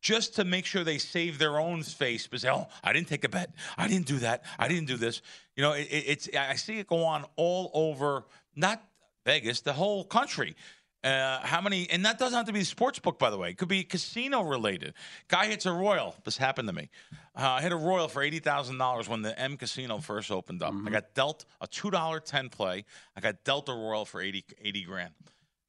just 0.00 0.36
to 0.36 0.44
make 0.44 0.64
sure 0.64 0.82
they 0.82 0.96
save 0.96 1.38
their 1.38 1.58
own 1.58 1.82
face. 1.82 2.26
Because 2.26 2.44
oh, 2.46 2.66
I 2.82 2.92
didn't 2.94 3.08
take 3.08 3.24
a 3.24 3.28
bet. 3.28 3.50
I 3.76 3.88
didn't 3.88 4.06
do 4.06 4.18
that. 4.20 4.44
I 4.58 4.68
didn't 4.68 4.86
do 4.86 4.96
this. 4.96 5.20
You 5.56 5.62
know, 5.62 5.72
it- 5.72 5.88
it's 5.90 6.28
I 6.34 6.54
see 6.54 6.78
it 6.78 6.86
go 6.86 7.04
on 7.04 7.26
all 7.36 7.70
over, 7.74 8.24
not 8.56 8.82
Vegas, 9.26 9.60
the 9.60 9.74
whole 9.74 10.04
country. 10.04 10.56
Uh, 11.02 11.40
how 11.40 11.60
many? 11.62 11.88
And 11.90 12.04
that 12.04 12.18
doesn't 12.18 12.36
have 12.36 12.46
to 12.46 12.52
be 12.52 12.62
sports 12.62 12.98
book, 12.98 13.18
by 13.18 13.30
the 13.30 13.38
way. 13.38 13.50
It 13.50 13.56
could 13.58 13.68
be 13.68 13.84
casino 13.84 14.42
related. 14.42 14.92
Guy 15.28 15.46
hits 15.46 15.64
a 15.64 15.72
royal. 15.72 16.14
This 16.24 16.36
happened 16.36 16.68
to 16.68 16.74
me. 16.74 16.90
Uh, 17.34 17.48
I 17.48 17.62
hit 17.62 17.72
a 17.72 17.76
royal 17.76 18.06
for 18.08 18.22
eighty 18.22 18.38
thousand 18.38 18.76
dollars 18.76 19.08
when 19.08 19.22
the 19.22 19.38
M 19.38 19.56
Casino 19.56 19.98
first 19.98 20.30
opened 20.30 20.62
up. 20.62 20.74
I 20.86 20.90
got 20.90 21.14
dealt 21.14 21.46
a 21.60 21.66
two 21.66 21.90
dollar 21.90 22.20
ten 22.20 22.50
play. 22.50 22.84
I 23.16 23.20
got 23.20 23.44
dealt 23.44 23.68
a 23.70 23.72
royal 23.72 24.04
for 24.04 24.20
80, 24.20 24.44
80 24.62 24.82
grand. 24.84 25.14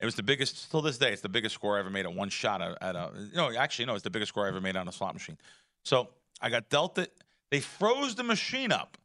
It 0.01 0.05
was 0.05 0.15
the 0.15 0.23
biggest, 0.23 0.71
till 0.71 0.81
this 0.81 0.97
day, 0.97 1.13
it's 1.13 1.21
the 1.21 1.29
biggest 1.29 1.53
score 1.53 1.77
I 1.77 1.79
ever 1.79 1.91
made 1.91 2.05
at 2.05 2.13
one 2.13 2.29
shot 2.29 2.59
at, 2.59 2.75
at 2.81 2.95
a, 2.95 3.11
no, 3.35 3.55
actually, 3.55 3.85
no, 3.85 3.93
it's 3.93 4.03
the 4.03 4.09
biggest 4.09 4.29
score 4.29 4.45
I 4.45 4.47
ever 4.47 4.59
made 4.59 4.75
on 4.75 4.87
a 4.87 4.91
slot 4.91 5.13
machine. 5.13 5.37
So 5.83 6.09
I 6.41 6.49
got 6.49 6.69
dealt 6.69 6.97
it. 6.97 7.13
They 7.51 7.59
froze 7.59 8.15
the 8.15 8.23
machine 8.23 8.71
up 8.71 8.97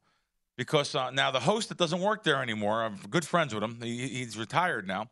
because 0.56 0.94
uh, 0.94 1.10
now 1.10 1.30
the 1.30 1.40
host 1.40 1.68
that 1.68 1.76
doesn't 1.76 2.00
work 2.00 2.24
there 2.24 2.42
anymore, 2.42 2.82
I'm 2.82 2.96
good 3.10 3.26
friends 3.26 3.52
with 3.54 3.62
him. 3.62 3.78
He, 3.82 4.08
he's 4.08 4.38
retired 4.38 4.86
now. 4.86 5.10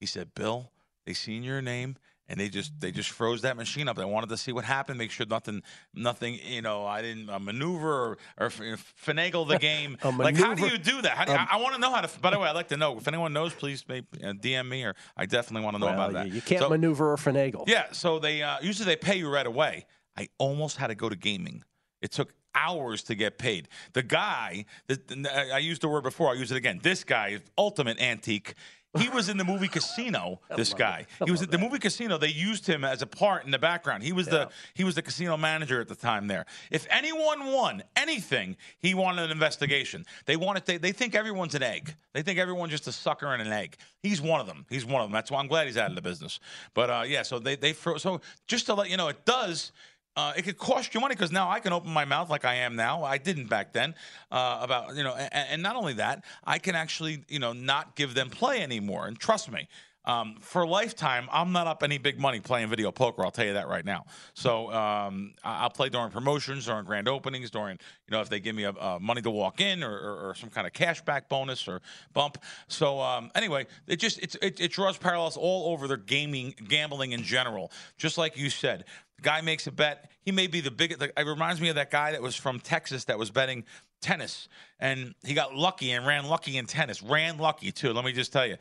He 0.00 0.06
said, 0.06 0.34
Bill, 0.34 0.70
they 1.06 1.12
seen 1.14 1.42
your 1.42 1.62
name 1.62 1.96
and 2.28 2.40
they 2.40 2.48
just 2.48 2.72
they 2.80 2.90
just 2.90 3.10
froze 3.10 3.42
that 3.42 3.56
machine 3.56 3.88
up. 3.88 3.96
They 3.96 4.04
wanted 4.04 4.28
to 4.30 4.36
see 4.36 4.52
what 4.52 4.64
happened, 4.64 4.98
make 4.98 5.10
sure 5.10 5.26
nothing 5.26 5.62
nothing 5.94 6.38
you 6.44 6.62
know 6.62 6.84
I 6.84 7.02
didn't 7.02 7.30
uh, 7.30 7.38
maneuver 7.38 7.88
or, 7.88 8.18
or 8.38 8.48
finagle 8.48 9.46
the 9.46 9.58
game. 9.58 9.96
Like 10.16 10.36
how 10.36 10.54
do 10.54 10.66
you 10.66 10.78
do 10.78 11.02
that? 11.02 11.12
How 11.16 11.24
do 11.24 11.32
you, 11.32 11.38
um, 11.38 11.46
I, 11.50 11.56
I 11.56 11.60
want 11.60 11.74
to 11.74 11.80
know 11.80 11.92
how 11.92 12.00
to. 12.00 12.20
By 12.20 12.30
the 12.30 12.38
way, 12.38 12.48
I'd 12.48 12.54
like 12.54 12.68
to 12.68 12.76
know 12.76 12.96
if 12.96 13.06
anyone 13.06 13.32
knows. 13.32 13.52
Please 13.54 13.84
maybe, 13.88 14.06
uh, 14.24 14.32
DM 14.32 14.68
me 14.68 14.84
or 14.84 14.94
I 15.16 15.26
definitely 15.26 15.64
want 15.64 15.76
to 15.76 15.80
know 15.80 15.86
Well, 15.86 15.94
about 15.94 16.12
that. 16.14 16.30
you 16.32 16.40
can't 16.40 16.60
So- 16.62 16.68
maneuver 16.68 17.12
or 17.12 17.16
finagle. 17.16 17.68
yeah, 17.68 17.92
so 17.92 18.18
they 18.18 18.42
uh, 18.42 18.56
usually 18.60 18.86
they 18.86 18.96
pay 18.96 19.16
you 19.16 19.28
right 19.28 19.46
away. 19.46 19.86
I 20.16 20.28
almost 20.38 20.78
had 20.78 20.88
to 20.88 20.94
go 20.94 21.08
to 21.08 21.16
gaming. 21.16 21.62
It 22.00 22.10
took 22.12 22.32
hours 22.54 23.02
to 23.04 23.14
get 23.14 23.38
paid. 23.38 23.68
The 23.92 24.02
guy, 24.02 24.64
the, 24.88 24.96
the- 25.06 25.54
I 25.54 25.58
used 25.58 25.82
the 25.82 25.88
word 25.88 26.02
before. 26.04 26.30
I 26.30 26.34
use 26.34 26.50
it 26.50 26.56
again. 26.56 26.80
This 26.82 27.04
guy, 27.04 27.38
ultimate 27.58 28.00
antique. 28.00 28.54
He 28.98 29.08
was 29.08 29.28
in 29.28 29.36
the 29.36 29.44
movie 29.44 29.68
Casino. 29.68 30.40
This 30.56 30.72
guy. 30.72 31.04
He 31.24 31.30
was 31.30 31.42
at 31.42 31.50
the 31.50 31.58
movie 31.58 31.78
Casino. 31.78 32.16
They 32.16 32.28
used 32.28 32.66
him 32.66 32.82
as 32.82 33.02
a 33.02 33.06
part 33.06 33.44
in 33.44 33.50
the 33.50 33.58
background. 33.58 34.02
He 34.02 34.12
was 34.12 34.26
the 34.26 34.48
he 34.74 34.84
was 34.84 34.94
the 34.94 35.02
casino 35.02 35.36
manager 35.36 35.80
at 35.80 35.88
the 35.88 35.94
time 35.94 36.28
there. 36.28 36.46
If 36.70 36.86
anyone 36.88 37.52
won 37.52 37.82
anything, 37.94 38.56
he 38.78 38.94
wanted 38.94 39.24
an 39.24 39.30
investigation. 39.30 40.06
They 40.24 40.36
wanted 40.36 40.64
they, 40.64 40.78
they 40.78 40.92
think 40.92 41.14
everyone's 41.14 41.54
an 41.54 41.62
egg. 41.62 41.94
They 42.14 42.22
think 42.22 42.38
everyone's 42.38 42.70
just 42.70 42.86
a 42.86 42.92
sucker 42.92 43.32
and 43.34 43.42
an 43.42 43.52
egg. 43.52 43.76
He's 44.02 44.22
one 44.22 44.40
of 44.40 44.46
them. 44.46 44.64
He's 44.70 44.86
one 44.86 45.02
of 45.02 45.08
them. 45.08 45.12
That's 45.12 45.30
why 45.30 45.40
I'm 45.40 45.48
glad 45.48 45.66
he's 45.66 45.76
out 45.76 45.90
of 45.90 45.96
the 45.96 46.02
business. 46.02 46.40
But 46.72 46.88
uh, 46.90 47.04
yeah, 47.06 47.22
so 47.22 47.38
they 47.38 47.56
they 47.56 47.74
so 47.74 48.20
just 48.46 48.66
to 48.66 48.74
let 48.74 48.88
you 48.88 48.96
know, 48.96 49.08
it 49.08 49.24
does. 49.26 49.72
Uh, 50.16 50.32
it 50.34 50.42
could 50.42 50.56
cost 50.56 50.94
you 50.94 51.00
money 51.00 51.14
because 51.14 51.30
now 51.30 51.50
I 51.50 51.60
can 51.60 51.74
open 51.74 51.92
my 51.92 52.06
mouth 52.06 52.30
like 52.30 52.46
I 52.46 52.54
am 52.54 52.74
now. 52.74 53.04
I 53.04 53.18
didn't 53.18 53.48
back 53.48 53.74
then. 53.74 53.94
Uh, 54.32 54.58
about 54.62 54.96
you 54.96 55.02
know, 55.02 55.14
and, 55.14 55.48
and 55.50 55.62
not 55.62 55.76
only 55.76 55.92
that, 55.94 56.24
I 56.44 56.58
can 56.58 56.74
actually 56.74 57.24
you 57.28 57.38
know 57.38 57.52
not 57.52 57.96
give 57.96 58.14
them 58.14 58.30
play 58.30 58.62
anymore. 58.62 59.06
And 59.06 59.18
trust 59.18 59.52
me, 59.52 59.68
um, 60.06 60.36
for 60.40 60.66
lifetime, 60.66 61.28
I'm 61.32 61.52
not 61.52 61.66
up 61.66 61.82
any 61.82 61.98
big 61.98 62.18
money 62.18 62.40
playing 62.40 62.68
video 62.68 62.92
poker. 62.92 63.24
I'll 63.24 63.30
tell 63.30 63.44
you 63.44 63.54
that 63.54 63.68
right 63.68 63.84
now. 63.84 64.04
So 64.34 64.72
um, 64.72 65.34
I'll 65.42 65.70
play 65.70 65.88
during 65.88 66.10
promotions, 66.10 66.66
during 66.66 66.84
grand 66.84 67.08
openings, 67.08 67.50
during 67.50 67.78
you 68.06 68.12
know 68.12 68.20
if 68.20 68.28
they 68.28 68.38
give 68.38 68.54
me 68.54 68.64
a, 68.64 68.70
uh, 68.70 68.98
money 69.00 69.22
to 69.22 69.30
walk 69.30 69.60
in 69.60 69.82
or, 69.82 69.92
or, 69.92 70.30
or 70.30 70.34
some 70.34 70.50
kind 70.50 70.66
of 70.66 70.72
cashback 70.72 71.28
bonus 71.28 71.66
or 71.66 71.82
bump. 72.12 72.38
So 72.68 73.00
um, 73.00 73.30
anyway, 73.34 73.66
it 73.86 73.96
just 73.96 74.18
it, 74.18 74.36
it 74.60 74.70
draws 74.70 74.96
parallels 74.96 75.36
all 75.36 75.72
over 75.72 75.88
their 75.88 75.96
gaming, 75.96 76.54
gambling 76.68 77.12
in 77.12 77.22
general. 77.22 77.72
Just 77.98 78.16
like 78.16 78.36
you 78.36 78.48
said, 78.48 78.84
the 79.16 79.22
guy 79.22 79.40
makes 79.40 79.66
a 79.66 79.72
bet. 79.72 80.10
He 80.22 80.32
may 80.32 80.46
be 80.46 80.60
the 80.60 80.70
biggest. 80.70 81.02
It 81.02 81.26
reminds 81.26 81.60
me 81.60 81.68
of 81.68 81.74
that 81.76 81.90
guy 81.90 82.12
that 82.12 82.22
was 82.22 82.36
from 82.36 82.60
Texas 82.60 83.04
that 83.04 83.18
was 83.18 83.30
betting 83.30 83.64
tennis, 84.00 84.48
and 84.78 85.14
he 85.24 85.34
got 85.34 85.54
lucky 85.54 85.90
and 85.92 86.06
ran 86.06 86.26
lucky 86.26 86.56
in 86.58 86.66
tennis. 86.66 87.02
Ran 87.02 87.38
lucky 87.38 87.72
too. 87.72 87.92
Let 87.92 88.04
me 88.04 88.12
just 88.12 88.32
tell 88.32 88.46
you, 88.46 88.56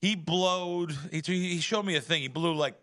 he 0.00 0.14
blowed. 0.14 0.92
He, 1.10 1.20
he 1.24 1.60
showed 1.60 1.84
me 1.84 1.96
a 1.96 2.00
thing. 2.00 2.22
He 2.22 2.28
blew 2.28 2.54
like 2.54 2.74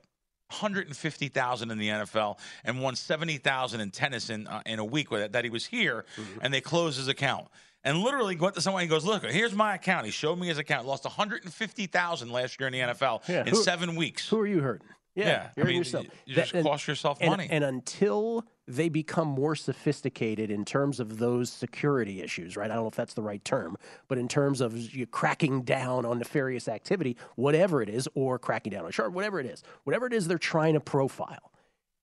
150,000 0.50 1.72
in 1.72 1.78
the 1.78 1.88
NFL 1.90 2.38
and 2.64 2.82
won 2.82 2.96
70,000 2.96 3.82
in 3.82 3.92
tennis 3.92 4.30
in 4.30 4.48
uh, 4.48 4.62
in 4.66 4.80
a 4.80 4.86
week 4.86 5.12
with 5.12 5.22
it, 5.22 5.32
that 5.32 5.44
he 5.44 5.50
was 5.50 5.66
here 5.66 6.06
Mm-hmm. 6.18 6.40
and 6.42 6.54
they 6.54 6.62
closed 6.62 6.98
his 6.98 7.08
account. 7.08 7.48
And 7.84 8.00
literally 8.00 8.36
went 8.36 8.56
to 8.56 8.62
someone 8.62 8.82
he 8.82 8.88
goes, 8.88 9.06
"Look, 9.06 9.24
here's 9.26 9.54
my 9.54 9.76
account." 9.76 10.06
He 10.06 10.12
showed 10.12 10.40
me 10.40 10.48
his 10.48 10.58
account. 10.58 10.88
Lost 10.88 11.04
150,000 11.06 12.32
last 12.32 12.60
year 12.60 12.68
in 12.68 12.74
the 12.74 12.80
NFL 12.80 13.22
Yeah, 13.30 13.42
in 13.42 13.48
who- 13.50 13.62
7 13.62 13.96
weeks. 13.96 14.28
Who 14.28 14.40
are 14.40 14.48
you 14.48 14.60
hurting? 14.62 14.88
Yeah, 15.16 15.28
Yeah, 15.28 15.50
you're 15.56 15.66
I 15.66 15.70
mean, 15.70 15.78
yourself. 15.78 16.06
you 16.26 16.36
just 16.36 16.52
That- 16.52 16.58
and- 16.60 16.68
cost 16.68 16.88
yourself 16.88 17.18
and- 17.22 17.30
money. 17.32 17.48
And 17.50 17.64
until 17.64 18.46
they 18.68 18.90
become 18.90 19.28
more 19.28 19.56
sophisticated 19.56 20.50
in 20.52 20.66
terms 20.66 21.00
of 21.00 21.20
those 21.20 21.50
security 21.52 22.22
issues, 22.22 22.58
right? 22.58 22.70
I 22.70 22.74
don't 22.74 22.84
know 22.84 22.90
if 22.90 22.96
that's 22.96 23.14
the 23.14 23.22
right 23.22 23.44
term, 23.46 23.78
but 24.08 24.18
in 24.18 24.28
terms 24.28 24.60
of 24.60 24.76
you 24.94 25.06
cracking 25.06 25.62
down 25.62 26.06
on 26.06 26.20
nefarious 26.20 26.68
activity, 26.68 27.16
whatever 27.36 27.82
it 27.82 27.90
is, 27.90 28.10
or 28.14 28.38
cracking 28.40 28.72
down 28.72 28.86
on 28.86 28.92
sharp, 28.92 29.14
whatever 29.14 29.40
it 29.40 29.46
is, 29.46 29.64
whatever 29.84 30.06
it 30.08 30.14
is 30.14 30.28
they're 30.28 30.38
trying 30.38 30.74
to 30.74 30.80
profile. 30.80 31.52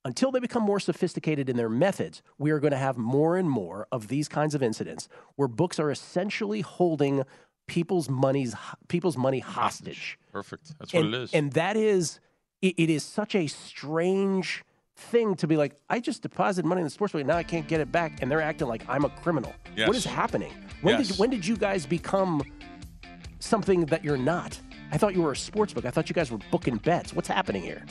Until 0.05 0.33
they 0.33 0.41
become 0.41 0.63
more 0.65 0.81
sophisticated 0.81 1.49
in 1.49 1.57
their 1.57 1.69
methods, 1.69 2.23
we 2.39 2.51
are 2.51 2.59
going 2.61 2.73
to 2.73 2.77
have 2.79 2.97
more 2.97 3.37
and 3.37 3.49
more 3.49 3.87
of 3.93 4.09
these 4.09 4.29
kinds 4.29 4.55
of 4.55 4.63
incidents 4.63 5.09
where 5.37 5.47
books 5.49 5.79
are 5.79 5.91
essentially 5.91 6.61
holding 6.61 7.23
people's 7.69 8.09
money's 8.09 8.55
people's 8.89 9.17
money 9.17 9.39
hostage. 9.39 10.19
Perfect. 10.33 10.75
That's 10.79 10.93
what 10.93 11.05
and, 11.05 11.15
it 11.15 11.23
is. 11.23 11.33
And 11.35 11.53
that 11.53 11.77
is, 11.77 12.19
it, 12.63 12.75
it 12.79 12.91
is 12.91 13.03
such 13.03 13.35
a 13.35 13.47
strange 13.47 14.65
thing 14.97 15.35
to 15.35 15.47
be 15.47 15.57
like, 15.57 15.75
I 15.91 16.01
just 16.01 16.23
deposited 16.23 16.67
money 16.67 16.81
in 16.81 16.85
the 16.85 16.91
sports 16.91 17.13
book, 17.13 17.21
and 17.21 17.29
now 17.29 17.37
I 17.37 17.43
can't 17.43 17.67
get 17.67 17.81
it 17.81 17.91
back, 17.91 18.23
and 18.23 18.31
they're 18.31 18.41
acting 18.41 18.69
like 18.69 18.85
I'm 18.89 19.05
a 19.05 19.09
criminal. 19.11 19.53
What 19.77 19.97
is 19.97 20.05
happening? 20.05 20.53
When 20.81 20.97
Yes. 20.99 21.09
did 21.09 21.19
when 21.19 21.31
did 21.31 21.47
you 21.47 21.57
guys 21.57 21.85
become 21.87 22.43
something 23.41 23.87
that 23.87 24.05
you're 24.05 24.17
not? 24.17 24.59
I 24.93 24.99
thought 24.99 25.15
you 25.15 25.23
were 25.23 25.33
a 25.33 25.37
sports 25.37 25.73
book. 25.73 25.85
I 25.85 25.91
thought 25.91 26.09
you 26.09 26.15
guys 26.15 26.31
were 26.31 26.39
booking 26.51 26.77
bets. 26.77 27.13
What's 27.13 27.29
happening 27.29 27.63
here? 27.63 27.85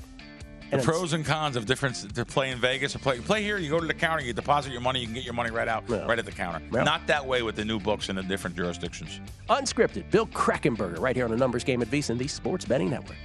the 0.70 0.76
And 0.78 0.82
it's- 0.84 0.86
pros 0.86 1.12
and 1.12 1.26
cons 1.26 1.58
of 1.58 1.66
different 1.66 2.16
to 2.16 2.24
play 2.24 2.50
in 2.50 2.58
Vegas 2.58 2.96
or 2.96 3.00
play 3.00 3.20
play 3.20 3.44
here. 3.44 3.58
You 3.58 3.70
go 3.70 3.80
to 3.82 3.86
the 3.88 3.94
counter, 3.94 4.24
you 4.24 4.32
deposit 4.32 4.72
your 4.72 4.80
money, 4.80 5.02
you 5.02 5.06
can 5.06 5.14
get 5.16 5.26
your 5.26 5.34
money 5.34 5.52
right 5.52 5.68
out, 5.68 5.90
right 5.90 6.18
at 6.18 6.24
the 6.26 6.32
counter. 6.32 6.62
Not 6.72 7.06
that 7.08 7.26
way 7.26 7.42
with 7.42 7.58
the 7.58 7.66
new 7.66 7.78
books 7.80 8.08
in 8.08 8.16
the 8.16 8.24
different 8.24 8.56
jurisdictions. 8.56 9.20
Unscripted, 9.50 10.10
Bill 10.12 10.28
Krackenberger, 10.28 11.00
right 11.02 11.14
here 11.16 11.26
on 11.26 11.32
the 11.32 11.36
Numbers 11.38 11.66
Game 11.66 11.82
at 11.82 11.90
VSiN, 11.90 12.18
the 12.18 12.28
Sports 12.30 12.64
Betting 12.64 12.90
Network. 12.90 13.18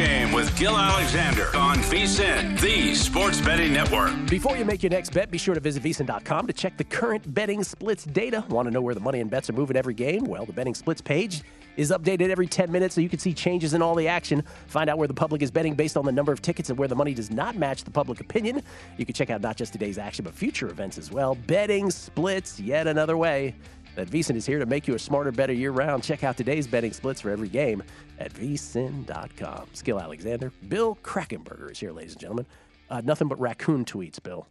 Game 0.00 0.32
with 0.32 0.56
Gill 0.56 0.78
Alexander 0.78 1.54
on 1.54 1.76
VSIN, 1.76 2.58
the 2.58 2.94
Sports 2.94 3.38
Betting 3.38 3.74
Network. 3.74 4.10
Before 4.30 4.56
you 4.56 4.64
make 4.64 4.82
your 4.82 4.88
next 4.88 5.12
bet, 5.12 5.30
be 5.30 5.36
sure 5.36 5.52
to 5.52 5.60
visit 5.60 5.82
VSiN.com 5.82 6.46
to 6.46 6.54
check 6.54 6.78
the 6.78 6.84
current 6.84 7.34
betting 7.34 7.62
splits 7.62 8.04
data. 8.04 8.42
Want 8.48 8.66
to 8.66 8.72
know 8.72 8.80
where 8.80 8.94
the 8.94 9.00
money 9.00 9.20
and 9.20 9.30
bets 9.30 9.50
are 9.50 9.52
moving 9.52 9.76
every 9.76 9.92
game? 9.92 10.24
Well, 10.24 10.46
the 10.46 10.54
betting 10.54 10.74
splits 10.74 11.02
page 11.02 11.42
is 11.76 11.90
updated 11.90 12.30
every 12.30 12.46
10 12.46 12.72
minutes 12.72 12.94
so 12.94 13.02
you 13.02 13.10
can 13.10 13.18
see 13.18 13.34
changes 13.34 13.74
in 13.74 13.82
all 13.82 13.94
the 13.94 14.08
action. 14.08 14.42
Find 14.68 14.88
out 14.88 14.96
where 14.96 15.06
the 15.06 15.12
public 15.12 15.42
is 15.42 15.50
betting 15.50 15.74
based 15.74 15.98
on 15.98 16.06
the 16.06 16.12
number 16.12 16.32
of 16.32 16.40
tickets 16.40 16.70
and 16.70 16.78
where 16.78 16.88
the 16.88 16.96
money 16.96 17.12
does 17.12 17.30
not 17.30 17.56
match 17.56 17.84
the 17.84 17.90
public 17.90 18.20
opinion. 18.20 18.62
You 18.96 19.04
can 19.04 19.14
check 19.14 19.28
out 19.28 19.42
not 19.42 19.58
just 19.58 19.74
today's 19.74 19.98
action, 19.98 20.24
but 20.24 20.32
future 20.32 20.68
events 20.68 20.96
as 20.96 21.12
well. 21.12 21.34
Betting 21.46 21.90
splits, 21.90 22.58
yet 22.58 22.86
another 22.86 23.18
way 23.18 23.54
that 23.96 24.08
VSiN 24.08 24.36
is 24.36 24.46
here 24.46 24.58
to 24.58 24.66
make 24.66 24.88
you 24.88 24.94
a 24.94 24.98
smarter, 24.98 25.32
better 25.32 25.52
year 25.52 25.72
round. 25.72 26.02
Check 26.02 26.24
out 26.24 26.36
today's 26.36 26.66
betting 26.66 26.92
splits 26.92 27.20
for 27.20 27.30
every 27.30 27.48
game 27.48 27.82
at 28.20 28.32
vsin.com. 28.32 29.66
Skill 29.72 30.00
Alexander, 30.00 30.52
Bill 30.68 30.96
Krackenberger 31.02 31.72
is 31.72 31.80
here, 31.80 31.92
ladies 31.92 32.12
and 32.12 32.20
gentlemen. 32.20 32.46
Uh, 32.88 33.00
nothing 33.02 33.28
but 33.28 33.40
raccoon 33.40 33.84
tweets, 33.84 34.22
Bill. 34.22 34.46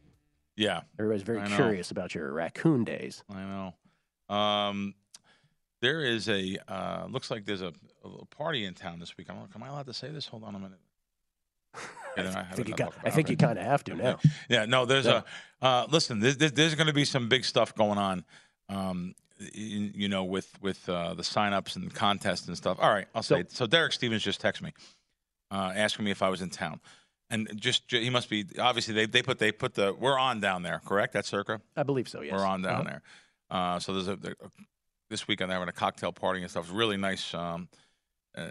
Yeah, 0.56 0.82
Everybody's 1.00 1.24
very 1.24 1.48
curious 1.48 1.92
about 1.92 2.14
your 2.14 2.34
raccoon 2.34 2.84
days. 2.84 3.24
I 3.34 3.44
know. 3.44 4.36
Um, 4.36 4.94
there 5.82 6.02
is 6.02 6.28
a 6.28 6.58
uh, 6.68 7.08
looks 7.10 7.32
like 7.32 7.46
there's 7.46 7.62
a, 7.62 7.72
a 8.04 8.26
party 8.26 8.66
in 8.66 8.74
town 8.74 9.00
this 9.00 9.16
week. 9.16 9.28
I 9.30 9.34
know. 9.36 9.48
Am 9.56 9.64
I 9.64 9.70
allowed 9.70 9.86
to 9.86 9.94
say 9.94 10.10
this? 10.10 10.28
Hold 10.28 10.44
on 10.44 10.56
a 10.56 10.60
minute. 10.60 10.80
Then 12.16 12.36
I 12.36 12.44
think 12.44 12.68
you, 12.68 12.74
got, 12.74 12.94
I 13.06 13.12
think 13.12 13.30
you 13.30 13.38
kind 13.38 13.58
of 13.58 13.64
have 13.64 13.84
to 13.86 13.96
now. 13.96 14.20
Yeah, 14.50 14.66
no, 14.66 14.86
there's 14.86 15.06
Yeah. 15.06 15.22
a 15.62 15.66
uh, 15.66 15.88
listen. 15.90 16.20
There's, 16.20 16.36
there's, 16.38 16.76
going 16.76 16.88
to 16.88 16.94
be 16.94 17.06
some 17.06 17.30
big 17.30 17.46
stuff 17.46 17.74
going 17.76 17.98
on. 17.98 18.26
Um, 18.68 19.14
you 19.54 20.08
know, 20.10 20.24
with 20.24 20.50
with 20.62 20.88
uh, 20.90 21.14
the 21.14 21.24
signups 21.24 21.76
and 21.76 21.94
contests 21.94 22.48
and 22.48 22.58
stuff. 22.58 22.78
All 22.80 22.90
right, 22.92 23.08
I'll 23.16 23.24
say. 23.24 23.42
it. 23.42 23.52
So 23.52 23.66
Derek 23.68 23.94
Stevens 23.94 24.24
just 24.24 24.42
texted 24.42 24.62
me, 24.64 24.74
uh, 25.52 25.72
asking 25.76 26.06
me 26.06 26.12
if 26.12 26.22
I 26.22 26.30
was 26.30 26.42
in 26.42 26.50
town, 26.50 26.80
and 27.30 27.50
just 27.56 27.84
he 27.90 28.10
must 28.10 28.30
be. 28.30 28.46
Obviously, 28.60 28.94
they 28.94 29.06
they 29.06 29.22
put 29.22 29.40
they 29.40 29.52
put 29.52 29.74
the 29.76 29.94
we're 29.94 30.18
on 30.20 30.40
down 30.40 30.64
there. 30.64 30.82
Correct? 30.86 31.14
That's 31.14 31.28
Circa. 31.30 31.62
I 31.76 31.84
believe 31.84 32.08
so. 32.10 32.22
Yes. 32.22 32.34
We're 32.34 32.46
on 32.46 32.62
down 32.62 32.82
Uh-huh. 32.82 32.84
there. 32.84 33.02
Uh, 33.52 33.80
so 33.80 33.94
there's 33.94 34.08
a, 34.08 34.16
there, 34.16 34.36
this 35.10 35.28
weekend 35.28 35.50
they're 35.50 35.58
having 35.58 35.70
a 35.70 35.74
cocktail 35.74 36.12
party 36.12 36.42
and 36.42 36.52
stuff. 36.52 36.66
It's 36.66 36.74
really 36.74 36.98
nice. 36.98 37.34
Um, 37.34 37.68
uh, 38.38 38.46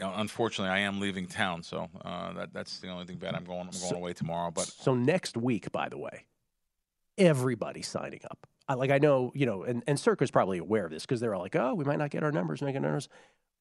unfortunately, 0.00 0.70
I 0.72 0.78
am 0.80 1.00
leaving 1.00 1.26
town, 1.26 1.62
so 1.64 1.88
uh, 2.04 2.32
that 2.34 2.52
that's 2.52 2.78
the 2.78 2.88
only 2.88 3.04
thing 3.06 3.16
bad. 3.16 3.34
I'm 3.34 3.44
going. 3.44 3.60
I'm 3.60 3.66
going 3.66 3.72
So- 3.72 3.96
away 3.96 4.12
tomorrow, 4.12 4.50
but 4.50 4.66
So 4.66 4.94
next 4.94 5.36
week, 5.36 5.72
by 5.72 5.88
the 5.88 5.98
way, 5.98 6.26
everybody 7.18 7.82
signing 7.82 8.20
up. 8.30 8.46
I, 8.68 8.74
like 8.74 8.90
I 8.90 8.98
know, 8.98 9.30
you 9.34 9.46
know, 9.46 9.62
and, 9.62 9.82
and 9.86 9.98
Circa's 10.00 10.30
probably 10.30 10.58
aware 10.58 10.84
of 10.86 10.90
this 10.90 11.02
because 11.04 11.20
they're 11.20 11.34
all 11.34 11.42
like, 11.42 11.56
oh, 11.56 11.74
we 11.74 11.84
might 11.84 11.98
not 11.98 12.10
get 12.10 12.22
our 12.22 12.32
numbers, 12.32 12.62
our 12.62 12.72
numbers. 12.72 13.08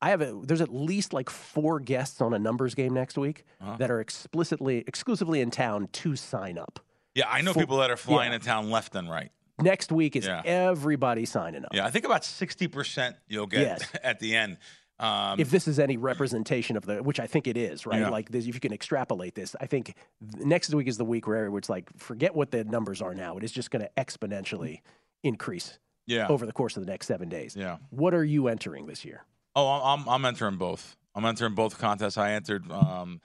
I 0.02 0.10
have 0.10 0.22
a, 0.22 0.40
there's 0.44 0.62
at 0.62 0.74
least 0.74 1.14
like 1.14 1.30
four 1.30 1.80
guests 1.80 2.20
on 2.22 2.34
a 2.34 2.40
numbers 2.40 2.76
game 2.76 2.94
next 2.94 3.18
week 3.18 3.44
Uh-huh. 3.62 3.78
that 3.78 3.90
are 3.92 4.00
explicitly, 4.02 4.84
exclusively 4.88 5.40
in 5.42 5.50
town 5.52 5.88
to 5.92 6.16
sign 6.16 6.58
up. 6.58 6.80
yeah, 7.16 7.26
I 7.30 7.42
know 7.42 7.54
Full- 7.54 7.62
people 7.62 7.78
that 7.78 7.90
are 7.92 7.98
flying 7.98 8.32
yeah. 8.32 8.36
in 8.36 8.42
town 8.42 8.70
left 8.70 8.96
and 8.96 9.10
right. 9.10 9.32
Next 9.62 9.92
week 9.92 10.16
is 10.16 10.26
Yeah. 10.26 10.42
everybody 10.46 11.26
signing 11.26 11.64
up. 11.64 11.72
Yeah, 11.74 11.86
I 11.86 11.92
think 11.92 12.06
about 12.06 12.26
sixty 12.26 12.68
percent 12.68 13.16
you'll 13.28 13.46
get 13.46 13.62
Yes. 13.62 13.88
at 14.04 14.20
the 14.20 14.36
end. 14.36 14.58
Um, 15.00 15.40
if 15.40 15.50
this 15.50 15.68
is 15.68 15.80
any 15.80 15.98
representation 15.98 16.78
of 16.78 16.86
the, 16.86 17.02
which 17.02 17.20
I 17.20 17.28
think 17.28 17.48
it 17.48 17.58
is, 17.58 17.86
right? 17.86 18.00
Yeah. 18.02 18.10
Like 18.10 18.30
this, 18.30 18.46
if 18.46 18.54
you 18.54 18.60
can 18.62 18.72
extrapolate 18.74 19.36
this, 19.36 19.56
I 19.60 19.66
think 19.66 19.96
next 20.38 20.74
week 20.74 20.88
is 20.88 20.98
the 20.98 21.06
week 21.06 21.28
where 21.28 21.48
it's 21.58 21.70
like, 21.70 21.90
forget 21.98 22.36
what 22.36 22.52
the 22.52 22.64
numbers 22.64 23.02
are 23.02 23.14
now. 23.14 23.38
It 23.38 23.44
is 23.44 23.52
just 23.52 23.72
going 23.72 23.84
to 23.84 23.90
exponentially 23.98 24.80
increase 25.24 25.80
Yeah. 26.06 26.28
over 26.28 26.46
the 26.46 26.54
course 26.54 26.78
of 26.78 26.86
the 26.86 26.92
next 26.92 27.08
seven 27.08 27.28
days. 27.28 27.56
Yeah. 27.56 27.78
What 27.90 28.14
are 28.14 28.24
you 28.24 28.48
entering 28.48 28.86
this 28.86 29.04
year? 29.04 29.24
Oh, 29.56 29.68
I'm 29.68 30.08
I'm- 30.08 30.26
entering 30.26 30.58
both. 30.58 30.96
I'm 31.16 31.26
entering 31.26 31.54
both 31.54 31.78
contests. 31.78 32.18
I 32.18 32.32
entered. 32.32 32.72
Um, 32.72 33.22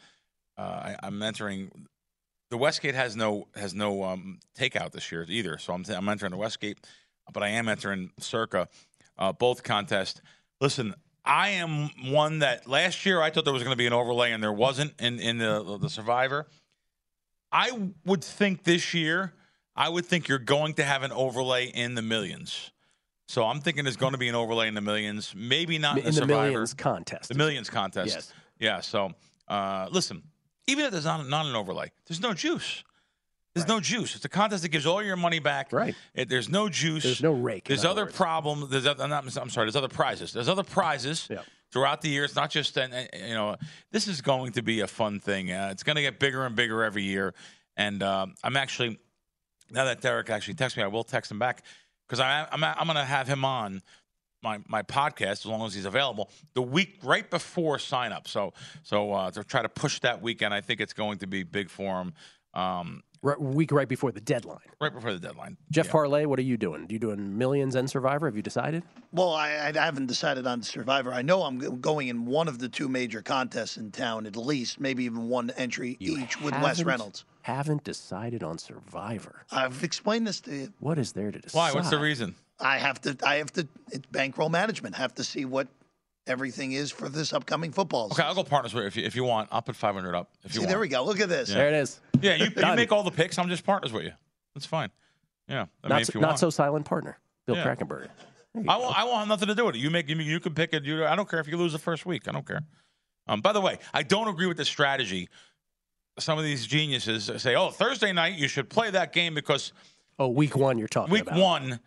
uh, 0.59 0.61
I, 0.61 0.97
I'm 1.03 1.23
entering. 1.23 1.87
The 2.51 2.59
Westgate 2.59 2.95
has 2.95 3.17
no 3.17 3.49
has 3.57 3.75
no 3.75 4.03
um, 4.05 4.41
takeout 4.59 4.93
this 4.93 5.11
year 5.11 5.25
either, 5.29 5.57
so 5.59 5.73
I'm 5.73 5.85
I'm 5.89 6.07
entering 6.09 6.33
the 6.33 6.37
Westgate, 6.37 6.79
but 7.33 7.43
I 7.43 7.49
am 7.49 7.67
entering 7.69 8.11
Circa. 8.19 8.69
uh, 9.19 9.33
both 9.33 9.63
contests. 9.63 10.21
Listen, 10.61 10.95
I 11.25 11.51
am 11.51 11.91
one 12.13 12.41
that 12.41 12.67
last 12.67 13.05
year 13.05 13.21
I 13.21 13.31
thought 13.31 13.45
there 13.45 13.53
was 13.53 13.63
going 13.63 13.75
to 13.75 13.79
be 13.79 13.87
an 13.87 13.93
overlay 13.93 14.33
and 14.33 14.43
there 14.43 14.53
wasn't 14.53 14.95
in 14.99 15.19
in 15.19 15.39
the 15.39 15.79
the 15.79 15.91
Survivor. 15.91 16.47
I 17.53 17.71
would 18.05 18.23
think 18.23 18.65
this 18.65 18.93
year, 18.95 19.33
I 19.75 19.89
would 19.89 20.05
think 20.05 20.29
you're 20.29 20.39
going 20.39 20.75
to 20.75 20.85
have 20.85 21.03
an 21.03 21.13
overlay 21.13 21.67
in 21.67 21.95
the 21.95 22.03
millions. 22.03 22.73
So 23.27 23.45
I'm 23.45 23.61
thinking 23.61 23.85
there's 23.85 23.97
going 23.97 24.13
to 24.13 24.19
be 24.19 24.29
an 24.29 24.35
overlay 24.35 24.69
in 24.69 24.75
the 24.75 24.81
millions. 24.81 25.35
Maybe 25.37 25.79
not 25.79 25.99
in, 25.99 26.01
in 26.01 26.05
the, 26.07 26.11
the 26.11 26.17
Survivor. 26.27 26.43
millions 26.51 26.75
contest. 26.75 27.29
The 27.29 27.35
millions 27.35 27.69
contest. 27.71 28.15
Yes. 28.15 28.33
Yeah. 28.59 28.81
So 28.81 29.13
uh, 29.49 29.89
listen, 29.91 30.23
even 30.67 30.85
if 30.85 30.93
there's 30.93 31.05
not, 31.05 31.29
not 31.29 31.47
an 31.47 31.55
overlay, 31.55 31.91
there's 32.07 32.21
no 32.21 32.33
juice. 32.33 32.85
There's 33.55 33.67
no 33.69 33.81
juice. 33.81 34.15
It's 34.15 34.25
a 34.25 34.29
contest 34.29 34.63
that 34.63 34.69
gives 34.69 34.87
all 34.87 35.03
your 35.03 35.17
money 35.17 35.39
back. 35.41 35.73
Right. 35.73 35.95
It, 36.15 36.29
there's 36.29 36.49
no 36.49 36.69
juice. 36.69 37.03
There's 37.03 37.23
no 37.23 37.33
rake, 37.33 37.65
There's 37.65 37.85
other 37.85 38.05
words. 38.05 38.15
problems. 38.17 38.69
There's 38.71 38.87
other, 38.87 39.03
I'm, 39.03 39.11
not, 39.11 39.25
I'm 39.37 39.51
sorry. 39.51 39.67
There's 39.67 39.75
other 39.77 39.89
prizes. 39.89 40.33
There's 40.33 40.49
other 40.49 40.63
prizes 40.63 41.27
Yeah. 41.31 41.41
throughout 41.73 42.01
the 42.03 42.09
year. 42.09 42.25
It's 42.25 42.37
not 42.37 42.51
just 42.51 42.77
an, 42.77 43.09
you 43.27 43.35
know. 43.35 43.57
This 43.91 44.07
is 44.07 44.21
going 44.21 44.53
to 44.53 44.63
be 44.63 44.81
a 44.81 44.87
fun 44.87 45.19
thing. 45.19 45.51
Uh, 45.51 45.71
it's 45.73 45.83
going 45.83 45.97
to 45.97 46.03
get 46.03 46.21
bigger 46.21 46.45
and 46.47 46.55
bigger 46.55 46.85
every 46.85 47.03
year. 47.03 47.35
And 47.77 48.03
um, 48.03 48.35
I'm 48.45 48.57
actually 48.57 48.99
now 49.71 49.85
that 49.87 50.01
Derek 50.03 50.31
actually 50.31 50.55
texted 50.55 50.77
me, 50.77 50.83
I 50.85 50.87
will 50.89 51.05
text 51.05 51.31
him 51.31 51.39
back 51.39 51.63
because 52.07 52.21
I'm 52.21 52.47
I'm 52.63 52.87
going 52.87 52.97
to 52.97 53.05
have 53.05 53.27
him 53.29 53.45
on 53.45 53.83
my 54.43 54.59
my 54.69 54.83
podcast 54.83 55.31
as 55.31 55.47
long 55.47 55.67
as 55.67 55.75
he's 55.75 55.85
available 55.85 56.31
the 56.55 56.63
week 56.63 56.99
right 57.03 57.29
before 57.29 57.79
sign 57.79 58.13
up. 58.13 58.29
So 58.29 58.53
so 58.83 59.13
uh, 59.13 59.31
to 59.33 59.43
try 59.43 59.63
to 59.63 59.69
push 59.69 59.99
that 60.01 60.23
weekend, 60.23 60.55
I 60.55 60.61
think 60.61 60.81
it's 60.81 60.93
going 60.93 61.19
to 61.19 61.27
be 61.27 61.43
big 61.43 61.71
for 61.71 62.01
him. 62.03 62.15
Um, 62.55 63.03
Right, 63.21 63.41
week 63.41 63.73
right 63.73 63.89
before 63.89 64.13
the 64.13 64.21
deadline. 64.21 64.59
right 64.81 64.93
before 64.95 65.13
the 65.13 65.19
deadline. 65.19 65.57
Jeff 65.71 65.87
Yeah. 65.87 65.93
Parles, 65.93 66.27
what 66.27 66.39
are 66.39 66.43
you 66.43 66.57
doing? 66.57 66.87
Do 66.87 66.95
you 66.95 66.99
doing 66.99 67.37
millions 67.37 67.75
and 67.75 67.91
Survivor? 67.91 68.27
Have 68.27 68.37
you 68.37 68.43
decided? 68.43 68.85
Well, 69.13 69.33
I, 69.33 69.49
I 69.49 69.73
haven't 69.73 70.07
decided 70.07 70.47
on 70.47 70.63
Survivor. 70.63 71.13
I 71.13 71.23
know 71.23 71.43
I'm 71.43 71.81
going 71.81 72.09
in 72.09 72.27
one 72.27 72.47
of 72.47 72.59
the 72.59 72.69
two 72.69 72.89
major 72.89 73.21
contests 73.23 73.77
in 73.77 73.91
town, 73.91 74.27
at 74.27 74.37
least, 74.37 74.79
maybe 74.79 75.05
even 75.05 75.29
one 75.29 75.51
entry 75.57 75.97
each 75.99 76.41
with 76.41 76.55
Wes 76.63 76.83
Reynolds. 76.83 77.25
Haven't 77.43 77.83
decided 77.83 78.43
on 78.43 78.59
Survivor. 78.59 79.45
I've 79.51 79.83
explained 79.83 80.27
this 80.27 80.41
to 80.43 80.55
you. 80.55 80.73
What 80.81 80.99
is 80.99 81.13
there 81.13 81.33
to 81.33 81.39
decide? 81.39 81.59
Why? 81.59 81.73
What's 81.73 81.91
the 81.91 81.99
reason? 81.99 82.35
I 82.61 82.79
have 82.79 83.01
to. 83.03 83.17
I 83.25 83.37
have 83.37 83.53
to. 83.55 83.67
It's 83.91 84.07
bankroll 84.07 84.49
management. 84.49 84.95
Have 84.97 85.15
to 85.15 85.25
see 85.25 85.45
what 85.45 85.69
everything 86.29 86.73
is 86.73 86.91
for 86.91 87.09
this 87.09 87.33
upcoming 87.33 87.73
football. 87.73 88.09
Season. 88.11 88.23
Okay, 88.23 88.29
I'll 88.29 88.35
go 88.35 88.45
partners 88.45 88.75
with 88.75 88.83
you 88.83 88.89
if 88.89 88.97
you, 88.97 89.05
if 89.05 89.17
you 89.17 89.25
want. 89.25 89.49
I'll 89.53 89.63
put 89.63 89.77
500 89.77 90.15
up 90.15 90.31
if 90.45 90.53
you 90.53 90.55
See, 90.55 90.59
want. 90.61 90.71
there 90.71 90.79
we 90.79 90.89
go. 90.89 91.05
Look 91.05 91.21
at 91.21 91.29
this. 91.29 91.49
Yeah. 91.49 91.55
There 91.57 91.69
it 91.69 91.75
is. 91.75 92.01
Yeah, 92.21 92.35
you, 92.35 92.47
you 92.57 92.75
make 92.75 92.93
all 92.93 93.03
the 93.03 93.11
picks. 93.11 93.39
I'm 93.39 93.49
just 93.49 93.65
partners 93.65 93.93
with 93.93 94.05
you. 94.05 94.13
That's 94.55 94.67
fine. 94.67 94.91
Yeah, 95.49 95.67
I 95.83 95.89
not 95.89 95.97
mean, 95.97 96.05
so, 96.05 96.11
if 96.11 96.15
you 96.15 96.21
not 96.21 96.27
want. 96.29 96.39
so 96.41 96.51
silent 96.51 96.85
partner, 96.85 97.19
Bill 97.47 97.57
Yeah. 97.57 97.65
Krackenberger. 97.65 98.09
I 98.69 98.77
won't, 98.77 98.99
I 98.99 99.05
won't 99.05 99.19
have 99.19 99.29
nothing 99.29 99.49
to 99.49 99.55
do 99.55 99.67
with 99.67 99.77
it. 99.77 99.79
You 99.79 99.91
make 99.91 100.09
you, 100.09 100.17
you 100.17 100.41
can 100.41 100.53
pick 100.55 100.73
it. 100.73 100.85
You, 100.85 101.05
I 101.05 101.15
don't 101.15 101.29
care 101.29 101.39
if 101.41 101.47
you 101.49 101.57
lose 101.57 101.73
the 101.73 101.79
first 101.79 102.05
week. 102.07 102.27
I 102.29 102.33
don't 102.33 102.47
care. 102.47 102.61
Um, 103.27 103.41
by 103.41 103.53
the 103.53 103.61
way, 103.61 103.79
I 103.95 104.03
don't 104.03 104.27
agree 104.29 104.47
with 104.47 104.57
the 104.57 104.65
strategy. 104.65 105.29
Some 106.19 106.39
of 106.39 106.45
these 106.45 106.67
geniuses 106.67 107.31
say, 107.41 107.55
"Oh, 107.55 107.71
Thursday 107.71 108.13
night 108.13 108.35
you 108.35 108.49
should 108.49 108.69
play 108.69 108.91
that 108.91 109.13
game 109.13 109.35
because 109.35 109.73
Oh, 110.19 110.29
week 110.29 110.57
one 110.57 110.79
you're 110.79 110.89
talking 110.89 111.13
week 111.13 111.23
about. 111.23 111.39
one 111.39 111.79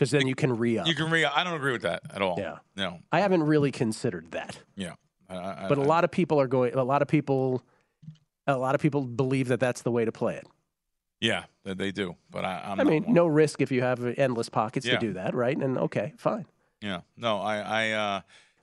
Because 0.00 0.12
then 0.12 0.26
you 0.26 0.34
can 0.34 0.56
re 0.56 0.78
up. 0.78 0.86
you 0.86 0.94
can 0.94 1.10
re." 1.10 1.26
I 1.26 1.44
don't 1.44 1.52
agree 1.52 1.72
with 1.72 1.82
that 1.82 2.00
at 2.14 2.22
all. 2.22 2.36
Yeah. 2.38 2.56
No. 2.74 3.00
I 3.12 3.20
haven't 3.20 3.42
really 3.42 3.70
considered 3.70 4.30
that. 4.30 4.58
Yeah. 4.74 4.94
I- 5.28 5.36
I- 5.36 5.66
But 5.68 5.76
a 5.76 5.82
I- 5.82 5.84
lot 5.84 6.04
of 6.04 6.10
people 6.10 6.40
are 6.40 6.46
going, 6.48 6.72
a 6.72 6.82
lot 6.82 7.02
of 7.02 7.08
people, 7.08 7.62
a 8.46 8.56
lot 8.56 8.74
of 8.74 8.80
people 8.80 9.02
believe 9.02 9.48
that 9.48 9.60
that's 9.60 9.82
the 9.82 9.90
way 9.90 10.06
to 10.06 10.10
play 10.12 10.36
it. 10.36 10.46
Yeah, 11.20 11.44
they, 11.64 11.74
they 11.74 11.92
do. 11.92 12.16
But 12.30 12.46
I, 12.46 12.62
I'm 12.64 12.80
I 12.80 12.84
mean, 12.84 13.04
one. 13.04 13.12
no 13.12 13.26
risk 13.26 13.60
if 13.60 13.70
you 13.70 13.82
have 13.82 14.02
endless 14.18 14.48
pockets 14.48 14.86
Yeah. 14.86 14.94
to 14.94 14.98
do 15.06 15.12
that, 15.12 15.34
right? 15.34 15.56
And 15.56 15.76
okay, 15.76 16.14
fine. 16.16 16.46
Yeah. 16.80 17.02
No, 17.18 17.36
I, 17.40 17.58
I, 17.58 17.90
uh, 17.90 18.20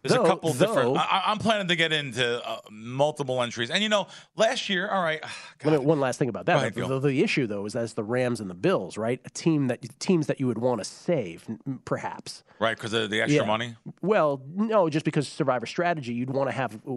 there's 0.09 0.19
Though- 0.19 0.25
a 0.25 0.27
couple 0.27 0.53
though- 0.53 0.65
different. 0.67 0.97
I, 0.97 1.23
I'm 1.27 1.37
planning 1.37 1.67
to 1.67 1.75
get 1.75 1.91
into 1.93 2.45
uh, 2.47 2.59
multiple 2.71 3.41
entries. 3.41 3.69
And, 3.69 3.81
you 3.83 3.89
know, 3.89 4.07
last 4.35 4.69
year, 4.69 4.89
all 4.89 5.01
right. 5.03 5.21
Me- 5.65 5.77
one 5.77 5.99
last 5.99 6.19
thing 6.19 6.29
about 6.29 6.45
that. 6.47 6.57
Ahead, 6.57 6.73
the, 6.75 6.87
the, 6.87 6.99
the 6.99 7.23
issue 7.23 7.47
though 7.47 7.65
is 7.65 7.73
that's 7.73 7.93
the 7.93 8.03
Rams 8.03 8.39
and 8.39 8.49
the 8.49 8.53
Bills, 8.55 8.97
right? 8.97 9.19
A 9.25 9.29
team 9.29 9.67
that 9.67 9.85
teams 9.99 10.27
that 10.27 10.39
you 10.39 10.47
would 10.47 10.57
want 10.57 10.79
to 10.81 10.85
save, 10.85 11.45
perhaps. 11.85 12.43
Right, 12.59 12.75
because 12.75 12.93
of 12.93 13.09
the 13.09 13.21
extra 13.21 13.41
Yeah. 13.41 13.47
money. 13.47 13.75
Well, 14.01 14.41
no, 14.55 14.89
just 14.89 15.05
because 15.05 15.27
Survivor 15.27 15.65
strategy, 15.65 16.13
you'd 16.13 16.29
want 16.29 16.49
to 16.49 16.55
have 16.55 16.75
uh, 16.89 16.93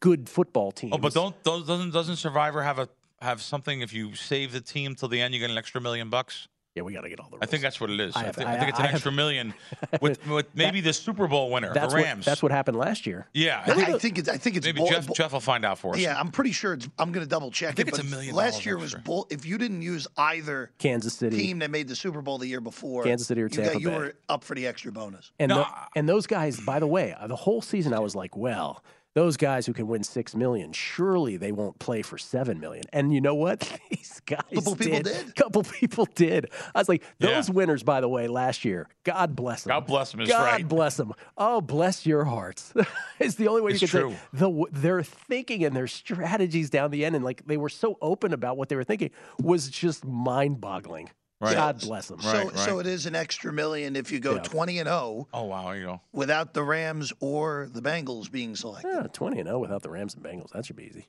good 0.00 0.28
football 0.28 0.72
teams. 0.72 0.92
Oh, 0.94 0.98
but 0.98 1.12
don't, 1.14 1.40
don't 1.44 1.66
doesn't 1.66 1.90
doesn't 1.92 2.16
Survivor 2.16 2.62
have 2.62 2.78
a 2.78 2.88
have 3.22 3.40
something 3.40 3.80
if 3.80 3.92
you 3.92 4.14
save 4.14 4.52
the 4.52 4.60
team 4.60 4.94
till 4.94 5.08
the 5.08 5.20
end 5.20 5.32
you 5.32 5.40
get 5.40 5.50
an 5.50 5.56
extra 5.56 5.80
million 5.80 6.10
bucks? 6.10 6.48
Yeah, 6.74 6.82
we 6.82 6.92
got 6.92 7.02
to 7.02 7.08
get 7.08 7.20
all 7.20 7.28
the. 7.30 7.38
I 7.40 7.46
think 7.46 7.62
that's 7.62 7.80
what 7.80 7.88
it 7.90 8.00
is. 8.00 8.16
I 8.16 8.22
I, 8.22 8.24
have- 8.24 8.34
think, 8.34 8.48
I- 8.48 8.54
I 8.54 8.58
think 8.58 8.70
it's 8.70 8.78
an 8.80 8.84
I 8.84 8.88
have- 8.88 8.94
extra 8.96 9.12
million 9.12 9.54
with, 10.00 10.26
with 10.26 10.46
maybe 10.56 10.80
the 10.80 10.92
Super 10.92 11.28
Bowl 11.28 11.52
winner, 11.52 11.72
That's 11.72 11.92
the 11.92 11.98
what 12.00 12.04
Rams. 12.04 12.24
that's 12.24 12.42
what 12.42 12.50
happened 12.50 12.76
last 12.76 13.06
year. 13.06 13.28
yeah, 13.32 13.62
I, 13.64 13.70
I 13.94 13.98
think 13.98 14.18
it's. 14.18 14.28
I 14.28 14.36
think 14.38 14.56
it's. 14.56 14.66
maybe 14.66 14.78
bull- 14.78 14.88
Jeff 14.88 15.06
bull- 15.06 15.14
Jeff 15.14 15.32
will 15.32 15.38
find 15.40 15.64
out 15.64 15.78
for 15.78 15.94
us. 15.94 16.00
Yeah, 16.00 16.18
I'm 16.18 16.32
pretty 16.32 16.50
sure 16.50 16.72
it's. 16.74 16.88
I'm 16.98 17.12
going 17.12 17.24
to 17.24 17.30
double 17.30 17.52
check 17.52 17.76
think 17.76 17.86
it. 17.88 17.94
it's 17.94 17.98
but 17.98 18.06
a 18.08 18.10
million 18.10 18.34
Last 18.34 18.54
dollars 18.54 18.66
year 18.66 18.76
was 18.76 18.84
extra. 18.94 19.00
bull. 19.02 19.26
If 19.30 19.46
you 19.46 19.56
didn't 19.56 19.82
use 19.82 20.08
either 20.16 20.72
Kansas 20.78 21.14
City. 21.14 21.36
team 21.38 21.60
that 21.60 21.70
made 21.70 21.86
the 21.86 21.94
Super 21.96 22.22
Bowl 22.22 22.38
the 22.38 22.48
year 22.48 22.60
before, 22.60 23.04
Kansas 23.04 23.28
City 23.28 23.42
or 23.42 23.46
you, 23.46 23.56
got- 23.62 23.80
you 23.80 23.90
Bay. 23.90 23.96
were 23.96 24.14
up 24.28 24.42
for 24.42 24.56
the 24.56 24.66
extra 24.66 24.90
bonus. 24.90 25.30
And 25.38 25.52
tho- 25.52 25.66
and 25.94 26.08
those 26.08 26.26
guys, 26.26 26.58
by 26.58 26.80
the 26.80 26.88
way, 26.88 27.14
uh, 27.14 27.28
the 27.28 27.36
whole 27.36 27.62
season 27.62 27.92
I 27.94 28.00
was 28.00 28.16
like, 28.16 28.36
well, 28.36 28.82
those 29.14 29.36
guys 29.36 29.64
who 29.66 29.72
can 29.72 29.86
win 29.86 30.02
six 30.02 30.34
million, 30.34 30.72
surely 30.72 31.36
they 31.36 31.52
won't 31.52 31.78
play 31.78 32.02
for 32.02 32.18
seven 32.18 32.60
million. 32.60 32.84
And 32.92 33.14
you 33.14 33.20
know 33.20 33.34
what? 33.34 33.60
These 33.90 34.20
guys 34.26 34.40
Couple 34.52 34.76
people 34.76 35.00
did. 35.00 35.04
did. 35.04 35.36
Couple 35.36 35.62
people 35.62 36.06
did. 36.14 36.50
I 36.74 36.80
was 36.80 36.88
like, 36.88 37.02
Yeah. 37.18 37.30
those 37.34 37.50
winners, 37.50 37.82
by 37.82 38.00
the 38.00 38.08
way, 38.08 38.26
last 38.28 38.64
year, 38.64 38.88
God 39.04 39.34
bless 39.36 39.64
them. 39.64 39.70
God 39.70 39.86
bless 39.86 40.12
'em 40.14 40.20
is 40.20 40.28
God 40.28 40.42
right. 40.44 40.68
bless 40.68 40.96
them. 40.96 41.12
Oh, 41.38 41.60
bless 41.60 42.04
your 42.06 42.24
hearts. 42.24 42.72
it's 43.20 43.36
the 43.36 43.48
only 43.48 43.62
way 43.62 43.72
It's 43.72 43.82
you 43.82 43.88
can 43.88 44.00
true. 44.00 44.10
say 44.10 44.16
the 44.32 44.66
their 44.72 45.02
thinking 45.02 45.64
and 45.64 45.74
their 45.76 45.86
strategies 45.86 46.68
down 46.70 46.90
the 46.90 47.04
end, 47.04 47.14
and 47.16 47.24
like 47.24 47.46
they 47.46 47.56
were 47.56 47.68
so 47.68 47.96
open 48.02 48.32
about 48.32 48.56
what 48.56 48.68
they 48.68 48.76
were 48.76 48.84
thinking, 48.84 49.10
was 49.40 49.68
just 49.68 50.04
mind-boggling. 50.04 51.10
Right. 51.44 51.54
God 51.54 51.80
bless 51.80 52.08
them. 52.08 52.20
So, 52.20 52.32
Right, 52.48 52.58
so 52.58 52.78
it 52.78 52.86
is 52.86 53.06
an 53.06 53.14
extra 53.14 53.52
million 53.52 53.96
if 53.96 54.10
you 54.12 54.20
go 54.20 54.34
Yeah. 54.36 54.42
20 54.42 54.78
and 54.78 54.88
0 54.88 55.28
Oh 55.32 55.44
wow, 55.44 55.64
there 55.66 55.76
you 55.76 55.84
go. 55.84 56.00
without 56.12 56.54
the 56.54 56.62
Rams 56.62 57.12
or 57.20 57.68
the 57.72 57.80
Bengals 57.82 58.30
being 58.30 58.56
selected. 58.56 58.90
Yeah, 58.92 59.06
20 59.12 59.40
and 59.40 59.48
0 59.48 59.58
without 59.58 59.82
the 59.82 59.90
Rams 59.90 60.14
and 60.14 60.22
Bengals. 60.24 60.50
That 60.52 60.64
should 60.66 60.76
be 60.76 60.84
easy. 60.84 61.06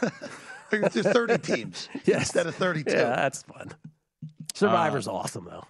There's 0.70 0.92
30 1.06 1.38
teams 1.38 1.88
Yes. 2.04 2.20
instead 2.20 2.46
of 2.46 2.54
32. 2.56 2.90
Yeah, 2.90 3.04
that's 3.16 3.42
fun. 3.42 3.72
Survivor's 4.54 5.08
uh, 5.08 5.12
awesome 5.14 5.44
though. 5.44 5.64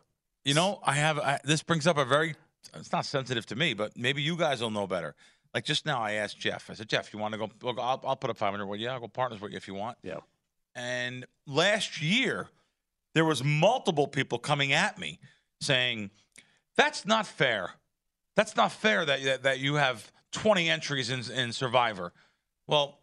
You 0.44 0.54
know, 0.54 0.80
I 0.84 0.92
have 0.94 1.18
I, 1.18 1.40
this 1.44 1.62
brings 1.62 1.86
up 1.86 1.96
a 1.98 2.04
very. 2.04 2.34
It's 2.74 2.92
not 2.92 3.04
sensitive 3.06 3.46
to 3.46 3.56
me, 3.56 3.74
but 3.74 3.96
maybe 3.96 4.22
you 4.22 4.36
guys 4.36 4.60
will 4.62 4.70
know 4.70 4.86
better. 4.86 5.14
Like 5.54 5.64
just 5.64 5.86
now, 5.86 6.00
I 6.02 6.12
asked 6.12 6.38
Jeff. 6.38 6.68
I 6.70 6.74
said, 6.74 6.88
Jeff, 6.88 7.12
you 7.12 7.18
want 7.18 7.32
to 7.32 7.38
go? 7.38 7.50
Look, 7.62 7.78
I'll, 7.78 8.00
I'll 8.04 8.16
put 8.16 8.30
up 8.30 8.36
500. 8.36 8.66
Well, 8.66 8.78
yeah, 8.78 8.92
I'll 8.92 9.00
go 9.00 9.08
partners 9.08 9.40
with 9.40 9.52
you 9.52 9.56
if 9.56 9.68
you 9.68 9.74
want. 9.74 9.96
Yeah. 10.02 10.18
And 10.74 11.26
last 11.46 12.02
year, 12.02 12.48
there 13.14 13.24
was 13.24 13.42
multiple 13.42 14.06
people 14.06 14.38
coming 14.38 14.72
at 14.72 14.98
me 14.98 15.18
saying, 15.60 16.10
"That's 16.76 17.06
not 17.06 17.26
fair. 17.26 17.72
That's 18.36 18.56
not 18.56 18.72
fair 18.72 19.04
that 19.04 19.22
that, 19.24 19.42
that 19.44 19.58
you 19.60 19.74
have 19.74 20.12
20 20.32 20.68
entries 20.68 21.10
in, 21.10 21.30
in 21.32 21.52
Survivor." 21.52 22.12
Well, 22.66 22.98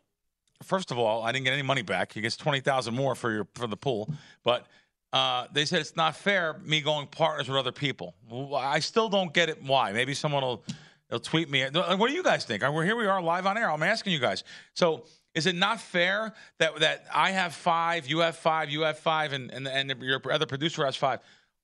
first 0.63 0.91
of 0.91 0.97
all, 0.97 1.24
I 1.24 1.32
didn't 1.32 1.45
get 1.45 1.54
any 1.54 1.62
money 1.62 1.82
back. 1.82 2.13
He 2.13 2.21
gets 2.21 2.38
20,000 2.38 2.93
more 2.93 3.15
for 3.15 3.32
your 3.32 3.47
for 3.56 3.67
the 3.67 3.78
pool, 3.78 4.13
but 4.43 4.67
uh, 5.13 5.47
they 5.52 5.65
said 5.65 5.82
it's 5.82 5.95
not 5.95 6.15
fair 6.15 6.58
me 6.63 6.82
going 6.82 7.08
partners 7.08 7.50
with 7.50 7.58
other 7.58 7.71
people. 7.71 8.15
I 8.56 8.80
still 8.80 9.10
don't 9.10 9.34
get 9.34 9.50
it. 9.50 9.62
Why? 9.63 9.91
Maybe 9.91 10.13
someone 10.13 10.43
will 10.43 10.63
they'll 11.10 11.19
tweet 11.19 11.50
me. 11.50 11.63
What 11.63 12.08
do 12.08 12.13
you 12.13 12.24
guys 12.24 12.45
think? 12.45 12.63
We're 12.63 12.86
here. 12.86 12.95
We 12.95 13.08
are 13.08 13.21
live 13.21 13.45
on 13.45 13.58
air. 13.58 13.69
I'm 13.69 13.84
asking 13.84 14.13
you 14.13 14.19
guys. 14.19 14.43
So 14.74 15.06
is 15.36 15.46
it 15.46 15.56
not 15.56 15.80
fair 15.80 16.34
that 16.60 16.80
that 16.80 17.06
I 17.13 17.32
have 17.32 17.54
five, 17.54 18.08
you 18.08 18.20
have 18.20 18.36
five, 18.36 18.70
you 18.70 18.82
have 18.82 19.00
five, 19.00 19.34
and 19.34 19.52
and, 19.52 19.67
and 19.67 20.02
your 20.02 20.22
other 20.32 20.46
producer 20.46 20.86
has 20.86 20.96
five? 20.96 21.20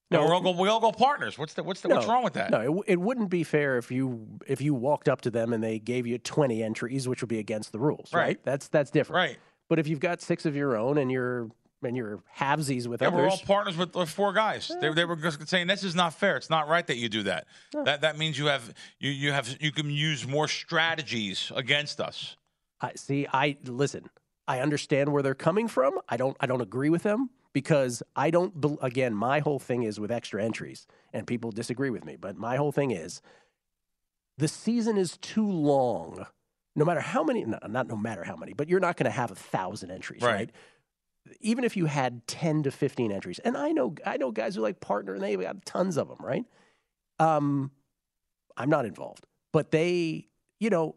No, 0.10 0.22
No. 0.22 0.26
we 0.28 0.32
all 0.32 0.42
go. 0.42 0.62
We 0.62 0.70
all 0.70 0.80
go 0.80 0.92
partners. 0.94 1.38
What's 1.38 1.54
the 1.54 1.64
what's 1.64 1.82
the, 1.82 1.90
what's 1.90 2.06
wrong 2.08 2.24
with 2.24 2.34
that? 2.34 2.50
No, 2.52 2.82
it, 2.82 2.94
it 2.94 3.00
wouldn't 3.02 3.30
be 3.30 3.44
fair 3.44 3.78
if 3.78 3.92
you 3.92 4.26
if 4.48 4.62
you 4.62 4.74
walked 4.74 5.10
up 5.10 5.22
to 5.22 5.30
them 5.30 5.52
and 5.52 5.62
they 5.64 5.80
gave 5.80 6.08
you 6.08 6.18
20 6.18 6.64
entries, 6.64 7.08
which 7.10 7.22
would 7.22 7.28
be 7.30 7.40
against 7.40 7.72
the 7.74 7.80
rules, 7.80 8.14
right? 8.14 8.22
Right. 8.22 8.44
That's 8.46 8.70
that's 8.70 8.90
different. 8.90 9.18
Right. 9.18 9.38
But 9.70 9.80
if 9.80 9.88
you've 9.90 10.00
got 10.00 10.22
six 10.22 10.46
of 10.46 10.56
your 10.56 10.78
own 10.78 10.98
and 10.98 11.12
you're 11.12 11.50
and 11.84 11.96
you're 11.98 12.24
halvesies 12.38 12.88
with 12.88 13.02
Yeah, 13.02 13.10
others, 13.10 13.18
we're 13.20 13.28
all 13.30 13.38
partners 13.46 13.76
with, 13.78 13.96
with 13.96 14.10
four 14.10 14.32
guys. 14.34 14.72
They, 14.82 14.92
they 14.94 15.04
were 15.06 15.16
just 15.18 15.46
saying 15.48 15.68
this 15.68 15.84
is 15.84 15.94
not 15.94 16.14
fair. 16.14 16.38
It's 16.38 16.50
not 16.50 16.68
right 16.70 16.88
that 16.88 16.96
you 16.98 17.10
do 17.10 17.24
that. 17.24 17.46
That 17.74 18.00
that 18.02 18.18
means 18.18 18.40
you 18.40 18.46
have 18.46 18.74
you 19.00 19.12
you 19.12 19.34
have 19.34 19.58
you 19.60 19.74
can 19.74 19.90
use 19.90 20.26
more 20.26 20.48
strategies 20.48 21.52
against 21.54 22.00
us. 22.00 22.38
I 22.82 22.92
see. 22.96 23.28
I 23.32 23.58
listen. 23.66 24.10
I 24.48 24.60
understand 24.60 25.12
where 25.12 25.22
they're 25.24 25.36
coming 25.36 25.68
from. 25.68 26.00
I 26.08 26.18
don't. 26.18 26.38
I 26.40 26.46
don't 26.46 26.62
agree 26.62 26.90
with 26.90 27.04
them 27.04 27.30
because 27.54 28.04
I 28.16 28.30
don't. 28.30 28.54
Again, 28.82 29.14
my 29.14 29.40
whole 29.40 29.60
thing 29.60 29.84
is 29.84 30.00
with 30.00 30.12
extra 30.12 30.44
entries, 30.44 30.88
and 31.14 31.26
people 31.28 31.52
disagree 31.52 31.90
with 31.90 32.06
me. 32.06 32.16
But 32.16 32.38
my 32.38 32.56
whole 32.56 32.72
thing 32.72 32.92
is 32.92 33.22
the 34.38 34.48
season 34.48 34.98
is 34.98 35.18
too 35.18 35.50
long. 35.50 36.26
No 36.76 36.86
matter 36.86 37.00
how 37.00 37.24
many, 37.24 37.44
no, 37.44 37.58
not 37.68 37.88
no 37.88 37.96
matter 37.98 38.24
how 38.24 38.36
many, 38.36 38.54
but 38.54 38.70
you're 38.70 38.80
not 38.80 38.98
going 38.98 39.06
to 39.06 39.12
have 39.12 39.32
a 39.32 39.36
thousand 39.36 39.90
entries, 39.90 40.22
Right. 40.22 40.34
right. 40.34 40.52
Even 41.42 41.64
if 41.64 41.76
you 41.76 41.88
had 41.88 42.26
ten 42.28 42.62
to 42.64 42.72
fifteen 42.72 43.12
entries, 43.12 43.40
and 43.40 43.58
I 43.58 43.72
know 43.72 43.96
I 44.06 44.18
know 44.18 44.32
guys 44.32 44.56
who 44.56 44.62
like 44.62 44.80
partner, 44.80 45.16
and 45.16 45.24
they 45.24 45.36
got 45.36 45.66
tons 45.66 45.98
of 45.98 46.08
them, 46.08 46.20
right? 46.22 46.46
Um, 47.20 47.72
I'm 48.56 48.70
not 48.70 48.86
involved, 48.86 49.26
but 49.52 49.72
they, 49.72 50.28
you 50.60 50.70
know, 50.70 50.96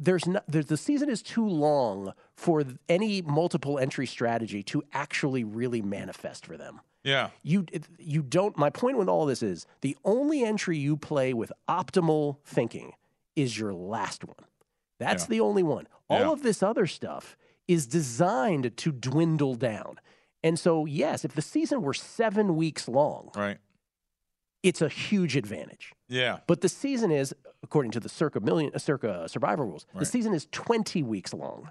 there's 0.00 0.26
not 0.26 0.44
there's, 0.48 0.66
the 0.66 0.76
season 0.76 1.08
is 1.10 1.22
too 1.22 1.46
long 1.46 2.14
for 2.34 2.64
any 2.88 3.22
multiple 3.22 3.78
entry 3.78 4.06
strategy 4.06 4.62
to 4.64 4.82
actually 4.92 5.44
really 5.44 5.82
manifest 5.82 6.46
for 6.46 6.56
them. 6.56 6.80
Yeah. 7.04 7.30
You 7.42 7.66
you 7.98 8.22
don't 8.22 8.56
my 8.56 8.70
point 8.70 8.96
with 8.98 9.08
all 9.08 9.26
this 9.26 9.42
is 9.42 9.66
the 9.82 9.96
only 10.04 10.42
entry 10.42 10.76
you 10.78 10.96
play 10.96 11.32
with 11.34 11.52
optimal 11.68 12.38
thinking 12.44 12.92
is 13.36 13.58
your 13.58 13.72
last 13.74 14.24
one. 14.24 14.46
That's 14.98 15.24
Yeah. 15.24 15.28
the 15.28 15.40
only 15.40 15.62
one. 15.62 15.86
All 16.08 16.20
Yeah. 16.20 16.30
of 16.32 16.42
this 16.42 16.62
other 16.62 16.86
stuff 16.86 17.36
is 17.68 17.86
designed 17.86 18.76
to 18.76 18.90
dwindle 18.92 19.54
down. 19.54 20.00
And 20.42 20.58
so 20.58 20.86
yes, 20.86 21.24
if 21.24 21.34
the 21.34 21.42
season 21.42 21.82
were 21.82 21.94
7 21.94 22.56
weeks 22.56 22.88
long, 22.88 23.30
Right. 23.36 23.58
It's 24.62 24.82
a 24.82 24.88
huge 24.88 25.36
advantage. 25.36 25.92
Yeah. 26.08 26.38
But 26.46 26.60
the 26.60 26.68
season 26.68 27.10
is, 27.10 27.34
according 27.62 27.92
to 27.92 28.00
the 28.00 28.08
circa 28.08 28.40
million, 28.40 28.72
uh, 28.74 28.78
circa 28.78 29.28
survivor 29.28 29.64
rules, 29.64 29.86
the 29.98 30.04
season 30.04 30.34
is 30.34 30.46
20 30.52 31.02
weeks 31.02 31.32
long. 31.32 31.70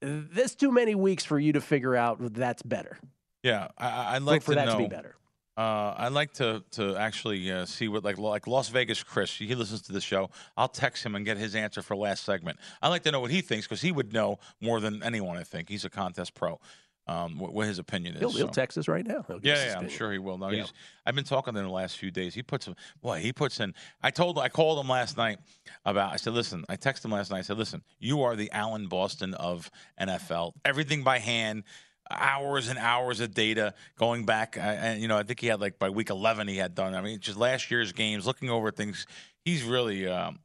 That's 0.00 0.54
too 0.54 0.70
many 0.70 0.94
weeks 0.94 1.24
for 1.24 1.38
you 1.38 1.52
to 1.54 1.60
figure 1.60 1.96
out 1.96 2.18
that's 2.34 2.62
better. 2.62 2.98
Yeah, 3.42 3.68
I- 3.78 4.18
For- 4.18 4.24
like 4.24 4.42
for 4.42 4.52
to 4.52 4.56
that 4.56 4.66
know. 4.66 4.72
to 4.72 4.78
be 4.78 4.88
better. 4.88 5.16
Uh, 5.56 5.94
I'd 5.96 6.12
like 6.12 6.32
to 6.34 6.64
to 6.72 6.96
actually 6.96 7.48
uh, 7.52 7.64
see 7.64 7.86
what 7.86 8.02
like 8.02 8.18
like 8.18 8.48
Las 8.48 8.70
Vegas 8.70 9.04
Chris. 9.04 9.32
He 9.36 9.54
listens 9.54 9.82
to 9.82 9.92
the 9.92 10.00
show. 10.00 10.30
I'll 10.56 10.66
text 10.66 11.06
him 11.06 11.14
and 11.14 11.24
get 11.24 11.36
his 11.36 11.54
answer 11.54 11.80
for 11.80 11.94
last 11.94 12.24
segment. 12.24 12.58
I'd 12.82 12.88
like 12.88 13.04
to 13.04 13.12
know 13.12 13.20
what 13.20 13.30
he 13.30 13.40
thinks 13.40 13.64
because 13.68 13.80
he 13.80 13.92
would 13.92 14.12
know 14.12 14.40
more 14.60 14.80
than 14.80 15.00
anyone. 15.04 15.36
I 15.36 15.44
think 15.44 15.68
he's 15.68 15.84
a 15.84 15.90
contest 15.90 16.34
pro. 16.34 16.58
Um, 17.06 17.38
what, 17.38 17.52
what 17.52 17.66
his 17.66 17.78
opinion 17.78 18.14
is. 18.14 18.20
He'll, 18.20 18.30
he'll 18.30 18.46
so. 18.46 18.52
text 18.52 18.78
us 18.78 18.88
right 18.88 19.06
now. 19.06 19.24
Yeah, 19.42 19.66
yeah, 19.66 19.78
I'm 19.78 19.90
sure 19.90 20.10
he 20.10 20.18
will. 20.18 20.38
No, 20.38 20.48
Yeah. 20.48 20.62
he's. 20.62 20.72
I've 21.04 21.14
been 21.14 21.24
talking 21.24 21.52
to 21.52 21.60
him 21.60 21.66
the 21.66 21.72
last 21.72 21.98
few 21.98 22.10
days. 22.10 22.34
He 22.34 22.42
puts 22.42 22.64
some. 22.64 22.76
Boy, 23.02 23.20
he 23.20 23.30
puts 23.32 23.60
in. 23.60 23.74
I 24.02 24.10
told. 24.10 24.38
I 24.38 24.48
called 24.48 24.78
him 24.82 24.88
last 24.88 25.18
night 25.18 25.38
about. 25.84 26.12
I 26.14 26.16
said, 26.16 26.32
listen. 26.32 26.64
I 26.68 26.76
texted 26.76 27.04
him 27.04 27.10
last 27.10 27.30
night. 27.30 27.38
I 27.38 27.42
said, 27.42 27.58
listen. 27.58 27.82
You 27.98 28.22
are 28.22 28.36
the 28.36 28.50
Alan 28.52 28.86
Boston 28.86 29.34
of 29.34 29.70
NFL. 30.00 30.52
Everything 30.64 31.02
by 31.02 31.18
hand. 31.18 31.64
Hours 32.10 32.68
and 32.68 32.78
hours 32.78 33.20
of 33.20 33.32
data 33.32 33.72
going 33.98 34.26
back, 34.26 34.58
and 34.60 35.00
you 35.00 35.08
know, 35.08 35.16
I 35.16 35.22
think 35.22 35.40
he 35.40 35.46
had 35.46 35.58
like 35.58 35.78
by 35.78 35.88
week 35.88 36.10
11 36.10 36.48
he 36.48 36.58
had 36.58 36.74
done. 36.74 36.94
I 36.94 37.00
mean, 37.00 37.18
just 37.18 37.38
last 37.38 37.70
year's 37.70 37.92
games, 37.92 38.26
looking 38.26 38.50
over 38.50 38.70
things. 38.70 39.06
He's 39.42 39.62
really, 39.62 40.06
um, 40.06 40.38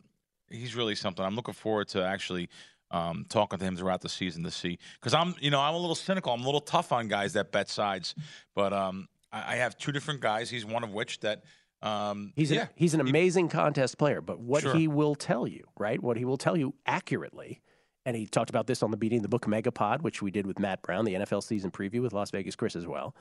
he's 0.50 0.74
really 0.74 0.96
something. 0.96 1.24
I'm 1.24 1.36
looking 1.36 1.54
forward 1.54 1.90
to 1.90 2.02
actually 2.04 2.48
um, 2.92 3.26
talking 3.30 3.60
to 3.60 3.66
him 3.66 3.76
throughout 3.76 4.02
the 4.02 4.10
season 4.10 4.44
to 4.44 4.52
see 4.52 4.80
because 5.00 5.14
I'm, 5.14 5.36
you 5.40 5.52
know, 5.52 5.60
I'm 5.62 5.76
a 5.76 5.78
little 5.78 5.96
cynical. 5.96 6.34
I'm 6.34 6.42
a 6.42 6.46
little 6.46 6.62
tough 6.62 6.92
on 6.92 7.08
guys 7.08 7.34
that 7.34 7.52
bet 7.52 7.70
sides, 7.70 8.16
but 8.56 8.74
um, 8.74 9.08
I, 9.32 9.54
I 9.54 9.56
have 9.58 9.78
two 9.78 9.92
different 9.92 10.22
guys. 10.22 10.50
He's 10.50 10.66
one 10.66 10.84
of 10.84 10.92
which 10.94 11.20
that. 11.22 11.44
Um, 11.82 12.34
He's 12.36 12.52
yeah, 12.52 12.64
an, 12.64 12.70
he's 12.76 12.94
an 12.94 13.00
amazing 13.00 13.48
contest 13.48 13.98
player, 13.98 14.20
but 14.20 14.38
what 14.40 14.64
Sure. 14.64 14.76
he 14.76 14.90
will 14.90 15.16
tell 15.16 15.48
you, 15.48 15.64
right? 15.78 16.02
What 16.04 16.18
he 16.18 16.26
will 16.26 16.36
tell 16.38 16.58
you 16.58 16.74
accurately, 16.86 17.62
and 18.06 18.18
he 18.18 18.26
talked 18.26 18.50
about 18.50 18.68
this 18.68 18.84
on 18.84 18.92
the 18.92 18.98
Beating 18.98 19.22
the 19.22 19.30
Book 19.30 19.46
Megapod, 19.46 20.02
which 20.02 20.22
we 20.22 20.30
did 20.30 20.46
with 20.46 20.60
Matt 20.60 20.82
Brown, 20.82 21.06
the 21.06 21.14
NFL 21.14 21.42
season 21.42 21.72
preview 21.72 22.02
with 22.02 22.12
Las 22.12 22.32
Vegas 22.32 22.58
Chris 22.58 22.76
as 22.76 22.86
well, 22.86 23.16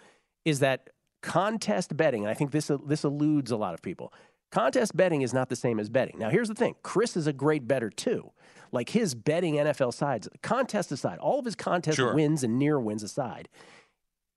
is 0.45 0.59
that 0.59 0.91
contest 1.23 1.97
betting, 1.97 2.23
and 2.23 2.31
I 2.31 2.35
think 2.35 2.51
this 2.51 2.69
this 2.87 3.05
eludes 3.05 3.51
a 3.53 3.57
lot 3.57 3.75
of 3.75 3.83
people. 3.83 4.13
Contest 4.51 4.97
betting 4.97 5.23
is 5.23 5.33
not 5.35 5.51
the 5.51 5.57
same 5.57 5.79
as 5.79 5.89
betting. 5.89 6.19
Now, 6.19 6.31
here's 6.31 6.49
the 6.49 6.55
thing: 6.55 6.75
Chris 6.83 7.17
is 7.17 7.27
a 7.29 7.33
great 7.33 7.69
better 7.69 7.91
too. 7.91 8.33
Like 8.73 8.91
his 8.91 9.15
betting 9.15 9.55
NFL 9.55 9.95
sides, 9.95 10.29
contest 10.43 10.93
aside, 10.93 11.19
all 11.19 11.39
of 11.39 11.45
his 11.45 11.55
contest 11.55 11.97
Sure. 11.97 12.15
wins 12.15 12.43
and 12.45 12.59
near 12.59 12.79
wins 12.79 13.03
aside, 13.03 13.49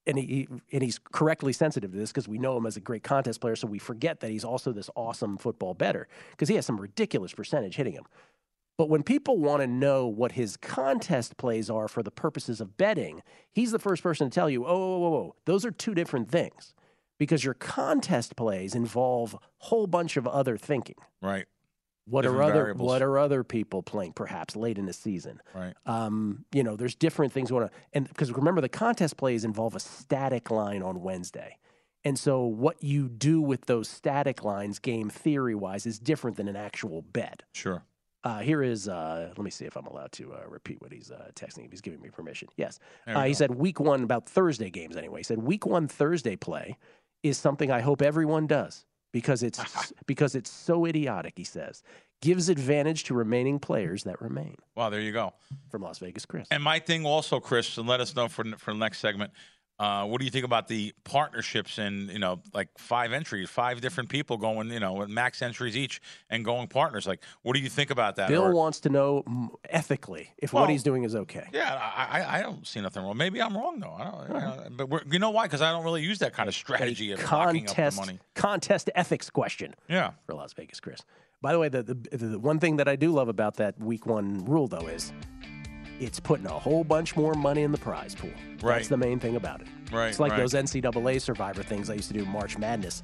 and 0.08 0.18
he, 0.18 0.48
and 0.72 0.82
he's 0.82 1.00
correctly 1.00 1.54
sensitive 1.54 1.92
to 1.92 1.98
this 1.98 2.12
because 2.12 2.28
we 2.28 2.38
know 2.38 2.58
him 2.58 2.66
as 2.66 2.76
a 2.78 2.80
great 2.80 3.04
contest 3.04 3.40
player, 3.42 3.56
so 3.56 3.68
we 3.68 3.78
forget 3.80 4.20
that 4.22 4.32
he's 4.32 4.44
also 4.44 4.72
this 4.72 4.90
awesome 4.96 5.38
football 5.38 5.74
better 5.74 6.08
because 6.32 6.50
he 6.50 6.56
has 6.56 6.66
some 6.66 6.80
ridiculous 6.82 7.34
percentage 7.34 7.76
hitting 7.76 7.94
him. 7.94 8.06
But 8.78 8.90
when 8.90 9.04
people 9.04 9.38
want 9.38 9.62
to 9.62 9.68
know 9.68 10.08
what 10.08 10.32
his 10.32 10.58
contest 10.58 11.38
plays 11.38 11.70
are 11.70 11.88
for 11.88 12.02
the 12.02 12.10
purposes 12.10 12.60
of 12.62 12.78
betting, 12.78 13.22
he's 13.52 13.72
the 13.72 13.78
first 13.78 14.02
person 14.02 14.28
to 14.30 14.34
tell 14.34 14.50
you, 14.50 14.66
oh, 14.66 14.78
whoa, 14.78 14.98
whoa, 14.98 15.10
whoa, 15.10 15.36
those 15.46 15.66
are 15.66 15.72
two 15.72 15.94
different 15.94 16.32
things 16.32 16.74
because 17.20 17.44
your 17.44 17.54
contest 17.54 18.36
plays 18.36 18.74
involve 18.74 19.36
a 19.36 19.40
whole 19.60 19.86
bunch 19.86 20.18
of 20.18 20.26
other 20.26 20.58
thinking. 20.58 20.96
right, 21.22 21.46
What 22.12 22.26
are 22.26 22.44
other 22.44 22.54
variables. 22.54 22.88
what 22.88 23.02
are 23.02 23.18
other 23.18 23.44
people 23.44 23.82
playing 23.82 24.14
perhaps 24.14 24.56
late 24.56 24.78
in 24.78 24.86
the 24.86 24.94
season? 24.94 25.42
right. 25.56 25.74
Um, 25.86 26.46
you 26.52 26.64
know, 26.64 26.76
there's 26.76 26.96
different 26.96 27.32
things 27.32 27.52
on. 27.52 27.70
And 27.94 28.08
because 28.08 28.32
remember, 28.32 28.62
the 28.62 28.70
contest 28.70 29.18
plays 29.18 29.44
involve 29.46 29.76
a 29.76 29.80
static 29.80 30.52
line 30.52 30.84
on 30.84 31.02
Wednesday. 31.02 31.58
And 32.04 32.18
so 32.18 32.44
what 32.44 32.84
you 32.84 33.08
do 33.08 33.42
with 33.42 33.66
those 33.66 33.88
static 33.88 34.44
lines, 34.44 34.80
game 34.80 35.10
theory 35.10 35.56
wise, 35.56 35.86
is 35.86 36.00
different 36.00 36.38
than 36.38 36.48
an 36.48 36.56
actual 36.56 37.02
bet. 37.02 37.44
Sure. 37.54 37.84
Uh, 38.24 38.40
here 38.40 38.62
is, 38.62 38.88
uh, 38.88 39.30
let 39.30 39.44
me 39.44 39.50
see 39.50 39.66
if 39.66 39.76
I'm 39.76 39.88
allowed 39.88 40.12
to 40.14 40.34
uh, 40.34 40.44
repeat 40.48 40.82
what 40.82 40.92
he's 40.92 41.12
uh, 41.12 41.30
texting, 41.36 41.66
if 41.66 41.72
he's 41.72 41.82
giving 41.82 42.02
me 42.02 42.10
permission. 42.10 42.50
Yes. 42.56 42.80
Uh, 43.08 43.24
he 43.24 43.34
said 43.34 43.56
week 43.56 43.80
one, 43.80 44.04
about 44.04 44.28
Thursday 44.28 44.70
games 44.70 44.96
anyway. 44.96 45.22
He 45.22 45.24
said 45.24 45.40
week 45.40 45.66
one 45.66 45.88
Thursday 45.88 46.36
play 46.36 46.78
is 47.24 47.38
something 47.38 47.72
I 47.72 47.82
hope 47.82 48.02
everyone 48.02 48.48
does 48.48 48.86
because 49.12 49.44
it's 49.44 49.94
because 50.06 50.36
it's 50.36 50.50
so 50.50 50.86
idiotic, 50.86 51.34
he 51.38 51.44
says. 51.44 51.84
Gives 52.22 52.50
advantage 52.50 53.06
to 53.06 53.16
remaining 53.16 53.58
players 53.58 54.04
that 54.04 54.22
remain. 54.22 54.56
Wow, 54.76 54.92
there 54.92 55.02
you 55.02 55.12
go. 55.12 55.34
From 55.72 55.82
Las 55.82 55.98
Vegas, 55.98 56.26
Chris. 56.26 56.48
And 56.52 56.62
my 56.62 56.78
thing 56.78 57.04
also, 57.04 57.40
Chris, 57.40 57.78
and 57.78 57.88
let 57.88 58.00
us 58.00 58.16
know 58.16 58.28
for 58.28 58.44
for 58.58 58.74
the 58.74 58.80
next 58.80 59.00
segment. 59.00 59.32
Uh, 59.82 60.06
what 60.06 60.20
do 60.20 60.26
you 60.26 60.30
think 60.32 60.46
about 60.46 60.68
the 60.68 60.94
partnerships 61.06 61.80
and 61.80 62.12
you 62.12 62.20
know 62.20 62.40
like 62.54 62.70
five 62.78 63.14
entries, 63.14 63.50
five 63.50 63.82
different 63.82 64.10
people 64.10 64.38
going, 64.38 64.70
you 64.70 64.80
know, 64.80 64.94
with 64.94 65.10
max 65.10 65.42
entries 65.42 65.76
each 65.76 66.00
and 66.30 66.46
going 66.46 66.68
partners? 66.68 67.08
Like, 67.08 67.24
what 67.42 67.56
do 67.56 67.62
you 67.62 67.70
think 67.70 67.90
about 67.90 68.16
that? 68.18 68.30
Bill 68.30 68.44
Or- 68.44 68.54
wants 68.54 68.80
to 68.82 68.90
know 68.90 69.24
ethically 69.70 70.30
if 70.38 70.54
Well, 70.54 70.64
what 70.64 70.70
he's 70.70 70.84
doing 70.84 71.04
is 71.04 71.16
okay. 71.16 71.48
yeah, 71.52 71.74
I, 71.74 72.20
I, 72.22 72.38
I 72.38 72.42
don't 72.44 72.68
see 72.68 72.80
nothing 72.80 73.04
wrong. 73.04 73.18
Maybe 73.18 73.42
I'm 73.42 73.58
wrong 73.58 73.80
though. 73.80 73.96
I 73.98 74.04
don't, 74.04 74.36
I 74.36 74.40
don't- 74.64 74.78
but 74.78 74.90
we're, 74.90 75.02
you 75.12 75.18
know 75.18 75.32
why? 75.32 75.46
Because 75.46 75.64
I 75.64 75.72
don't 75.72 75.84
really 75.84 76.04
use 76.04 76.20
that 76.20 76.34
kind 76.34 76.48
of 76.48 76.54
strategy 76.54 77.12
of 77.12 77.20
locking 77.20 77.40
up 77.42 77.52
the 77.54 77.60
contest 77.66 77.98
money. 77.98 78.20
contest 78.36 78.90
ethics 78.94 79.30
question. 79.32 79.74
Yeah. 79.90 80.12
for 80.28 80.36
Las 80.36 80.54
Vegas, 80.54 80.80
Chris. 80.80 81.02
By 81.42 81.54
the 81.54 81.60
way, 81.60 81.70
the, 81.70 81.82
the 81.82 82.18
the 82.18 82.40
one 82.40 82.60
thing 82.60 82.78
that 82.78 82.88
I 82.88 82.96
do 82.96 83.12
love 83.12 83.28
about 83.30 83.56
that 83.56 83.80
week 83.80 84.06
one 84.06 84.46
rule 84.46 84.68
though 84.68 84.86
is 84.88 85.12
it's 86.02 86.20
putting 86.20 86.48
a 86.48 86.50
whole 86.50 86.84
bunch 86.84 87.16
more 87.16 87.34
money 87.36 87.62
in 87.62 87.72
the 87.72 87.78
prize 87.78 88.16
pool. 88.16 88.32
Right. 88.62 88.76
That's 88.78 88.88
the 88.88 88.98
main 88.98 89.20
thing 89.20 89.36
about 89.36 89.62
it. 89.62 89.68
Right, 89.92 90.08
It's 90.08 90.20
like 90.20 90.32
right. 90.32 90.40
those 90.40 90.54
NCAA 90.54 91.22
Survivor 91.22 91.62
things 91.64 91.90
I 91.90 91.94
used 91.94 92.08
to 92.08 92.14
do 92.18 92.26
March 92.26 92.58
Madness, 92.58 93.04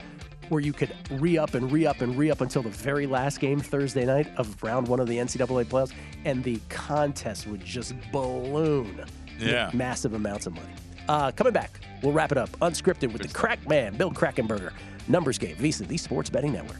where 0.50 0.62
you 0.62 0.74
could 0.74 0.96
re 1.12 1.38
up 1.38 1.54
and 1.54 1.72
re 1.72 1.86
up 1.86 2.02
and 2.02 2.18
re 2.18 2.32
up 2.32 2.42
until 2.42 2.64
the 2.64 2.70
very 2.70 3.06
last 3.06 3.40
game 3.40 3.60
Thursday 3.60 4.06
night 4.06 4.28
of 4.38 4.62
round 4.64 4.88
one 4.88 5.00
of 5.00 5.08
the 5.08 5.18
NCAA 5.18 5.66
playoffs, 5.66 5.94
and 6.26 6.44
the 6.44 6.60
contest 6.70 7.46
would 7.48 7.64
just 7.64 7.94
balloon. 8.12 9.06
Yeah. 9.40 9.70
Massive 9.74 10.14
amounts 10.14 10.48
of 10.48 10.56
money. 10.56 10.74
Uh, 11.08 11.32
coming 11.32 11.54
back, 11.54 11.80
we'll 12.02 12.14
wrap 12.14 12.32
it 12.32 12.38
up 12.38 12.50
unscripted 12.62 13.14
with 13.14 13.22
the 13.22 13.28
crack 13.30 13.66
man, 13.68 13.96
Bill 13.96 14.12
Krackenberger. 14.12 14.74
Numbers 15.08 15.38
game, 15.38 15.56
VSiN, 15.56 15.88
the 15.88 15.98
Sports 15.98 16.30
Betting 16.30 16.52
Network. 16.54 16.80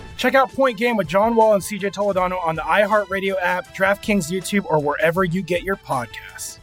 Check 0.21 0.35
out 0.35 0.51
Point 0.53 0.77
Game 0.77 0.97
with 0.97 1.07
John 1.07 1.35
Wall 1.35 1.55
and 1.55 1.63
CJ 1.63 1.93
Toledano 1.93 2.39
on 2.45 2.53
the 2.53 2.61
iHeartRadio 2.61 3.41
app, 3.41 3.75
DraftKings 3.75 4.31
YouTube, 4.31 4.65
or 4.65 4.79
wherever 4.79 5.23
you 5.23 5.41
get 5.41 5.63
your 5.63 5.77
podcasts. 5.77 6.59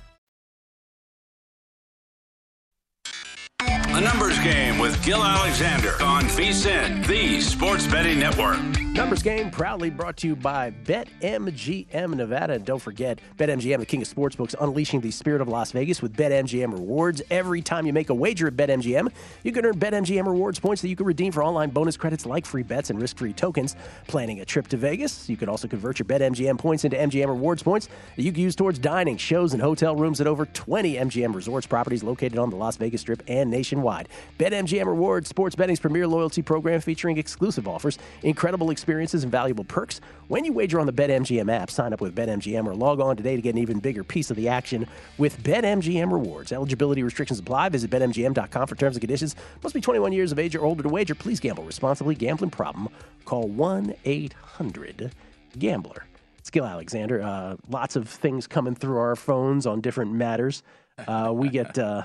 A 3.67 4.01
numbers 4.01 4.39
game 4.45 4.79
with 4.79 5.05
Gill 5.05 5.25
Alexander 5.25 6.01
on 6.01 6.23
VSIN, 6.27 7.05
the 7.09 7.41
Sports 7.41 7.89
Betting 7.89 8.21
Network. 8.21 8.88
Numbers 8.99 9.23
game 9.23 9.53
proudly 9.53 9.91
brought 9.91 10.17
to 10.17 10.27
you 10.27 10.35
by 10.35 10.73
BetMGM 10.73 12.15
Nevada. 12.17 12.55
And 12.55 12.65
don't 12.65 12.83
forget, 12.83 13.21
BetMGM, 13.37 13.79
the 13.79 13.87
king 13.87 14.03
of 14.03 14.09
sportsbooks, 14.13 14.57
unleashing 14.61 15.01
the 15.01 15.13
spirit 15.13 15.41
of 15.41 15.47
Las 15.47 15.71
Vegas 15.71 16.03
with 16.03 16.17
BetMGM 16.17 16.73
rewards. 16.73 17.23
Every 17.31 17.63
time 17.63 17.87
you 17.87 17.93
make 17.93 18.11
a 18.11 18.15
wager 18.15 18.49
at 18.49 18.57
BetMGM, 18.57 19.13
you 19.45 19.53
can 19.53 19.65
earn 19.65 19.79
BetMGM 19.79 20.27
rewards 20.27 20.59
points 20.59 20.83
that 20.83 20.89
you 20.89 20.97
can 20.97 21.07
redeem 21.07 21.31
for 21.31 21.45
online 21.45 21.71
bonus 21.71 21.97
credits 21.97 22.27
like 22.27 22.45
free 22.45 22.65
bets 22.65 22.91
and 22.91 23.01
risk 23.01 23.19
free 23.19 23.33
tokens. 23.33 23.77
Planning 24.09 24.41
a 24.41 24.45
trip 24.45 24.67
to 24.67 24.77
Vegas, 24.77 25.29
you 25.29 25.37
can 25.37 25.49
also 25.49 25.69
convert 25.69 26.01
your 26.01 26.07
BetMGM 26.07 26.59
points 26.59 26.85
into 26.85 26.97
MGM 26.97 27.29
rewards 27.29 27.63
points 27.63 27.89
that 28.17 28.25
you 28.25 28.33
can 28.33 28.43
use 28.43 28.57
towards 28.57 28.81
dining, 28.81 29.17
shows, 29.17 29.53
and 29.53 29.63
hotel 29.63 29.95
rooms 29.95 30.21
at 30.21 30.27
over 30.27 30.45
20 30.45 30.97
MGM 30.97 31.37
resorts 31.37 31.69
properties 31.69 32.03
located 32.03 32.37
on 32.37 32.51
the 32.51 32.57
Las 32.57 32.77
Vegas 32.77 33.03
Strip 33.03 33.23
and 33.29 33.49
nationwide. 33.49 34.09
BetMGM 34.41 34.87
Rewards, 34.87 35.29
sports 35.29 35.55
betting's 35.55 35.79
premier 35.79 36.09
loyalty 36.09 36.43
program 36.43 36.81
featuring 36.81 37.17
exclusive 37.17 37.69
offers, 37.69 37.97
incredible 38.25 38.73
experiences, 38.73 38.88
and 38.89 39.31
valuable 39.31 39.65
perks. 39.65 40.01
When 40.29 40.45
you 40.45 40.53
wager 40.53 40.81
on 40.81 40.87
the 40.87 40.93
BetMGM 40.93 41.53
app, 41.53 41.71
sign 41.71 41.93
up 41.93 42.01
with 42.01 42.15
BetMGM 42.15 42.67
or 42.67 42.75
log 42.75 43.01
on 43.01 43.17
today 43.17 43.37
to 43.37 43.43
get 43.43 43.55
an 43.55 43.59
even 43.59 43.79
bigger 43.79 44.03
piece 44.03 44.31
of 44.31 44.37
the 44.37 44.49
action 44.49 44.87
with 45.19 45.43
BetMGM 45.43 46.11
Rewards. 46.11 46.53
Eligibility 46.53 47.03
restrictions 47.03 47.39
apply. 47.39 47.69
Visit 47.69 47.91
BetMGM.com 47.91 48.67
for 48.67 48.75
terms 48.75 48.97
and 48.97 49.01
conditions. 49.01 49.37
Must 49.63 49.75
be 49.75 49.81
21 49.81 50.13
years 50.13 50.33
of 50.33 50.39
age 50.39 50.55
or 50.57 50.65
older 50.65 50.83
to 50.83 50.89
wager. 50.89 51.15
Please 51.15 51.41
gamble 51.41 51.65
responsibly. 51.65 52.15
Gambling 52.15 52.51
problem? 52.51 52.89
Call 53.25 53.49
1 53.49 53.95
800 54.05 55.13
Gambler. 55.59 56.05
Gill 56.51 56.65
Alexander. 56.65 57.23
Uh, 57.23 57.57
lots 57.69 57.97
of 57.97 58.09
things 58.09 58.47
coming 58.47 58.75
through 58.75 58.99
our 58.99 59.17
phones 59.17 59.67
on 59.67 59.81
different 59.81 60.13
matters. 60.13 60.63
Uh, 61.07 61.31
we 61.35 61.49
get 61.49 61.79
uh, 61.79 62.03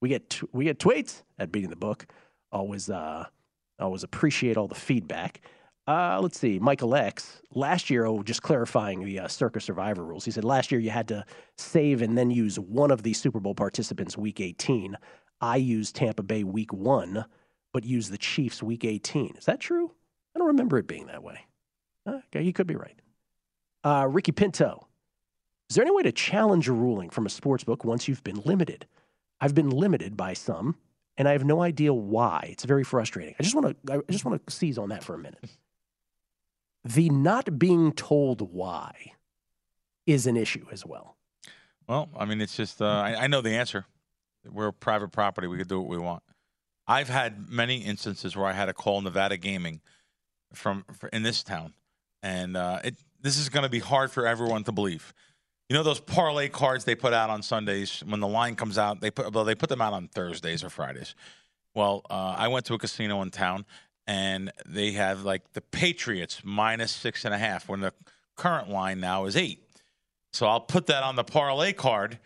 we 0.00 0.08
get 0.08 0.30
t- 0.30 0.46
we 0.52 0.64
get 0.64 0.78
tweets 0.78 1.22
at 1.38 1.50
beating 1.50 1.70
the 1.70 1.76
book. 1.76 2.06
Always 2.50 2.90
uh, 2.90 3.24
always 3.78 4.02
appreciate 4.02 4.56
all 4.56 4.68
the 4.68 4.74
feedback. 4.74 5.40
Uh, 5.86 6.20
let's 6.22 6.38
see, 6.38 6.58
Michael 6.60 6.94
X. 6.94 7.42
Last 7.54 7.90
year, 7.90 8.06
oh, 8.06 8.22
just 8.22 8.42
clarifying 8.42 9.04
the 9.04 9.20
uh, 9.20 9.28
Circa 9.28 9.60
Survivor 9.60 10.04
rules. 10.04 10.24
He 10.24 10.30
said 10.30 10.44
last 10.44 10.70
year 10.70 10.80
you 10.80 10.90
had 10.90 11.08
to 11.08 11.24
save 11.58 12.02
and 12.02 12.16
then 12.16 12.30
use 12.30 12.58
one 12.58 12.90
of 12.92 13.02
the 13.02 13.12
Super 13.12 13.40
Bowl 13.40 13.54
participants 13.54 14.16
week 14.16 14.40
18. 14.40 14.96
I 15.40 15.56
used 15.56 15.96
Tampa 15.96 16.22
Bay 16.22 16.44
week 16.44 16.72
one, 16.72 17.24
but 17.72 17.84
used 17.84 18.12
the 18.12 18.18
Chiefs 18.18 18.62
week 18.62 18.84
18. 18.84 19.34
Is 19.36 19.46
that 19.46 19.58
true? 19.58 19.90
I 20.34 20.38
don't 20.38 20.48
remember 20.48 20.78
it 20.78 20.86
being 20.86 21.06
that 21.06 21.22
way. 21.22 21.46
Uh, 22.06 22.20
Okay, 22.28 22.42
you 22.42 22.52
could 22.52 22.66
be 22.66 22.76
right. 22.76 23.00
Uh, 23.84 24.06
Ricky 24.08 24.32
Pinto. 24.32 24.86
Is 25.68 25.76
there 25.76 25.84
any 25.84 25.94
way 25.94 26.02
to 26.02 26.12
challenge 26.12 26.68
a 26.68 26.72
ruling 26.72 27.10
from 27.10 27.26
a 27.26 27.30
sports 27.30 27.64
book 27.64 27.84
once 27.84 28.06
you've 28.06 28.22
been 28.22 28.40
limited? 28.44 28.86
I've 29.40 29.54
been 29.54 29.70
limited 29.70 30.16
by 30.16 30.34
some, 30.34 30.76
and 31.16 31.26
I 31.26 31.32
have 31.32 31.44
no 31.44 31.62
idea 31.62 31.92
why. 31.92 32.48
It's 32.52 32.64
very 32.64 32.84
frustrating. 32.84 33.34
I 33.38 33.42
just 33.42 33.54
want 33.54 33.76
to 33.86 33.92
I 33.94 34.12
just 34.12 34.24
want 34.24 34.46
to 34.46 34.52
seize 34.52 34.78
on 34.78 34.90
that 34.90 35.02
for 35.02 35.14
a 35.14 35.18
minute. 35.18 35.44
The 36.84 37.10
not 37.10 37.58
being 37.58 37.92
told 37.92 38.40
why 38.52 39.12
is 40.06 40.26
an 40.26 40.36
issue 40.36 40.66
as 40.72 40.84
well. 40.84 41.16
Well, 41.88 42.08
I 42.16 42.24
mean, 42.24 42.40
it's 42.40 42.56
just 42.56 42.82
uh, 42.82 42.86
I, 42.86 43.24
I 43.24 43.26
know 43.26 43.40
the 43.40 43.54
answer. 43.54 43.86
We're 44.50 44.72
private 44.72 45.12
property. 45.12 45.46
We 45.46 45.58
could 45.58 45.68
do 45.68 45.80
what 45.80 45.88
we 45.88 45.98
want. 45.98 46.22
I've 46.86 47.08
had 47.08 47.48
many 47.48 47.78
instances 47.78 48.36
where 48.36 48.46
I 48.46 48.52
had 48.52 48.66
to 48.66 48.72
call 48.72 49.00
Nevada 49.00 49.36
Gaming 49.36 49.80
from 50.52 50.84
in 51.12 51.22
this 51.22 51.42
town, 51.42 51.74
and 52.22 52.56
uh, 52.56 52.80
it 52.82 52.96
this 53.20 53.38
is 53.38 53.48
going 53.48 53.62
to 53.62 53.68
be 53.68 53.78
hard 53.78 54.10
for 54.10 54.26
everyone 54.26 54.64
to 54.64 54.72
believe. 54.72 55.14
You 55.68 55.76
know 55.76 55.84
those 55.84 56.00
parlay 56.00 56.48
cards 56.48 56.84
they 56.84 56.94
put 56.94 57.12
out 57.12 57.30
on 57.30 57.42
Sundays 57.42 58.02
when 58.06 58.20
the 58.20 58.28
line 58.28 58.56
comes 58.56 58.78
out. 58.78 59.00
They 59.00 59.10
put 59.10 59.32
well, 59.32 59.44
they 59.44 59.54
put 59.54 59.68
them 59.68 59.80
out 59.80 59.92
on 59.92 60.08
Thursdays 60.08 60.64
or 60.64 60.70
Fridays. 60.70 61.14
Well, 61.74 62.02
uh, 62.10 62.34
I 62.36 62.48
went 62.48 62.66
to 62.66 62.74
a 62.74 62.78
casino 62.78 63.22
in 63.22 63.30
town, 63.30 63.64
and 64.06 64.52
they 64.66 64.92
have 64.92 65.24
like 65.24 65.52
the 65.52 65.60
Patriots 65.60 66.40
minus 66.44 66.92
six 66.92 67.24
and 67.24 67.34
a 67.34 67.38
half 67.38 67.68
when 67.68 67.80
the 67.80 67.92
current 68.36 68.68
line 68.68 69.00
now 69.00 69.24
is 69.26 69.36
eight. 69.36 69.62
So 70.32 70.46
I'll 70.46 70.60
put 70.60 70.86
that 70.86 71.02
on 71.02 71.16
the 71.16 71.24
parlay 71.24 71.72
card. 71.72 72.18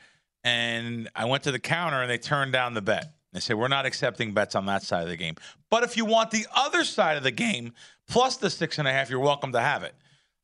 And 0.45 1.11
I 1.17 1.25
went 1.25 1.43
to 1.45 1.51
the 1.51 1.59
counter 1.59 2.01
and 2.01 2.11
they 2.11 2.19
turned 2.19 2.53
down 2.53 2.75
the 2.75 2.83
bet. 2.83 3.13
They 3.33 3.41
said, 3.41 3.57
We're 3.57 3.69
not 3.69 3.85
accepting 3.85 4.33
bets 4.33 4.55
on 4.55 4.67
that 4.67 4.83
side 4.83 5.03
of 5.03 5.09
the 5.09 5.17
game. 5.17 5.35
But 5.71 5.83
if 5.83 5.97
you 5.97 6.05
want 6.05 6.31
the 6.31 6.47
other 6.55 6.85
side 6.85 7.17
of 7.17 7.25
the 7.25 7.33
game, 7.33 7.73
plus 8.09 8.37
the 8.37 8.49
six 8.49 8.79
and 8.79 8.87
a 8.87 8.93
half, 8.93 9.11
you're 9.11 9.19
welcome 9.19 9.53
to 9.53 9.61
have 9.61 9.83
it. 9.83 9.95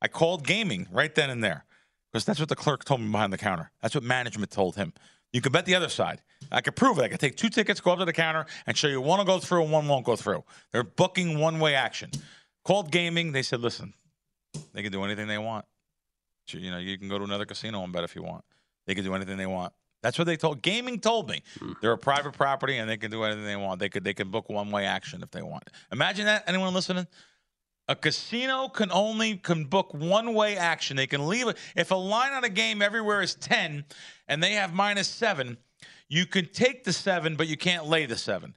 I 0.01 0.09
called 0.09 0.45
gaming 0.45 0.87
right 0.91 1.13
then 1.15 1.29
and 1.29 1.41
there 1.41 1.63
because 2.11 2.25
that's 2.25 2.39
what 2.39 2.49
the 2.49 2.55
clerk 2.55 2.83
told 2.83 2.99
me 2.99 3.09
behind 3.09 3.31
the 3.31 3.37
counter. 3.37 3.71
That's 3.81 3.95
what 3.95 4.03
management 4.03 4.51
told 4.51 4.75
him. 4.75 4.93
You 5.33 5.41
can 5.41 5.51
bet 5.51 5.65
the 5.65 5.75
other 5.75 5.89
side. 5.89 6.21
I 6.51 6.61
could 6.61 6.75
prove 6.75 6.99
it. 6.99 7.03
I 7.03 7.07
could 7.09 7.19
take 7.19 7.35
two 7.35 7.49
tickets, 7.49 7.81
go 7.81 7.91
up 7.91 7.99
to 7.99 8.05
the 8.05 8.13
counter, 8.13 8.45
and 8.67 8.77
show 8.77 8.87
you 8.87 9.01
one 9.01 9.17
will 9.17 9.25
go 9.25 9.39
through 9.39 9.63
and 9.63 9.71
one 9.71 9.87
won't 9.87 10.05
go 10.05 10.15
through. 10.15 10.43
They're 10.71 10.83
booking 10.83 11.39
one 11.39 11.59
way 11.59 11.73
action. 11.73 12.11
Called 12.63 12.91
gaming. 12.91 13.31
They 13.31 13.41
said, 13.41 13.59
Listen, 13.59 13.93
they 14.73 14.83
can 14.83 14.91
do 14.91 15.03
anything 15.03 15.27
they 15.27 15.39
want. 15.39 15.65
You 16.47 16.71
know, 16.71 16.77
you 16.77 16.97
can 16.97 17.09
go 17.09 17.17
to 17.17 17.23
another 17.23 17.45
casino 17.45 17.83
and 17.83 17.91
bet 17.91 18.03
if 18.03 18.15
you 18.15 18.21
want. 18.21 18.43
They 18.85 18.95
can 18.95 19.03
do 19.03 19.15
anything 19.15 19.37
they 19.37 19.45
want. 19.45 19.73
That's 20.03 20.19
what 20.19 20.25
they 20.25 20.35
told. 20.35 20.61
Gaming 20.61 20.99
told 20.99 21.29
me 21.29 21.41
hmm. 21.59 21.71
they're 21.81 21.93
a 21.93 21.97
private 21.97 22.33
property 22.33 22.77
and 22.77 22.89
they 22.89 22.97
can 22.97 23.09
do 23.09 23.23
anything 23.23 23.45
they 23.45 23.55
want. 23.55 23.79
They 23.79 23.89
could 23.89 24.03
they 24.03 24.13
can 24.13 24.29
book 24.29 24.49
one 24.49 24.69
way 24.69 24.85
action 24.85 25.23
if 25.23 25.31
they 25.31 25.41
want. 25.41 25.69
Imagine 25.91 26.25
that. 26.25 26.43
Anyone 26.45 26.73
listening? 26.73 27.07
A 27.87 27.95
casino 27.95 28.69
can 28.69 28.91
only 28.91 29.35
can 29.35 29.65
book 29.65 29.93
one 29.93 30.33
way 30.33 30.55
action. 30.55 30.95
They 30.95 31.07
can 31.07 31.27
leave 31.27 31.47
it 31.47 31.57
if 31.75 31.91
a 31.91 31.95
line 31.95 32.31
on 32.31 32.43
a 32.43 32.49
game 32.49 32.81
everywhere 32.81 33.21
is 33.21 33.35
ten, 33.35 33.85
and 34.27 34.41
they 34.41 34.53
have 34.53 34.73
minus 34.73 35.07
seven. 35.07 35.57
You 36.07 36.25
can 36.25 36.47
take 36.47 36.83
the 36.83 36.93
seven, 36.93 37.35
but 37.35 37.47
you 37.47 37.57
can't 37.57 37.85
lay 37.87 38.05
the 38.05 38.15
seven. 38.15 38.55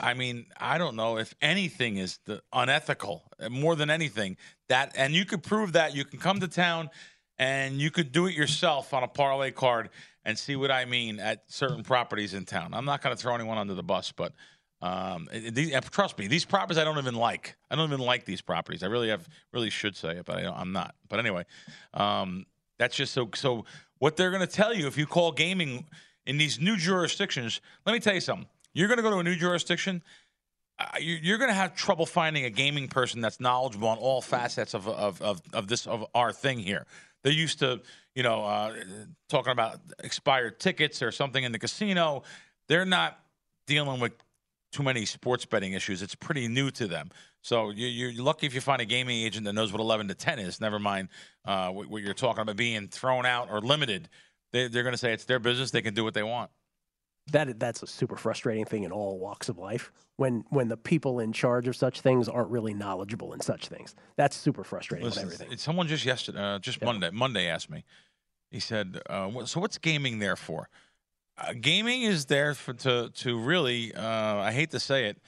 I 0.00 0.14
mean, 0.14 0.46
I 0.58 0.78
don't 0.78 0.96
know 0.96 1.18
if 1.18 1.34
anything 1.40 1.96
is 1.96 2.18
the 2.24 2.42
unethical 2.52 3.24
uh, 3.38 3.48
more 3.50 3.76
than 3.76 3.90
anything 3.90 4.36
that, 4.68 4.92
and 4.96 5.12
you 5.12 5.24
could 5.24 5.42
prove 5.42 5.72
that. 5.72 5.94
You 5.94 6.04
can 6.04 6.18
come 6.18 6.40
to 6.40 6.48
town 6.48 6.90
and 7.38 7.80
you 7.80 7.90
could 7.90 8.12
do 8.12 8.26
it 8.26 8.34
yourself 8.34 8.94
on 8.94 9.02
a 9.02 9.08
parlay 9.08 9.50
card 9.50 9.90
and 10.24 10.38
see 10.38 10.56
what 10.56 10.70
I 10.70 10.84
mean 10.84 11.18
at 11.18 11.44
certain 11.48 11.82
properties 11.82 12.34
in 12.34 12.44
town. 12.44 12.72
I'm 12.74 12.84
not 12.84 13.02
going 13.02 13.14
to 13.14 13.20
throw 13.20 13.34
anyone 13.34 13.58
under 13.58 13.74
the 13.74 13.82
bus, 13.82 14.12
but 14.12 14.32
um, 14.82 15.28
it- 15.32 15.54
these, 15.54 15.72
trust 15.90 16.18
me, 16.18 16.26
these 16.26 16.44
properties 16.44 16.76
I 16.78 16.84
don't 16.84 16.98
even 16.98 17.14
like. 17.14 17.56
I 17.70 17.76
don't 17.76 17.88
even 17.88 18.00
like 18.04 18.24
these 18.24 18.42
properties. 18.42 18.82
I 18.82 18.86
really 18.86 19.08
have, 19.08 19.28
really 19.52 19.70
should 19.70 19.96
say 19.96 20.16
it, 20.16 20.26
but 20.26 20.36
I, 20.44 20.50
I'm 20.50 20.72
not. 20.72 20.94
But 21.08 21.20
anyway, 21.20 21.44
um, 21.94 22.44
that's 22.78 22.96
just 22.96 23.12
so. 23.12 23.30
So 23.34 23.64
what 23.98 24.16
they're 24.16 24.30
going 24.30 24.46
to 24.46 24.52
tell 24.52 24.74
you 24.74 24.86
if 24.88 24.98
you 24.98 25.06
call 25.06 25.32
gaming 25.32 25.86
in 26.26 26.36
these 26.36 26.60
new 26.60 26.76
jurisdictions, 26.76 27.60
let 27.86 27.92
me 27.92 28.00
tell 28.00 28.14
you 28.14 28.20
something. 28.20 28.46
You're 28.74 28.88
going 28.88 28.98
to 28.98 29.02
go 29.02 29.10
to 29.10 29.18
a 29.18 29.22
new 29.24 29.36
jurisdiction. 29.36 30.02
Uh, 30.78 30.86
you- 30.98 31.18
you're 31.22 31.38
going 31.38 31.50
to 31.50 31.54
have 31.54 31.74
trouble 31.76 32.06
finding 32.06 32.44
a 32.44 32.50
gaming 32.50 32.88
person 32.88 33.20
that's 33.20 33.38
knowledgeable 33.38 33.88
on 33.88 33.98
all 33.98 34.20
facets 34.20 34.74
of 34.74 34.88
of, 34.88 35.22
of, 35.22 35.40
of 35.52 35.68
this 35.68 35.86
of 35.86 36.04
our 36.14 36.32
thing 36.32 36.58
here. 36.58 36.86
They're 37.22 37.32
used 37.32 37.60
to, 37.60 37.80
you 38.16 38.24
know, 38.24 38.42
uh, 38.44 38.74
talking 39.28 39.52
about 39.52 39.78
expired 40.02 40.58
tickets 40.58 41.02
or 41.02 41.12
something 41.12 41.44
in 41.44 41.52
the 41.52 41.58
casino. 41.60 42.24
They're 42.68 42.84
not 42.84 43.20
dealing 43.68 44.00
with 44.00 44.12
too 44.72 44.82
many 44.82 45.04
sports 45.04 45.44
betting 45.44 45.74
issues. 45.74 46.02
It's 46.02 46.14
pretty 46.14 46.48
new 46.48 46.70
to 46.72 46.88
them. 46.88 47.10
So 47.42 47.70
you, 47.70 47.86
you're 47.86 48.24
lucky 48.24 48.46
if 48.46 48.54
you 48.54 48.60
find 48.60 48.80
a 48.80 48.84
gaming 48.84 49.22
agent 49.22 49.44
that 49.44 49.52
knows 49.52 49.72
what 49.72 49.80
11 49.80 50.08
to 50.08 50.14
10 50.14 50.38
is. 50.38 50.60
Never 50.60 50.78
mind 50.78 51.08
uh, 51.44 51.68
what, 51.70 51.88
what 51.88 52.02
you're 52.02 52.14
talking 52.14 52.42
about 52.42 52.56
being 52.56 52.88
thrown 52.88 53.26
out 53.26 53.48
or 53.50 53.60
limited. 53.60 54.08
They, 54.52 54.68
they're 54.68 54.82
going 54.82 54.94
to 54.94 54.98
say 54.98 55.12
it's 55.12 55.24
their 55.24 55.38
business. 55.38 55.70
They 55.70 55.82
can 55.82 55.94
do 55.94 56.04
what 56.04 56.14
they 56.14 56.22
want. 56.22 56.50
That 57.30 57.60
that's 57.60 57.84
a 57.84 57.86
super 57.86 58.16
frustrating 58.16 58.64
thing 58.64 58.82
in 58.82 58.90
all 58.90 59.16
walks 59.16 59.48
of 59.48 59.56
life. 59.56 59.92
When 60.16 60.44
when 60.50 60.66
the 60.66 60.76
people 60.76 61.20
in 61.20 61.32
charge 61.32 61.68
of 61.68 61.76
such 61.76 62.00
things 62.00 62.28
aren't 62.28 62.50
really 62.50 62.74
knowledgeable 62.74 63.32
in 63.32 63.38
such 63.38 63.68
things, 63.68 63.94
that's 64.16 64.36
super 64.36 64.64
frustrating 64.64 65.04
Listen, 65.04 65.26
with 65.26 65.34
everything. 65.34 65.56
Someone 65.58 65.86
just 65.86 66.04
yesterday, 66.04 66.40
uh, 66.40 66.58
just 66.58 66.82
Monday, 66.82 67.10
Monday 67.12 67.46
asked 67.46 67.70
me. 67.70 67.84
He 68.50 68.58
said, 68.58 69.00
uh, 69.08 69.44
"So 69.44 69.60
what's 69.60 69.78
gaming 69.78 70.18
there 70.18 70.34
for?" 70.34 70.68
Uh, 71.42 71.54
gaming 71.60 72.02
is 72.02 72.26
there 72.26 72.54
for 72.54 72.72
to 72.74 73.10
to 73.10 73.38
really. 73.38 73.94
Uh, 73.94 74.36
I 74.36 74.52
hate 74.52 74.70
to 74.70 74.80
say 74.80 75.06
it. 75.06 75.18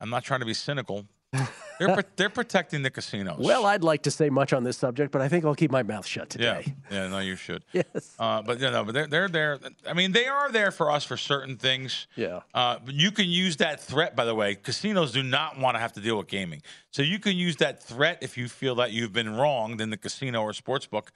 I'm 0.00 0.10
not 0.10 0.24
trying 0.24 0.40
to 0.40 0.46
be 0.46 0.54
cynical. 0.54 1.06
They're 1.32 1.48
pro- 1.94 2.02
they're 2.16 2.28
protecting 2.28 2.82
the 2.82 2.90
casinos. 2.90 3.38
Well, 3.38 3.64
I'd 3.64 3.82
like 3.82 4.02
to 4.02 4.10
say 4.10 4.28
much 4.28 4.52
on 4.52 4.64
this 4.64 4.76
subject, 4.76 5.12
but 5.12 5.22
I 5.22 5.28
think 5.28 5.44
I'll 5.46 5.54
keep 5.54 5.70
my 5.70 5.82
mouth 5.82 6.06
shut 6.06 6.28
today. 6.28 6.64
Yeah, 6.66 6.72
yeah, 7.04 7.08
no, 7.08 7.20
you 7.20 7.36
should. 7.36 7.64
Yes. 7.72 8.14
Uh, 8.18 8.42
but 8.42 8.60
you 8.60 8.70
know, 8.70 8.84
but 8.84 8.92
they're 8.92 9.06
they're 9.06 9.28
there. 9.28 9.58
I 9.88 9.94
mean, 9.94 10.12
they 10.12 10.26
are 10.26 10.50
there 10.52 10.72
for 10.72 10.90
us 10.90 11.04
for 11.04 11.16
certain 11.16 11.56
things. 11.56 12.06
Yeah. 12.16 12.40
Uh, 12.52 12.78
but 12.84 12.94
you 12.94 13.10
can 13.10 13.28
use 13.28 13.56
that 13.58 13.80
threat. 13.80 14.14
By 14.14 14.26
the 14.26 14.34
way, 14.34 14.56
casinos 14.56 15.12
do 15.12 15.22
not 15.22 15.58
want 15.58 15.76
to 15.76 15.80
have 15.80 15.94
to 15.94 16.00
deal 16.00 16.18
with 16.18 16.28
gaming, 16.28 16.60
so 16.90 17.00
you 17.02 17.18
can 17.18 17.36
use 17.36 17.56
that 17.56 17.82
threat 17.82 18.18
if 18.20 18.36
you 18.36 18.48
feel 18.48 18.74
that 18.74 18.92
you've 18.92 19.12
been 19.12 19.34
wronged 19.34 19.80
in 19.80 19.88
the 19.88 19.96
casino 19.96 20.42
or 20.42 20.52
sports 20.52 20.86
book. 20.86 21.12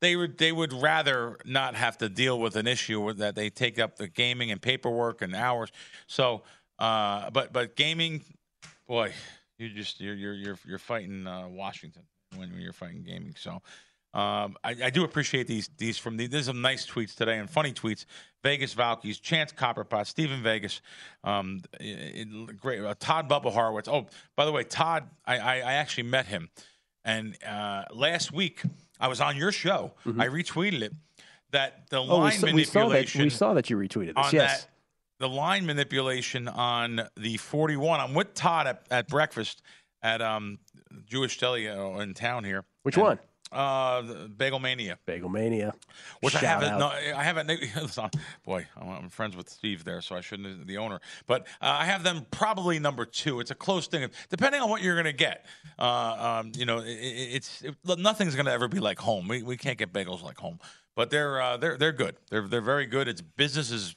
They 0.00 0.14
would 0.16 0.38
they 0.38 0.52
would 0.52 0.72
rather 0.72 1.38
not 1.44 1.74
have 1.74 1.98
to 1.98 2.08
deal 2.08 2.38
with 2.38 2.56
an 2.56 2.66
issue 2.66 3.12
that 3.14 3.34
they 3.34 3.50
take 3.50 3.78
up 3.78 3.96
the 3.96 4.08
gaming 4.08 4.50
and 4.50 4.62
paperwork 4.62 5.22
and 5.22 5.34
hours. 5.34 5.70
So, 6.06 6.42
uh, 6.78 7.30
but 7.30 7.52
but 7.52 7.74
gaming, 7.76 8.22
boy, 8.86 9.12
you 9.58 9.68
just 9.70 10.00
you're 10.00 10.14
you're 10.14 10.34
you're 10.34 10.58
you're 10.66 10.78
fighting 10.78 11.26
uh, 11.26 11.48
Washington 11.48 12.02
when 12.36 12.52
you're 12.58 12.72
fighting 12.72 13.02
gaming. 13.02 13.34
So. 13.38 13.60
Um, 14.14 14.56
I, 14.64 14.74
I 14.84 14.90
do 14.90 15.04
appreciate 15.04 15.46
these 15.46 15.68
these 15.76 15.98
from 15.98 16.16
the, 16.16 16.26
there's 16.26 16.46
some 16.46 16.62
nice 16.62 16.86
tweets 16.86 17.14
today 17.14 17.38
and 17.38 17.48
funny 17.48 17.72
tweets. 17.74 18.06
Vegas 18.42 18.72
Valkyries, 18.72 19.20
Chance 19.20 19.52
Copperpot, 19.52 20.06
Stephen 20.06 20.42
Vegas, 20.42 20.80
um, 21.24 21.60
it- 21.78 22.26
it- 22.26 22.56
great. 22.56 22.80
Uh, 22.82 22.94
Todd 22.98 23.28
Bubba 23.28 23.52
Horowitz. 23.52 23.86
Oh, 23.86 24.06
by 24.34 24.46
the 24.46 24.50
way, 24.50 24.64
Todd, 24.64 25.10
I, 25.26 25.36
I, 25.38 25.54
I 25.56 25.72
actually 25.74 26.04
met 26.04 26.24
him, 26.26 26.48
and 27.04 27.36
uh, 27.46 27.84
last 27.92 28.32
week 28.32 28.62
I 29.00 29.08
was 29.08 29.20
on 29.20 29.36
your 29.36 29.52
show. 29.52 29.92
I 30.06 30.26
retweeted 30.26 30.82
it 30.82 30.92
that 31.52 31.88
the 31.90 31.98
Mm-hmm. 31.98 32.10
Oh, 32.10 32.16
we 32.16 32.22
line 32.22 32.32
saw, 32.38 32.52
we 32.52 32.64
saw 32.64 32.72
that. 32.80 32.84
manipulation 32.88 33.22
We 33.22 33.30
saw 33.30 33.54
that 33.54 33.70
you 33.70 33.76
retweeted 33.76 34.14
this. 34.16 34.26
on 34.26 34.32
Yes. 34.34 34.62
that 34.62 34.70
the 35.20 35.28
line 35.28 35.66
manipulation 35.66 36.46
on 36.48 37.02
the 37.16 37.36
41. 37.36 38.00
I'm 38.00 38.14
with 38.14 38.34
Todd 38.34 38.66
at, 38.66 38.86
at 38.90 39.08
breakfast 39.08 39.62
at 40.02 40.20
um 40.22 40.58
Jewish 41.06 41.38
Deli 41.38 41.68
uh, 41.68 41.98
in 41.98 42.14
town 42.14 42.44
here. 42.44 42.64
Which 42.82 42.96
And, 42.96 43.04
one? 43.04 43.18
Uh, 43.50 44.02
the 44.02 44.14
Bagel 44.28 44.58
Mania. 44.58 44.98
Bagel 45.06 45.28
Mania. 45.28 45.72
Which 46.20 46.34
I 46.36 46.40
haven't. 46.40 46.68
out. 46.74 46.78
No, 46.78 46.86
I 46.88 47.22
haven't. 47.22 47.50
Boy, 48.44 48.66
I'm 48.80 49.08
friends 49.08 49.36
with 49.36 49.48
Steve 49.48 49.84
there, 49.84 50.00
so 50.02 50.16
I 50.16 50.20
shouldn't. 50.20 50.66
The 50.66 50.76
owner, 50.78 51.00
but 51.26 51.42
uh, 51.60 51.76
I 51.80 51.84
have 51.86 52.02
them 52.02 52.26
probably 52.30 52.78
number 52.78 53.04
two. 53.04 53.40
It's 53.40 53.50
a 53.50 53.54
close 53.54 53.86
thing, 53.86 54.08
depending 54.28 54.60
on 54.60 54.68
what 54.70 54.82
you're 54.82 54.94
going 54.94 55.04
to 55.06 55.12
get. 55.12 55.46
Uh, 55.78 56.40
um, 56.42 56.52
you 56.56 56.64
know, 56.66 56.78
it- 56.80 56.88
it's 56.90 57.62
it, 57.62 57.74
nothing's 57.98 58.34
going 58.34 58.46
to 58.46 58.52
ever 58.52 58.68
be 58.68 58.80
like 58.80 58.98
home. 58.98 59.28
We, 59.28 59.42
we 59.42 59.56
can't 59.56 59.78
get 59.78 59.92
bagels 59.92 60.22
like 60.22 60.36
home, 60.38 60.58
but 60.94 61.10
they're 61.10 61.40
uh, 61.40 61.56
they're 61.56 61.76
they're 61.76 61.92
good. 61.92 62.16
They're 62.30 62.46
they're 62.46 62.60
very 62.60 62.86
good. 62.86 63.08
It's 63.08 63.22
business 63.22 63.70
is 63.70 63.94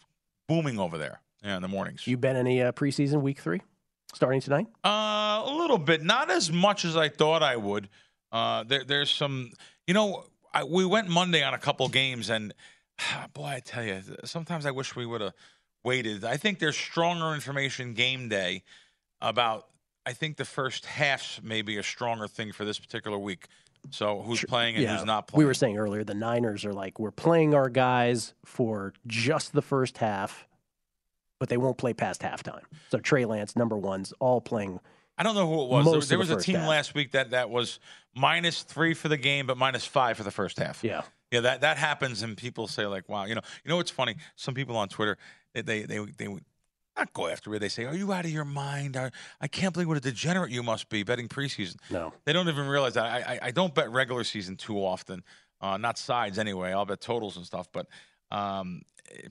booming 0.48 0.80
over 0.80 0.98
there. 0.98 1.22
Yeah, 1.44 1.56
in 1.56 1.62
the 1.62 1.68
mornings. 1.68 2.06
You 2.06 2.18
been 2.18 2.36
any 2.36 2.62
uh, 2.62 2.72
preseason 2.72 3.22
week 3.22 3.40
three 3.40 3.62
starting 4.14 4.42
tonight? 4.42 4.68
Uh, 4.86 5.42
a 5.46 5.54
little 5.58 5.80
bit, 5.80 6.04
not 6.04 6.30
as 6.30 6.52
much 6.52 6.86
as 6.86 6.96
I 6.96 7.10
thought 7.10 7.42
I 7.42 7.56
would. 7.56 7.90
Uh, 8.32 8.64
there, 8.64 8.84
there's 8.84 9.10
some, 9.10 9.52
you 9.88 9.94
know, 9.94 10.24
I, 10.54 10.64
we 10.64 10.86
went 10.86 11.08
Monday 11.10 11.44
on 11.44 11.54
a 11.54 11.58
couple 11.58 11.88
games, 11.90 12.30
and 12.30 12.54
boy, 13.34 13.46
I 13.46 13.62
tell 13.64 13.84
you, 13.84 14.02
sometimes 14.24 14.66
I 14.66 14.72
wish 14.72 14.96
we 14.96 15.06
would 15.06 15.22
have 15.22 15.34
waited. 15.84 16.24
I 16.24 16.38
think 16.38 16.60
there's 16.60 16.78
stronger 16.78 17.34
information 17.34 17.94
game 17.94 18.30
day 18.30 18.64
about. 19.22 19.68
I 20.04 20.14
think 20.14 20.38
the 20.38 20.46
first 20.46 20.88
half's 20.88 21.40
maybe 21.44 21.78
a 21.78 21.84
stronger 21.84 22.28
thing 22.28 22.54
for 22.54 22.66
this 22.66 22.80
particular 22.80 23.20
week. 23.20 23.46
So 23.90 24.22
who's 24.22 24.44
playing 24.44 24.76
and 24.78 24.88
who's 24.88 25.06
not 25.06 25.28
playing? 25.28 25.40
We 25.40 25.46
were 25.46 25.54
saying 25.54 25.78
earlier 25.78 26.04
the 26.04 26.14
Niners 26.14 26.66
are 26.66 26.74
like 26.74 27.00
we're 27.00 27.12
playing 27.12 27.54
our 27.54 27.70
guys 27.70 28.34
for 28.46 28.94
just 29.08 29.54
the 29.54 29.62
first 29.62 30.00
half, 30.00 30.48
but 31.40 31.50
they 31.50 31.58
won't 31.58 31.78
play 31.78 31.94
past 31.94 32.22
halftime. 32.22 32.62
So 32.90 33.00
Trey 33.00 33.26
Lance, 33.26 33.56
number 33.56 33.78
ones, 33.78 34.14
all 34.20 34.42
playing. 34.42 34.80
I 35.22 35.24
don't 35.24 35.36
know 35.36 35.46
who 35.48 35.62
it 35.62 35.70
was. 35.70 35.86
Most 35.86 36.10
there 36.10 36.18
there 36.18 36.26
the 36.26 36.36
was 36.36 36.44
a 36.44 36.46
team 36.46 36.56
half. 36.56 36.68
last 36.68 36.96
week 36.96 37.12
that 37.12 37.30
that 37.30 37.52
was 37.52 37.80
minus 38.16 38.64
three 38.64 38.96
for 38.96 39.08
the 39.08 39.18
game, 39.18 39.46
but 39.46 39.56
minus 39.56 39.86
five 39.86 40.18
for 40.18 40.24
the 40.24 40.32
first 40.32 40.58
half. 40.58 40.84
Yeah. 40.84 41.04
Yeah, 41.30 41.42
that 41.42 41.62
that 41.62 41.78
happens, 41.78 42.24
and 42.24 42.36
people 42.36 42.68
say 42.68 42.88
like, 42.88 43.08
"Wow, 43.08 43.26
you 43.26 43.36
know, 43.36 43.42
you 43.64 43.70
know 43.70 43.78
what's 43.78 43.92
funny? 43.92 44.16
Some 44.36 44.56
people 44.56 44.76
on 44.76 44.90
Twitter, 44.90 45.20
they 45.54 45.62
they 45.62 45.84
they, 45.84 46.00
they 46.18 46.28
would 46.28 46.44
not 46.98 47.14
go 47.14 47.28
after 47.28 47.54
it. 47.54 47.60
They 47.60 47.70
say, 47.70 47.86
"Are 47.86 47.96
you 47.96 48.12
out 48.12 48.26
of 48.26 48.32
your 48.32 48.46
mind? 48.46 48.98
I, 48.98 49.12
I 49.40 49.48
can't 49.48 49.74
believe 49.74 49.88
what 49.88 49.98
a 49.98 50.02
degenerate 50.02 50.50
you 50.50 50.64
must 50.64 50.90
be 50.90 51.04
betting 51.04 51.28
preseason." 51.28 51.76
No, 51.92 52.14
they 52.26 52.34
don't 52.34 52.50
even 52.50 52.66
realize 52.68 52.96
that. 52.96 53.06
I 53.06 53.36
I, 53.36 53.40
I 53.44 53.52
don't 53.52 53.76
bet 53.76 53.92
regular 53.92 54.24
season 54.24 54.58
too 54.58 54.80
often, 54.80 55.24
uh, 55.62 55.78
not 55.78 56.00
sides 56.00 56.40
anyway. 56.40 56.72
I'll 56.74 56.86
bet 56.88 57.00
totals 57.00 57.38
and 57.38 57.46
stuff, 57.46 57.68
but 57.72 57.86
um, 58.32 58.82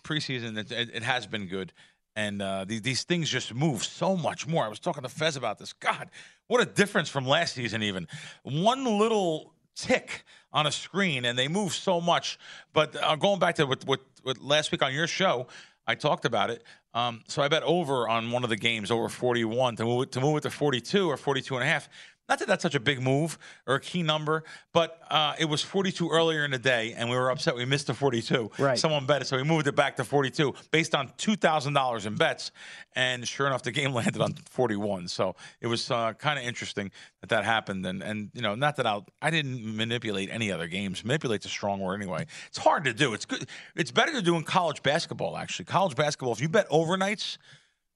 preseason 0.05 0.57
it, 0.57 0.73
it 0.73 1.03
has 1.03 1.27
been 1.27 1.49
good. 1.49 1.73
And 2.17 2.43
uh, 2.43 2.65
these, 2.67 2.83
these 2.83 3.03
things 3.05 3.31
just 3.31 3.55
move 3.55 3.85
so 3.85 4.17
much 4.17 4.47
more. 4.47 4.65
I 4.65 4.69
was 4.69 4.81
talking 4.81 5.03
to 5.03 5.09
Fez 5.09 5.37
about 5.37 5.59
this. 5.59 5.73
God, 5.73 6.11
what 6.49 6.61
a 6.61 6.67
difference 6.67 7.09
from 7.09 7.27
last 7.27 7.55
season, 7.55 7.83
even. 7.83 8.09
One 8.43 8.85
little 8.85 9.55
tick 9.77 10.25
on 10.53 10.67
a 10.67 10.73
screen, 10.73 11.25
and 11.25 11.39
they 11.39 11.49
move 11.49 11.73
so 11.73 12.01
much. 12.01 12.39
But 12.73 12.97
uh, 13.03 13.17
going 13.17 13.39
back 13.39 13.55
to 13.57 13.67
what, 13.67 13.85
what, 13.87 14.01
what 14.23 14.43
last 14.43 14.73
week 14.73 14.83
on 14.83 14.93
your 14.93 15.07
show, 15.07 15.47
I 15.87 15.95
talked 15.95 16.25
about 16.25 16.51
it. 16.51 16.63
Um, 16.93 17.23
so 17.29 17.43
I 17.43 17.49
bet 17.49 17.63
over 17.63 18.09
on 18.09 18.33
one 18.33 18.43
of 18.43 18.51
the 18.51 18.57
games, 18.57 18.91
over 18.91 19.09
41, 19.09 19.77
to 19.77 19.85
move 19.85 20.03
it, 20.03 20.13
to 20.13 20.21
move 20.21 20.37
it 20.39 20.43
to 20.43 20.51
42 20.51 21.09
or 21.09 21.17
42 21.17 21.55
and 21.55 21.65
a 21.65 21.67
half. 21.67 21.89
Not 22.31 22.39
that 22.39 22.47
that's 22.47 22.63
such 22.63 22.77
a 22.77 22.81
big 22.81 23.03
move 23.03 23.37
or 23.67 23.75
a 23.75 23.81
key 23.81 24.05
number, 24.05 24.45
but 24.73 25.01
uh, 25.11 25.35
it 25.41 25.47
was 25.47 25.63
42 25.63 26.11
earlier 26.11 26.45
in 26.45 26.53
the 26.53 26.61
day, 26.61 26.95
and 26.97 27.11
we 27.11 27.17
were 27.17 27.29
upset 27.29 27.57
we 27.57 27.65
missed 27.65 27.89
the 27.89 27.95
42. 27.95 28.53
Right. 28.57 28.79
Someone 28.79 29.05
bet 29.05 29.23
it, 29.23 29.25
so 29.25 29.37
we 29.37 29.43
moved 29.43 29.67
it 29.67 29.75
back 29.75 29.97
to 29.97 30.05
42 30.05 30.55
based 30.71 30.95
on 30.95 31.09
$2,000 31.19 32.07
in 32.07 32.15
bets. 32.15 32.53
And 32.95 33.27
sure 33.27 33.49
enough, 33.49 33.65
the 33.65 33.73
game 33.73 33.93
landed 33.95 34.23
on 34.23 34.35
41. 34.49 35.09
So 35.09 35.35
it 35.61 35.67
was 35.67 35.91
uh, 35.91 36.13
kind 36.13 36.39
of 36.39 36.45
interesting 36.45 36.93
that 37.21 37.31
that 37.31 37.45
happened. 37.45 37.85
And, 37.85 38.01
and 38.01 38.31
you 38.33 38.43
know, 38.43 38.55
not 38.55 38.77
that 38.77 38.87
I'll, 38.87 39.07
I 39.21 39.31
didn't 39.31 39.77
manipulate 39.77 40.31
any 40.31 40.53
other 40.53 40.69
games. 40.69 41.05
Manipulate's 41.05 41.47
a 41.47 41.49
strong 41.49 41.81
word 41.81 42.01
anyway. 42.01 42.27
It's 42.47 42.59
hard 42.59 42.85
to 42.85 42.95
do. 42.95 43.13
It's 43.13 43.25
good. 43.25 43.49
It's 43.75 43.91
better 43.91 44.13
to 44.13 44.23
do 44.23 44.37
in 44.37 44.45
college 44.45 44.85
basketball, 44.85 45.37
actually. 45.37 45.65
College 45.65 45.97
basketball, 45.97 46.33
if 46.33 46.41
you 46.41 46.49
bet 46.49 46.71
overnights, 46.71 47.39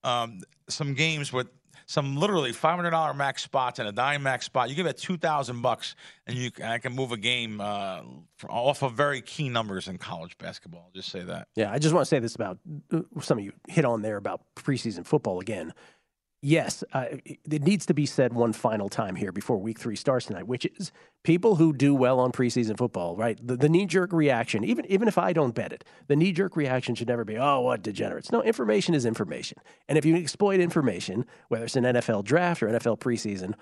um, 0.03 0.41
some 0.69 0.95
games 0.95 1.33
with 1.33 1.47
some 1.87 2.17
literally 2.17 2.53
five 2.53 2.77
hundred 2.77 2.91
dollar 2.91 3.15
max 3.15 3.43
spots 3.43 3.79
and 3.79 3.89
a 3.89 3.93
dime 3.93 4.23
max 4.23 4.47
spot. 4.47 4.69
You 4.69 4.75
give 4.75 4.87
it 4.87 4.97
two 4.97 5.17
thousand 5.17 5.63
bucks, 5.63 5.95
and 6.27 6.37
you 6.37 6.51
I 6.65 6.79
can 6.79 6.95
move 6.95 7.13
a 7.13 7.17
game 7.17 7.61
uh, 7.61 8.03
off 8.49 8.83
of 8.83 8.95
very 8.95 9.21
key 9.21 9.49
numbers 9.49 9.89
in 9.89 9.99
college 9.99 10.37
basketball. 10.39 10.85
I'll 10.87 10.93
just 10.95 11.11
say 11.11 11.23
that. 11.23 11.49
Yeah, 11.55 11.71
I 11.73 11.79
just 11.79 11.95
want 11.95 12.05
to 12.05 12.09
say 12.09 12.19
this 12.19 12.35
about 12.35 12.59
uh, 12.93 13.01
some 13.21 13.39
of 13.39 13.45
you 13.45 13.53
hit 13.69 13.85
on 13.85 14.03
there 14.03 14.17
about 14.17 14.43
preseason 14.57 15.07
football 15.07 15.41
again. 15.41 15.73
Yes, 16.47 16.85
uh, 16.93 17.07
it 17.25 17.63
needs 17.63 17.87
to 17.87 17.95
be 17.95 18.05
said 18.05 18.35
one 18.35 18.53
final 18.53 18.91
time 18.91 19.17
here 19.17 19.33
before 19.33 19.57
week 19.57 19.79
three 19.79 19.97
starts 19.97 20.27
tonight, 20.27 20.47
which 20.47 20.67
is 20.67 20.93
people 21.23 21.57
who 21.57 21.73
do 21.73 21.95
well 21.95 22.21
on 22.21 22.33
preseason 22.33 22.77
football, 22.77 23.17
right? 23.17 23.39
The, 23.43 23.57
the 23.57 23.71
knee 23.71 23.87
jerk 23.87 24.13
reaction, 24.13 24.63
even 24.63 24.85
even 24.85 25.09
if 25.09 25.17
I 25.17 25.33
don't 25.33 25.55
bet 25.55 25.73
it, 25.73 25.85
the 26.07 26.17
knee 26.17 26.33
jerk 26.33 26.55
reaction 26.55 26.97
should 26.97 27.09
never 27.09 27.25
be, 27.25 27.39
oh, 27.39 27.63
what 27.63 27.83
degenerates. 27.83 28.31
No, 28.31 28.43
information 28.43 28.95
is 28.95 29.07
information. 29.07 29.57
And 29.89 29.97
if 29.97 30.05
you 30.05 30.17
exploit 30.17 30.61
information, 30.61 31.25
whether 31.49 31.65
it's 31.65 31.77
an 31.77 31.85
NFL 31.85 32.25
draft 32.25 32.63
or 32.63 32.69
NFL 32.69 32.99
preseason, 32.99 33.55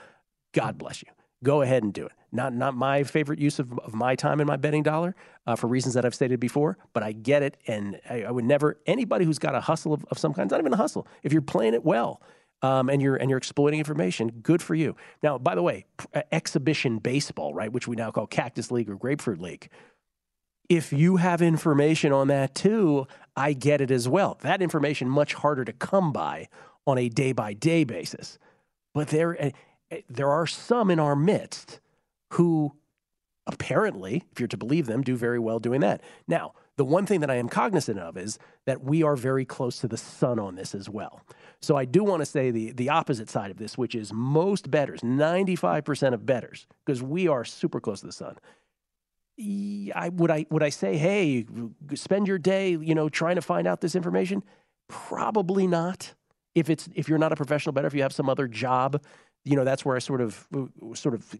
God 0.52 0.76
bless 0.76 1.02
you. 1.02 1.08
Go 1.44 1.62
ahead 1.62 1.84
and 1.84 1.92
do 1.92 2.06
it. 2.06 2.12
Not 2.32 2.52
not 2.52 2.74
my 2.74 3.04
favorite 3.04 3.38
use 3.38 3.60
of, 3.60 3.78
of 3.78 3.94
my 3.94 4.16
time 4.16 4.40
and 4.40 4.48
my 4.48 4.56
betting 4.56 4.82
dollar 4.82 5.14
uh, 5.46 5.54
for 5.54 5.68
reasons 5.68 5.94
that 5.94 6.04
I've 6.04 6.16
stated 6.16 6.40
before, 6.40 6.78
but 6.94 7.04
I 7.04 7.12
get 7.12 7.44
it. 7.44 7.58
And 7.68 8.00
I, 8.10 8.24
I 8.24 8.32
would 8.32 8.44
never, 8.44 8.80
anybody 8.86 9.24
who's 9.24 9.38
got 9.38 9.54
a 9.54 9.60
hustle 9.60 9.92
of, 9.92 10.04
of 10.10 10.18
some 10.18 10.34
kind, 10.34 10.50
not 10.50 10.58
even 10.58 10.72
a 10.72 10.76
hustle, 10.76 11.06
if 11.22 11.32
you're 11.32 11.42
playing 11.42 11.74
it 11.74 11.84
well, 11.84 12.20
um, 12.62 12.88
and 12.88 13.02
you're 13.02 13.16
and 13.16 13.28
you're 13.28 13.38
exploiting 13.38 13.78
information, 13.78 14.30
good 14.42 14.62
for 14.62 14.74
you. 14.74 14.96
Now, 15.22 15.38
by 15.38 15.54
the 15.54 15.62
way, 15.62 15.84
uh, 16.14 16.22
exhibition 16.30 16.98
baseball, 16.98 17.52
right, 17.54 17.72
which 17.72 17.88
we 17.88 17.96
now 17.96 18.10
call 18.10 18.26
Cactus 18.26 18.70
League 18.70 18.88
or 18.88 18.96
Grapefruit 18.96 19.40
League, 19.40 19.68
if 20.68 20.92
you 20.92 21.16
have 21.16 21.42
information 21.42 22.12
on 22.12 22.28
that 22.28 22.54
too, 22.54 23.06
I 23.36 23.52
get 23.52 23.80
it 23.80 23.90
as 23.90 24.08
well. 24.08 24.38
That 24.42 24.62
information 24.62 25.08
much 25.08 25.34
harder 25.34 25.64
to 25.64 25.72
come 25.72 26.12
by 26.12 26.48
on 26.86 26.98
a 26.98 27.08
day 27.08 27.32
by 27.32 27.52
day 27.52 27.84
basis. 27.84 28.38
But 28.94 29.08
there, 29.08 29.40
eh, 29.42 29.50
eh, 29.90 30.00
there 30.08 30.30
are 30.30 30.46
some 30.46 30.90
in 30.90 30.98
our 30.98 31.16
midst 31.16 31.80
who 32.32 32.72
apparently, 33.46 34.22
if 34.32 34.40
you're 34.40 34.48
to 34.48 34.56
believe 34.56 34.86
them, 34.86 35.02
do 35.02 35.16
very 35.16 35.38
well 35.38 35.58
doing 35.58 35.80
that. 35.80 36.00
Now, 36.26 36.54
the 36.76 36.84
one 36.84 37.06
thing 37.06 37.20
that 37.20 37.30
I 37.30 37.36
am 37.36 37.48
cognizant 37.48 37.98
of 37.98 38.16
is 38.16 38.38
that 38.66 38.82
we 38.82 39.02
are 39.02 39.16
very 39.16 39.44
close 39.44 39.78
to 39.80 39.88
the 39.88 39.96
sun 39.96 40.38
on 40.38 40.54
this 40.54 40.74
as 40.74 40.88
well. 40.88 41.22
So 41.60 41.76
I 41.76 41.84
do 41.84 42.02
want 42.02 42.20
to 42.20 42.26
say 42.26 42.50
the, 42.50 42.72
the 42.72 42.88
opposite 42.88 43.28
side 43.28 43.50
of 43.50 43.58
this, 43.58 43.76
which 43.76 43.94
is 43.94 44.12
most 44.12 44.70
betters, 44.70 45.00
95% 45.00 46.14
of 46.14 46.24
betters, 46.24 46.66
because 46.84 47.02
we 47.02 47.28
are 47.28 47.44
super 47.44 47.80
close 47.80 48.00
to 48.00 48.06
the 48.06 48.12
sun. 48.12 48.38
I, 49.94 50.10
would 50.12 50.30
I 50.30 50.46
would 50.50 50.62
I 50.62 50.68
say, 50.68 50.96
hey, 50.96 51.46
spend 51.94 52.28
your 52.28 52.38
day, 52.38 52.70
you 52.70 52.94
know, 52.94 53.08
trying 53.08 53.36
to 53.36 53.42
find 53.42 53.66
out 53.66 53.80
this 53.80 53.94
information? 53.94 54.42
Probably 54.88 55.66
not. 55.66 56.14
If 56.54 56.68
it's 56.68 56.88
if 56.94 57.08
you're 57.08 57.18
not 57.18 57.32
a 57.32 57.36
professional 57.36 57.72
better, 57.72 57.86
if 57.86 57.94
you 57.94 58.02
have 58.02 58.12
some 58.12 58.28
other 58.28 58.46
job, 58.46 59.02
you 59.44 59.56
know, 59.56 59.64
that's 59.64 59.84
where 59.84 59.96
I 59.96 60.00
sort 60.00 60.20
of 60.20 60.46
sort 60.94 61.14
of 61.14 61.34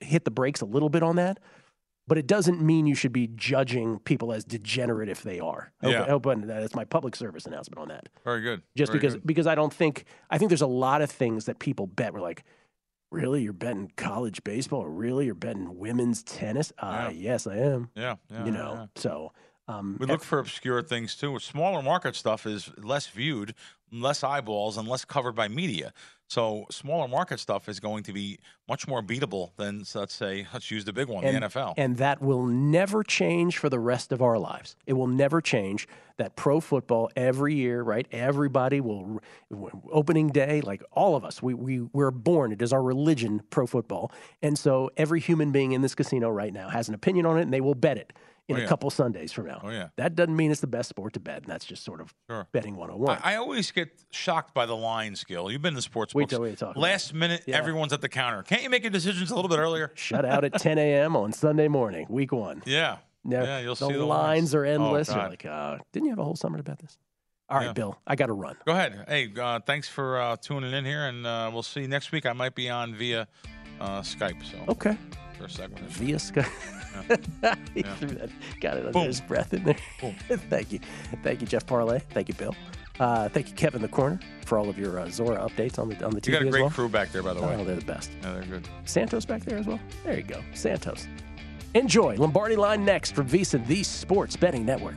hit 0.00 0.24
the 0.24 0.30
brakes 0.30 0.60
a 0.60 0.64
little 0.64 0.88
bit 0.88 1.02
on 1.02 1.16
that. 1.16 1.38
But 2.10 2.18
it 2.18 2.26
doesn't 2.26 2.60
mean 2.60 2.88
you 2.88 2.96
should 2.96 3.12
be 3.12 3.28
judging 3.28 4.00
people 4.00 4.32
as 4.32 4.42
degenerate 4.42 5.08
if 5.08 5.22
they 5.22 5.38
are. 5.38 5.70
I 5.80 5.90
Yeah. 5.90 5.98
hope, 6.08 6.26
I 6.26 6.34
hope 6.34 6.46
that's 6.48 6.74
my 6.74 6.84
public 6.84 7.14
service 7.14 7.46
announcement 7.46 7.78
on 7.78 7.86
that. 7.86 8.08
Very 8.24 8.40
good. 8.40 8.62
Just 8.76 8.90
Very 8.90 8.98
because 8.98 9.14
good. 9.14 9.26
because 9.28 9.46
I 9.46 9.54
don't 9.54 9.72
think 9.72 10.04
I 10.28 10.36
think 10.36 10.48
there's 10.48 10.60
a 10.60 10.66
lot 10.66 11.02
of 11.02 11.10
things 11.12 11.44
that 11.44 11.60
people 11.60 11.86
bet. 11.86 12.12
We're 12.12 12.20
like, 12.20 12.42
really, 13.12 13.44
you're 13.44 13.52
betting 13.52 13.92
college 13.96 14.42
baseball, 14.42 14.80
or 14.80 14.90
really, 14.90 15.26
you're 15.26 15.36
betting 15.36 15.78
women's 15.78 16.24
tennis? 16.24 16.72
Uh, 16.80 17.12
Yes, 17.14 17.46
I 17.46 17.58
am. 17.58 17.90
Yeah, 17.94 18.16
yeah, 18.28 18.44
you 18.44 18.50
know. 18.50 18.72
yeah. 18.74 18.86
So 18.96 19.32
um, 19.70 19.96
We 19.98 20.06
look 20.06 20.22
for 20.22 20.38
obscure 20.38 20.82
things 20.82 21.14
too. 21.14 21.38
Smaller 21.38 21.82
market 21.82 22.16
stuff 22.16 22.46
is 22.46 22.70
less 22.78 23.06
viewed, 23.06 23.54
less 23.92 24.24
eyeballs, 24.24 24.76
and 24.76 24.88
less 24.88 25.04
covered 25.04 25.34
by 25.34 25.48
media. 25.48 25.92
So 26.30 26.66
smaller 26.70 27.08
market 27.08 27.40
stuff 27.40 27.68
is 27.68 27.80
going 27.80 28.04
to 28.04 28.12
be 28.12 28.38
much 28.68 28.86
more 28.86 29.02
beatable 29.02 29.50
than, 29.56 29.82
let's 29.96 30.14
say, 30.14 30.46
let's 30.52 30.70
use 30.70 30.84
the 30.84 30.92
big 30.92 31.08
one, 31.08 31.24
and, 31.24 31.42
the 31.42 31.48
NFL. 31.48 31.74
And 31.76 31.96
that 31.96 32.22
will 32.22 32.46
never 32.46 33.02
change 33.02 33.58
for 33.58 33.68
the 33.68 33.80
rest 33.80 34.12
of 34.12 34.22
our 34.22 34.38
lives. 34.38 34.76
It 34.86 34.92
will 34.92 35.08
never 35.08 35.40
change 35.40 35.88
that 36.18 36.36
pro 36.36 36.60
football 36.60 37.10
every 37.16 37.56
year, 37.56 37.82
right? 37.82 38.06
Everybody 38.12 38.80
will, 38.80 39.20
opening 39.90 40.28
day, 40.28 40.60
like 40.60 40.84
all 40.92 41.16
of 41.16 41.24
us, 41.24 41.42
we, 41.42 41.52
we, 41.52 41.80
we're 41.92 42.12
born, 42.12 42.52
it 42.52 42.62
is 42.62 42.72
our 42.72 42.82
religion, 42.82 43.42
pro 43.50 43.66
football. 43.66 44.12
And 44.40 44.56
so 44.56 44.88
every 44.96 45.18
human 45.18 45.50
being 45.50 45.72
in 45.72 45.82
this 45.82 45.96
casino 45.96 46.30
right 46.30 46.52
now 46.52 46.68
has 46.68 46.88
an 46.88 46.94
opinion 46.94 47.26
on 47.26 47.38
it 47.38 47.42
and 47.42 47.52
they 47.52 47.60
will 47.60 47.74
bet 47.74 47.96
it 47.96 48.12
in 48.56 48.62
Oh, 48.62 48.64
a 48.64 48.68
couple 48.68 48.90
Sundays 48.90 49.32
from 49.32 49.46
now. 49.46 49.60
Oh, 49.64 49.70
yeah. 49.70 49.88
That 49.96 50.14
doesn't 50.14 50.34
mean 50.36 50.50
it's 50.50 50.60
the 50.60 50.66
best 50.66 50.88
sport 50.88 51.12
to 51.14 51.20
bet. 51.20 51.38
And 51.42 51.46
that's 51.46 51.64
just 51.64 51.84
sort 51.84 52.00
of 52.00 52.14
Sure. 52.28 52.46
betting 52.52 52.76
101. 52.76 53.18
I, 53.22 53.34
I 53.34 53.36
always 53.36 53.70
get 53.70 53.90
shocked 54.10 54.54
by 54.54 54.66
the 54.66 54.76
line 54.76 55.16
skill. 55.16 55.50
You've 55.50 55.62
been 55.62 55.74
to 55.74 55.82
sports 55.82 56.14
Wait 56.14 56.28
till 56.28 56.40
we 56.42 56.54
talk 56.54 56.76
Last 56.76 57.14
minute, 57.14 57.42
Yeah. 57.46 57.56
everyone's 57.58 57.92
at 57.92 58.00
the 58.00 58.08
counter. 58.08 58.42
Can't 58.42 58.62
you 58.62 58.70
make 58.70 58.82
your 58.82 58.90
decisions 58.90 59.30
a 59.30 59.34
little 59.34 59.48
bit 59.48 59.58
earlier? 59.58 59.92
Shut 59.94 60.24
out 60.24 60.44
at 60.44 60.54
10 60.54 60.78
a.m. 60.78 61.16
on 61.16 61.32
Sunday 61.32 61.68
morning, 61.68 62.06
week 62.08 62.32
one. 62.32 62.62
Yeah. 62.66 62.98
No, 63.22 63.42
Yeah, 63.42 63.58
you'll 63.60 63.74
the 63.74 63.86
see 63.86 63.92
the 63.92 64.04
lines 64.04 64.54
lines. 64.54 64.54
are 64.54 64.64
Oh, 64.64 64.70
endless. 64.70 65.08
You're 65.08 65.28
like, 65.28 65.44
uh, 65.44 65.76
didn't 65.92 66.06
you 66.06 66.12
have 66.12 66.18
a 66.18 66.24
whole 66.24 66.36
summer 66.36 66.56
to 66.56 66.62
bet 66.64 66.78
this? 66.78 66.96
All 67.50 67.58
right, 67.58 67.66
Yeah. 67.66 67.72
Bill, 67.74 67.98
I 68.06 68.14
got 68.16 68.26
to 68.26 68.32
run. 68.32 68.56
Go 68.64 68.72
ahead. 68.72 69.04
Hey, 69.08 69.30
uh, 69.38 69.60
thanks 69.66 69.88
for 69.88 70.18
uh, 70.18 70.36
tuning 70.36 70.72
in 70.72 70.84
here, 70.86 71.04
and 71.06 71.26
uh, 71.26 71.50
we'll 71.52 71.62
see 71.62 71.80
you 71.82 71.88
next 71.88 72.12
week. 72.12 72.24
I 72.24 72.32
might 72.32 72.54
be 72.54 72.70
on 72.70 72.94
via 72.94 73.28
uh, 73.80 74.00
Skype. 74.00 74.42
So 74.44 74.56
Okay. 74.72 74.96
For 75.40 75.46
a 75.46 75.50
segment. 75.50 75.86
Via 75.92 76.16
Skype. 76.16 77.58
he 77.74 77.80
Yeah. 77.80 77.94
threw 77.96 78.08
that, 78.10 78.30
got 78.60 78.76
it 78.76 78.80
under 78.80 78.92
Boom. 78.92 79.06
his 79.06 79.20
breath 79.22 79.54
in 79.54 79.64
there. 79.64 79.76
Thank 80.50 80.72
you. 80.72 80.80
Thank 81.22 81.40
you, 81.40 81.46
Jeff 81.46 81.66
Parles. 81.66 82.02
Thank 82.10 82.28
you, 82.28 82.34
Bill. 82.34 82.54
Uh, 82.98 83.30
thank 83.30 83.48
you, 83.48 83.54
Kevin 83.54 83.80
the 83.80 83.88
Corner, 83.88 84.20
for 84.44 84.58
all 84.58 84.68
of 84.68 84.78
your 84.78 84.98
uh, 85.00 85.08
Zora 85.08 85.38
updates 85.38 85.78
on 85.78 85.88
the 85.88 86.04
on 86.04 86.10
the 86.10 86.20
TV 86.20 86.26
You 86.26 86.32
got 86.34 86.42
a 86.42 86.50
great 86.50 86.60
well. 86.60 86.70
crew 86.70 86.86
back 86.90 87.10
there, 87.12 87.22
by 87.22 87.32
the 87.32 87.40
way. 87.40 87.56
Oh, 87.58 87.64
they're 87.64 87.76
the 87.76 87.84
best. 87.86 88.10
Yeah, 88.20 88.34
they're 88.34 88.42
good. 88.42 88.68
Santos 88.84 89.24
back 89.24 89.42
there 89.44 89.56
as 89.56 89.66
well. 89.66 89.80
There 90.04 90.16
you 90.16 90.22
go, 90.22 90.42
Santos. 90.52 91.08
Enjoy 91.72 92.16
Lombardi 92.16 92.56
Line 92.56 92.84
next 92.84 93.14
from 93.14 93.26
VSiN, 93.26 93.66
the 93.66 93.82
Sports 93.84 94.36
Betting 94.36 94.66
Network. 94.66 94.96